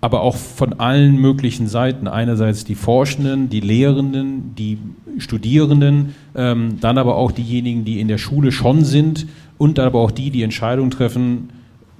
aber 0.00 0.22
auch 0.22 0.36
von 0.36 0.74
allen 0.74 1.16
möglichen 1.18 1.66
Seiten. 1.66 2.06
Einerseits 2.06 2.64
die 2.64 2.74
Forschenden, 2.74 3.50
die 3.50 3.60
Lehrenden, 3.60 4.54
die 4.56 4.78
Studierenden, 5.18 6.14
ähm, 6.34 6.78
dann 6.80 6.98
aber 6.98 7.16
auch 7.16 7.32
diejenigen, 7.32 7.84
die 7.84 8.00
in 8.00 8.08
der 8.08 8.18
Schule 8.18 8.52
schon 8.52 8.84
sind 8.84 9.26
und 9.58 9.78
dann 9.78 9.86
aber 9.86 10.00
auch 10.00 10.12
die, 10.12 10.30
die 10.30 10.42
Entscheidungen 10.42 10.90
treffen, 10.90 11.50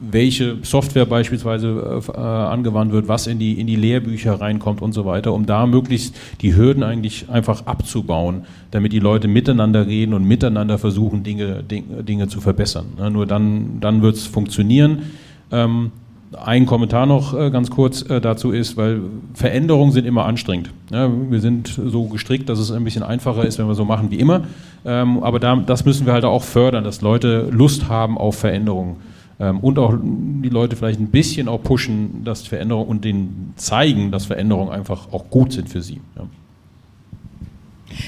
welche 0.01 0.59
Software 0.63 1.07
beispielsweise 1.07 2.01
äh, 2.15 2.21
angewandt 2.21 2.93
wird, 2.93 3.09
was 3.09 3.27
in 3.27 3.41
die, 3.41 3.61
in 3.61 3.67
die 3.67 3.75
Lehrbücher 3.75 4.41
reinkommt 4.41 4.81
und 4.81 4.93
so 4.93 5.05
weiter, 5.05 5.33
um 5.33 5.45
da 5.45 5.67
möglichst 5.67 6.15
die 6.41 6.55
Hürden 6.55 6.85
eigentlich 6.85 7.29
einfach 7.29 7.67
abzubauen, 7.67 8.43
damit 8.71 8.93
die 8.93 9.01
Leute 9.01 9.27
miteinander 9.27 9.89
reden 9.89 10.15
und 10.15 10.25
miteinander 10.25 10.79
versuchen, 10.79 11.25
Dinge, 11.25 11.65
Dinge, 11.65 12.05
Dinge 12.05 12.29
zu 12.29 12.41
verbessern. 12.41 12.87
Ja, 12.97 13.11
nur 13.11 13.27
dann, 13.27 13.81
dann 13.81 14.03
wird 14.03 14.15
es 14.15 14.27
funktionieren. 14.27 15.03
Ähm, 15.51 15.91
ein 16.37 16.67
Kommentar 16.67 17.07
noch 17.07 17.39
äh, 17.39 17.51
ganz 17.51 17.71
kurz 17.71 18.03
äh, 18.03 18.21
dazu 18.21 18.51
ist, 18.51 18.77
weil 18.77 19.01
Veränderungen 19.35 19.93
sind 19.93 20.07
immer 20.07 20.27
anstrengend. 20.27 20.71
Wir 20.91 21.41
sind 21.41 21.69
so 21.69 22.05
gestrickt, 22.05 22.49
dass 22.49 22.59
es 22.59 22.71
ein 22.71 22.85
bisschen 22.85 23.03
einfacher 23.03 23.45
ist, 23.45 23.59
wenn 23.59 23.67
wir 23.67 23.75
so 23.75 23.85
machen 23.85 24.11
wie 24.11 24.19
immer. 24.19 24.43
Ähm, 24.85 25.23
aber 25.23 25.39
da, 25.39 25.57
das 25.57 25.85
müssen 25.85 26.07
wir 26.07 26.13
halt 26.13 26.25
auch 26.25 26.43
fördern, 26.43 26.85
dass 26.85 27.03
Leute 27.03 27.49
Lust 27.51 27.89
haben 27.89 28.17
auf 28.17 28.39
Veränderungen 28.39 28.97
ähm, 29.41 29.61
und 29.61 29.79
auch 29.79 29.95
die 30.03 30.49
Leute 30.49 30.77
vielleicht 30.77 31.01
ein 31.01 31.09
bisschen 31.09 31.49
auch 31.49 31.63
pushen, 31.63 32.25
dass 32.25 32.47
Veränderungen 32.47 32.89
und 32.89 33.05
denen 33.05 33.53
zeigen, 33.57 34.11
dass 34.11 34.27
Veränderungen 34.27 34.71
einfach 34.71 35.13
auch 35.13 35.31
gut 35.31 35.53
sind 35.53 35.69
für 35.69 35.83
sie. 35.83 36.01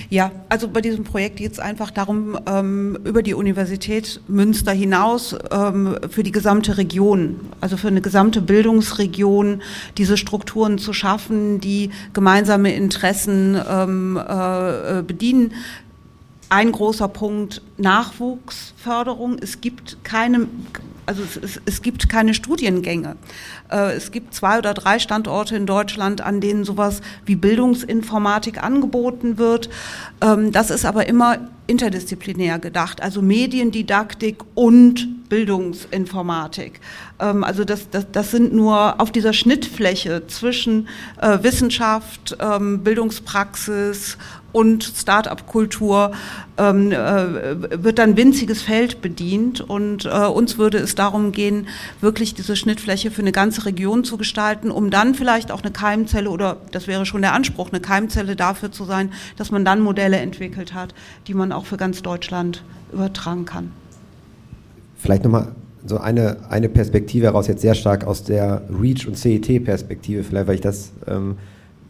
Ja, 0.09 0.31
also 0.49 0.69
bei 0.69 0.81
diesem 0.81 1.05
Projekt 1.05 1.37
geht 1.37 1.53
es 1.53 1.59
einfach 1.59 1.91
darum, 1.91 2.39
ähm, 2.47 2.99
über 3.05 3.23
die 3.23 3.35
Universität 3.35 4.21
Münster 4.29 4.73
hinaus 4.73 5.35
ähm, 5.51 5.97
für 6.11 6.23
die 6.23 6.33
gesamte 6.33 6.77
Region, 6.77 7.41
also 7.61 7.77
für 7.77 7.89
eine 7.89 8.01
gesamte 8.01 8.43
Bildungsregion, 8.43 9.63
diese 9.97 10.17
Strukturen 10.17 10.79
zu 10.79 10.93
schaffen, 10.93 11.61
die 11.61 11.91
gemeinsame 12.13 12.75
Interessen 12.75 13.61
ähm, 13.69 14.17
äh, 14.17 15.03
bedienen. 15.03 15.53
Ein 16.51 16.73
großer 16.73 17.09
Punkt 17.09 17.63
Nachwuchsförderung. 17.79 19.39
Es 19.41 19.61
gibt 19.61 20.05
keine 20.05 20.49
also 21.07 21.23
es, 21.43 21.61
es, 21.65 21.83
gibt 21.83 22.09
keine 22.09 22.35
Studiengänge. 22.35 23.17
Äh, 23.69 23.95
es 23.95 24.13
gibt 24.13 24.33
zwei 24.33 24.59
oder 24.59 24.75
drei 24.75 25.01
Standorte 25.01 25.57
in 25.57 25.67
Deutschland, 25.67 26.21
an 26.21 26.41
denen 26.41 26.65
sowas 26.65 27.01
wie 27.27 27.35
Bildungsinformatik 27.35 28.63
angeboten 28.63 29.37
wird. 29.37 29.71
Ähm, 30.21 30.53
das 30.53 30.71
ist 30.71 30.85
aber 30.85 31.09
immer 31.09 31.39
interdisziplinär 31.67 32.59
gedacht, 32.61 33.03
also 33.03 33.23
Mediendidaktik 33.23 34.39
und 34.55 35.29
Bildungsinformatik. 35.29 36.81
Ähm, 37.19 37.43
also 37.43 37.65
das, 37.65 37.91
das, 37.91 38.07
das 38.13 38.31
sind 38.31 38.53
nur 38.53 39.01
auf 39.01 39.11
dieser 39.11 39.33
Schnittfläche 39.33 40.27
zwischen 40.27 40.89
äh, 41.21 41.39
Wissenschaft, 41.43 42.37
ähm, 42.41 42.85
Bildungspraxis 42.85 44.19
und 44.53 44.85
Start-up-Kultur 44.85 46.13
ähm, 46.59 46.93
äh, 46.93 47.83
wird 47.83 47.99
dann 47.99 48.17
winziges 48.17 48.63
Feld 48.63 49.01
bedient 49.01 49.61
und 49.61 50.05
äh, 50.05 50.27
uns 50.27 50.59
würde 50.59 50.79
es 50.79 50.95
darum 50.95 51.33
gehen, 51.33 51.69
wirklich 52.01 52.35
diese 52.35 52.57
Schnittfläche 52.57 53.11
für 53.11 53.23
eine 53.23 53.33
ganze 53.33 53.67
Region 53.67 54.05
zu 54.05 54.17
gestalten, 54.17 54.71
um 54.71 54.91
dann 54.91 55.15
vielleicht 55.15 55.53
auch 55.53 55.63
eine 55.63 55.73
Keimzelle 55.73 56.31
oder 56.31 56.59
das 56.73 56.87
wäre 56.87 57.07
schon 57.07 57.23
der 57.23 57.35
Anspruch, 57.35 57.71
eine 57.71 57.81
Keimzelle 57.81 58.37
dafür 58.37 58.73
zu 58.73 58.85
sein, 58.85 59.13
dass 59.37 59.51
man 59.51 59.65
dann 59.65 59.81
Modelle 59.81 60.19
entwickelt 60.19 60.75
hat, 60.75 60.95
die 61.27 61.35
man 61.35 61.53
auch 61.53 61.67
für 61.67 61.77
ganz 61.77 62.03
Deutschland 62.03 62.63
übertragen 62.93 63.45
kann. 63.45 63.71
Vielleicht 64.97 65.25
nochmal 65.25 65.53
so 65.87 65.99
eine, 65.99 66.37
eine 66.51 66.69
Perspektive 66.69 67.27
heraus, 67.27 67.47
jetzt 67.47 67.63
sehr 67.63 67.75
stark 67.75 68.07
aus 68.07 68.25
der 68.25 68.63
REACH- 68.71 69.07
und 69.07 69.17
CET-Perspektive, 69.17 70.25
vielleicht 70.25 70.47
weil 70.47 70.55
ich 70.57 70.61
das 70.61 70.93
ähm, 71.07 71.37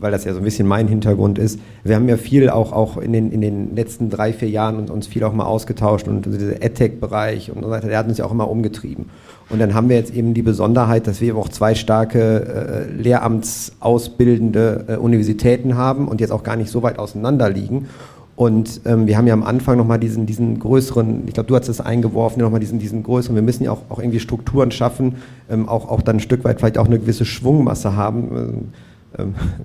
weil 0.00 0.10
das 0.10 0.24
ja 0.24 0.32
so 0.32 0.38
ein 0.38 0.44
bisschen 0.44 0.66
mein 0.66 0.88
Hintergrund 0.88 1.38
ist. 1.38 1.60
Wir 1.84 1.94
haben 1.94 2.08
ja 2.08 2.16
viel 2.16 2.50
auch, 2.50 2.72
auch 2.72 2.96
in, 2.96 3.12
den, 3.12 3.30
in 3.30 3.40
den 3.40 3.76
letzten 3.76 4.10
drei, 4.10 4.32
vier 4.32 4.48
Jahren 4.48 4.76
uns, 4.76 4.90
uns 4.90 5.06
viel 5.06 5.22
auch 5.24 5.32
mal 5.32 5.44
ausgetauscht 5.44 6.08
und 6.08 6.26
dieser 6.26 6.62
EdTech-Bereich 6.62 7.52
und 7.54 7.62
so 7.62 7.70
weiter, 7.70 7.88
der 7.88 7.98
hat 7.98 8.08
uns 8.08 8.18
ja 8.18 8.24
auch 8.24 8.32
immer 8.32 8.50
umgetrieben. 8.50 9.06
Und 9.50 9.58
dann 9.58 9.74
haben 9.74 9.88
wir 9.88 9.96
jetzt 9.96 10.14
eben 10.14 10.32
die 10.32 10.42
Besonderheit, 10.42 11.06
dass 11.06 11.20
wir 11.20 11.36
auch 11.36 11.48
zwei 11.48 11.74
starke 11.74 12.88
äh, 12.88 12.92
lehramtsausbildende 12.92 14.84
äh, 14.88 14.96
Universitäten 14.96 15.76
haben 15.76 16.08
und 16.08 16.20
jetzt 16.20 16.30
auch 16.30 16.44
gar 16.44 16.56
nicht 16.56 16.70
so 16.70 16.82
weit 16.82 16.98
auseinander 16.98 17.50
liegen. 17.50 17.88
Und 18.36 18.80
ähm, 18.86 19.06
wir 19.06 19.18
haben 19.18 19.26
ja 19.26 19.34
am 19.34 19.42
Anfang 19.42 19.76
nochmal 19.76 19.98
diesen, 19.98 20.24
diesen 20.24 20.58
größeren, 20.60 21.24
ich 21.26 21.34
glaube, 21.34 21.48
du 21.48 21.56
hast 21.56 21.68
es 21.68 21.82
eingeworfen, 21.82 22.40
nochmal 22.40 22.60
diesen, 22.60 22.78
diesen 22.78 23.02
größeren, 23.02 23.34
wir 23.34 23.42
müssen 23.42 23.64
ja 23.64 23.72
auch, 23.72 23.82
auch 23.90 23.98
irgendwie 23.98 24.18
Strukturen 24.18 24.70
schaffen, 24.70 25.16
ähm, 25.50 25.68
auch, 25.68 25.90
auch 25.90 26.00
dann 26.00 26.16
ein 26.16 26.20
Stück 26.20 26.42
weit 26.44 26.58
vielleicht 26.58 26.78
auch 26.78 26.86
eine 26.86 26.98
gewisse 26.98 27.26
Schwungmasse 27.26 27.96
haben. 27.96 28.28
Ähm, 28.34 28.68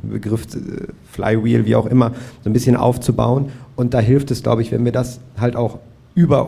Begriff 0.04 0.44
äh, 0.56 0.88
Flywheel, 1.12 1.66
wie 1.66 1.76
auch 1.76 1.86
immer, 1.86 2.12
so 2.44 2.50
ein 2.50 2.54
bisschen 2.54 2.76
aufzubauen. 2.76 3.48
Und 3.76 3.94
da 3.94 4.00
hilft 4.00 4.32
es, 4.32 4.44
glaube 4.44 4.62
ich, 4.62 4.72
wenn 4.72 4.86
wir 4.86 4.92
das 4.92 5.20
halt 5.38 5.56
auch 5.56 5.80
über, 6.16 6.48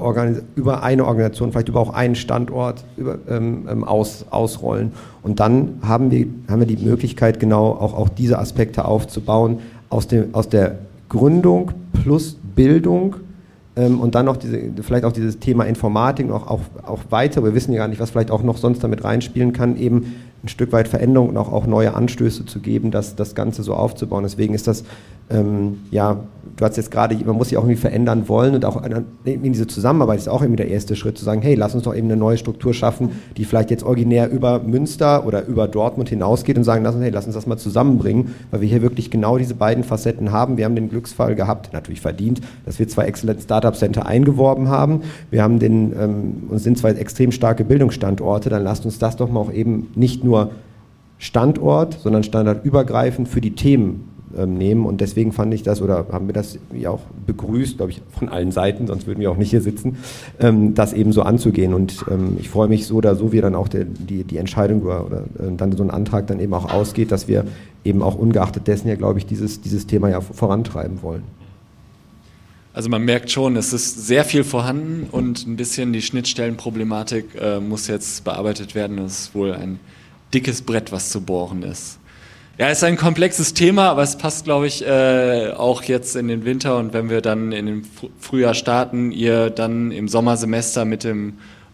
über 0.56 0.82
eine 0.82 1.06
Organisation, 1.06 1.52
vielleicht 1.52 1.68
über 1.68 1.82
auch 1.82 1.94
einen 1.94 2.16
Standort 2.16 2.86
über, 2.96 3.18
ähm, 3.30 3.68
ähm, 3.70 3.84
aus, 3.84 4.26
ausrollen. 4.30 4.94
Und 5.24 5.42
dann 5.42 5.80
haben 5.82 6.10
wir, 6.10 6.26
haben 6.50 6.62
wir 6.62 6.68
die 6.68 6.84
Möglichkeit, 6.84 7.40
genau 7.40 7.72
auch, 7.72 7.94
auch 7.94 8.08
diese 8.08 8.40
Aspekte 8.40 8.86
aufzubauen, 8.86 9.60
aus, 9.90 10.08
dem, 10.08 10.34
aus 10.34 10.48
der 10.48 10.78
Gründung 11.10 11.72
plus 12.02 12.38
Bildung 12.56 13.18
ähm, 13.76 14.00
und 14.00 14.16
dann 14.16 14.26
noch 14.26 14.38
diese, 14.38 14.58
vielleicht 14.82 15.04
auch 15.04 15.12
dieses 15.12 15.40
Thema 15.40 15.66
Informatik, 15.66 16.32
auch, 16.32 16.48
auch, 16.48 16.62
auch 16.86 17.00
weiter, 17.10 17.44
wir 17.44 17.54
wissen 17.54 17.74
ja 17.74 17.80
gar 17.80 17.88
nicht, 17.90 18.00
was 18.00 18.10
vielleicht 18.12 18.32
auch 18.32 18.44
noch 18.44 18.58
sonst 18.58 18.84
damit 18.84 19.04
reinspielen 19.04 19.52
kann, 19.52 19.78
eben 19.78 20.16
ein 20.48 20.50
Stück 20.50 20.72
weit 20.72 20.88
Veränderung 20.88 21.30
und 21.30 21.38
auch, 21.38 21.52
auch 21.52 21.68
neue 21.68 21.94
Anstöße 21.94 22.46
zu 22.46 22.60
geben, 22.60 22.90
das, 22.90 23.16
das 23.16 23.36
Ganze 23.36 23.64
so 23.64 23.74
aufzubauen. 23.74 24.24
Deswegen 24.24 24.54
ist 24.54 24.68
das, 24.68 24.84
ähm, 25.30 25.80
ja, 25.92 26.22
du 26.56 26.66
hast 26.66 26.78
jetzt 26.78 26.90
gerade, 26.90 27.16
man 27.26 27.36
muss 27.36 27.50
sich 27.50 27.58
auch 27.58 27.64
irgendwie 27.64 27.80
verändern 27.80 28.28
wollen 28.28 28.56
und 28.56 28.66
auch 28.66 28.82
in 29.26 29.54
diese 29.54 29.68
Zusammenarbeit 29.68 30.18
ist 30.18 30.28
auch 30.28 30.42
irgendwie 30.42 30.58
der 30.58 30.70
erste 30.70 30.96
Schritt 30.96 31.18
zu 31.18 31.26
sagen, 31.26 31.42
hey, 31.42 31.56
lass 31.56 31.76
uns 31.76 31.84
doch 31.84 31.96
eben 31.96 32.08
eine 32.08 32.18
neue 32.18 32.38
Struktur 32.38 32.74
schaffen, 32.74 33.12
die 33.36 33.46
vielleicht 33.46 33.70
jetzt 33.70 33.84
originär 33.84 34.32
über 34.32 34.60
Münster 34.60 35.26
oder 35.28 35.46
über 35.46 35.68
Dortmund 35.68 36.10
hinausgeht 36.10 36.58
und 36.58 36.64
sagen, 36.64 36.84
lass 36.84 36.96
uns, 36.96 37.04
hey, 37.04 37.12
lass 37.12 37.26
uns 37.26 37.36
das 37.36 37.46
mal 37.46 37.58
zusammenbringen, 37.58 38.34
weil 38.52 38.62
wir 38.62 38.68
hier 38.68 38.82
wirklich 38.82 39.12
genau 39.12 39.38
diese 39.38 39.54
beiden 39.54 39.84
Facetten 39.84 40.32
haben. 40.32 40.58
Wir 40.58 40.66
haben 40.66 40.76
den 40.76 40.90
Glücksfall 40.90 41.36
gehabt, 41.36 41.74
natürlich 41.74 42.02
verdient, 42.02 42.42
dass 42.66 42.80
wir 42.80 42.88
zwei 42.88 43.06
Excellent 43.06 43.42
Startup 43.42 43.76
Center 43.76 44.06
eingeworben 44.06 44.70
haben. 44.70 45.02
Wir 45.30 45.44
haben 45.44 45.60
den, 45.60 45.94
ähm, 45.94 46.44
und 46.50 46.60
sind 46.60 46.78
zwei 46.78 46.92
extrem 46.92 47.32
starke 47.32 47.64
Bildungsstandorte, 47.64 48.50
dann 48.50 48.64
lasst 48.64 48.86
uns 48.86 48.98
das 48.98 49.18
doch 49.18 49.30
mal 49.30 49.42
auch 49.42 49.52
eben 49.52 49.88
nicht 49.96 50.24
nur 50.24 50.37
Standort, 51.20 52.00
sondern 52.00 52.24
standardübergreifend 52.24 53.28
für 53.28 53.42
die 53.42 53.52
Themen 53.52 54.08
ähm, 54.38 54.58
nehmen. 54.58 54.86
Und 54.86 55.02
deswegen 55.02 55.32
fand 55.32 55.54
ich 55.54 55.64
das, 55.64 55.82
oder 55.82 56.06
haben 56.12 56.28
wir 56.28 56.34
das 56.34 56.60
ja 56.74 56.92
auch 56.92 57.02
begrüßt, 57.26 57.78
glaube 57.78 57.92
ich, 57.92 58.02
von 58.18 58.30
allen 58.30 58.52
Seiten, 58.52 58.88
sonst 58.88 59.08
würden 59.08 59.20
wir 59.20 59.32
auch 59.32 59.38
nicht 59.38 59.50
hier 59.50 59.62
sitzen, 59.62 59.98
ähm, 60.40 60.74
das 60.76 60.94
eben 60.94 61.12
so 61.12 61.22
anzugehen. 61.24 61.74
Und 61.74 62.06
ähm, 62.12 62.38
ich 62.40 62.50
freue 62.50 62.68
mich 62.68 62.88
so 62.88 62.96
oder 62.96 63.16
so, 63.16 63.32
wie 63.32 63.42
dann 63.42 63.56
auch 63.56 63.68
der, 63.68 63.86
die, 63.86 64.24
die 64.24 64.38
Entscheidung 64.38 64.82
oder, 64.84 65.06
oder 65.06 65.22
äh, 65.40 65.56
dann 65.56 65.72
so 65.72 65.84
ein 65.84 65.92
Antrag 65.92 66.28
dann 66.28 66.40
eben 66.40 66.54
auch 66.54 66.72
ausgeht, 66.72 67.12
dass 67.12 67.28
wir 67.28 67.46
eben 67.84 68.02
auch 68.02 68.16
ungeachtet 68.16 68.68
dessen 68.68 68.88
ja, 68.90 68.96
glaube 68.96 69.20
ich, 69.20 69.26
dieses, 69.26 69.62
dieses 69.62 69.88
Thema 69.88 70.10
ja 70.10 70.22
vorantreiben 70.22 71.02
wollen. 71.02 71.24
Also 72.74 72.90
man 72.90 73.04
merkt 73.04 73.32
schon, 73.32 73.56
es 73.56 73.74
ist 73.74 74.06
sehr 74.06 74.24
viel 74.24 74.44
vorhanden 74.44 75.08
und 75.12 75.48
ein 75.48 75.56
bisschen 75.56 75.94
die 75.94 76.02
Schnittstellenproblematik 76.04 77.26
äh, 77.42 77.60
muss 77.60 77.88
jetzt 77.88 78.24
bearbeitet 78.24 78.76
werden. 78.76 78.98
Das 78.98 79.20
ist 79.20 79.36
wohl 79.36 79.54
ein 79.54 79.80
dickes 80.34 80.62
Brett, 80.62 80.92
was 80.92 81.10
zu 81.10 81.22
bohren 81.22 81.64
ist. 81.64 82.00
Ja, 82.58 82.70
ist 82.70 82.84
ein 82.84 82.98
komplexes 82.98 83.54
Thema, 83.54 83.90
aber 83.90 84.02
es 84.02 84.18
passt, 84.18 84.46
glaube 84.46 84.66
ich, 84.66 84.84
äh, 84.84 85.52
auch 85.56 85.84
jetzt 85.84 86.16
in 86.16 86.28
den 86.28 86.44
Winter 86.44 86.78
und 86.78 86.92
wenn 86.92 87.10
wir 87.10 87.22
dann 87.22 87.52
in 87.52 87.68
den 87.68 87.88
Frühjahr 88.20 88.56
starten, 88.56 89.12
ihr 89.12 89.52
dann 89.52 89.92
im 89.92 90.08
Sommersemester 90.08 90.84
mit 90.84 91.04
dem 91.04 91.34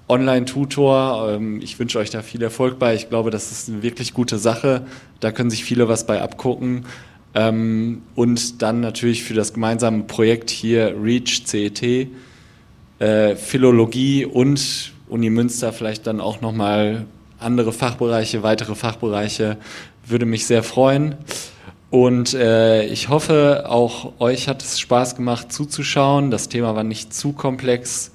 Online-Tutor. 0.09 1.35
Ähm, 1.35 1.61
ich 1.61 1.79
wünsche 1.79 1.99
euch 1.99 2.09
da 2.09 2.21
viel 2.21 2.41
Erfolg 2.41 2.79
bei. 2.79 2.95
Ich 2.95 3.09
glaube, 3.09 3.31
das 3.31 3.51
ist 3.51 3.69
eine 3.69 3.81
wirklich 3.81 4.13
gute 4.13 4.37
Sache. 4.37 4.85
Da 5.19 5.31
können 5.31 5.49
sich 5.49 5.63
viele 5.63 5.87
was 5.87 6.05
bei 6.05 6.21
abgucken. 6.21 6.85
Ähm, 7.33 8.01
und 8.15 8.61
dann 8.61 8.81
natürlich 8.81 9.23
für 9.23 9.33
das 9.33 9.53
gemeinsame 9.53 10.03
Projekt 10.03 10.49
hier 10.49 10.95
REACH 11.01 11.45
CET, 11.45 12.09
äh, 12.99 13.35
Philologie 13.35 14.25
und 14.25 14.91
Uni 15.07 15.29
Münster 15.29 15.73
vielleicht 15.73 16.05
dann 16.07 16.19
auch 16.19 16.41
nochmal 16.41 17.05
andere 17.43 17.73
Fachbereiche, 17.73 18.43
weitere 18.43 18.75
Fachbereiche 18.75 19.57
würde 20.05 20.25
mich 20.25 20.45
sehr 20.45 20.63
freuen. 20.63 21.15
Und 21.89 22.33
äh, 22.33 22.85
ich 22.85 23.09
hoffe, 23.09 23.65
auch 23.67 24.19
euch 24.19 24.47
hat 24.47 24.63
es 24.63 24.79
Spaß 24.79 25.15
gemacht 25.15 25.53
zuzuschauen. 25.53 26.31
Das 26.31 26.49
Thema 26.49 26.75
war 26.75 26.83
nicht 26.83 27.13
zu 27.13 27.33
komplex. 27.33 28.11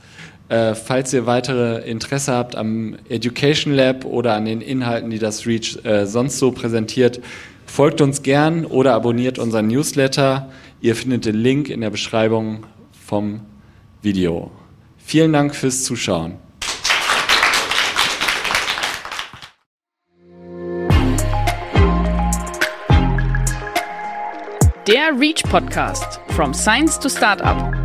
Äh, 0.48 0.74
falls 0.74 1.12
ihr 1.12 1.26
weitere 1.26 1.88
Interesse 1.88 2.32
habt 2.32 2.56
am 2.56 2.96
Education 3.08 3.74
Lab 3.74 4.04
oder 4.04 4.34
an 4.34 4.46
den 4.46 4.62
Inhalten, 4.62 5.10
die 5.10 5.18
das 5.18 5.46
REACH 5.46 5.84
äh, 5.84 6.06
sonst 6.06 6.38
so 6.38 6.50
präsentiert, 6.50 7.20
folgt 7.66 8.00
uns 8.00 8.22
gern 8.22 8.64
oder 8.64 8.94
abonniert 8.94 9.38
unseren 9.38 9.68
Newsletter. 9.68 10.50
Ihr 10.80 10.96
findet 10.96 11.26
den 11.26 11.36
Link 11.36 11.68
in 11.68 11.80
der 11.80 11.90
Beschreibung 11.90 12.64
vom 13.06 13.42
Video. 14.02 14.50
Vielen 14.96 15.32
Dank 15.32 15.54
fürs 15.54 15.84
Zuschauen. 15.84 16.47
Der 24.88 25.12
REACH 25.12 25.42
Podcast 25.44 26.18
From 26.32 26.54
Science 26.54 26.98
to 26.98 27.10
Startup. 27.10 27.77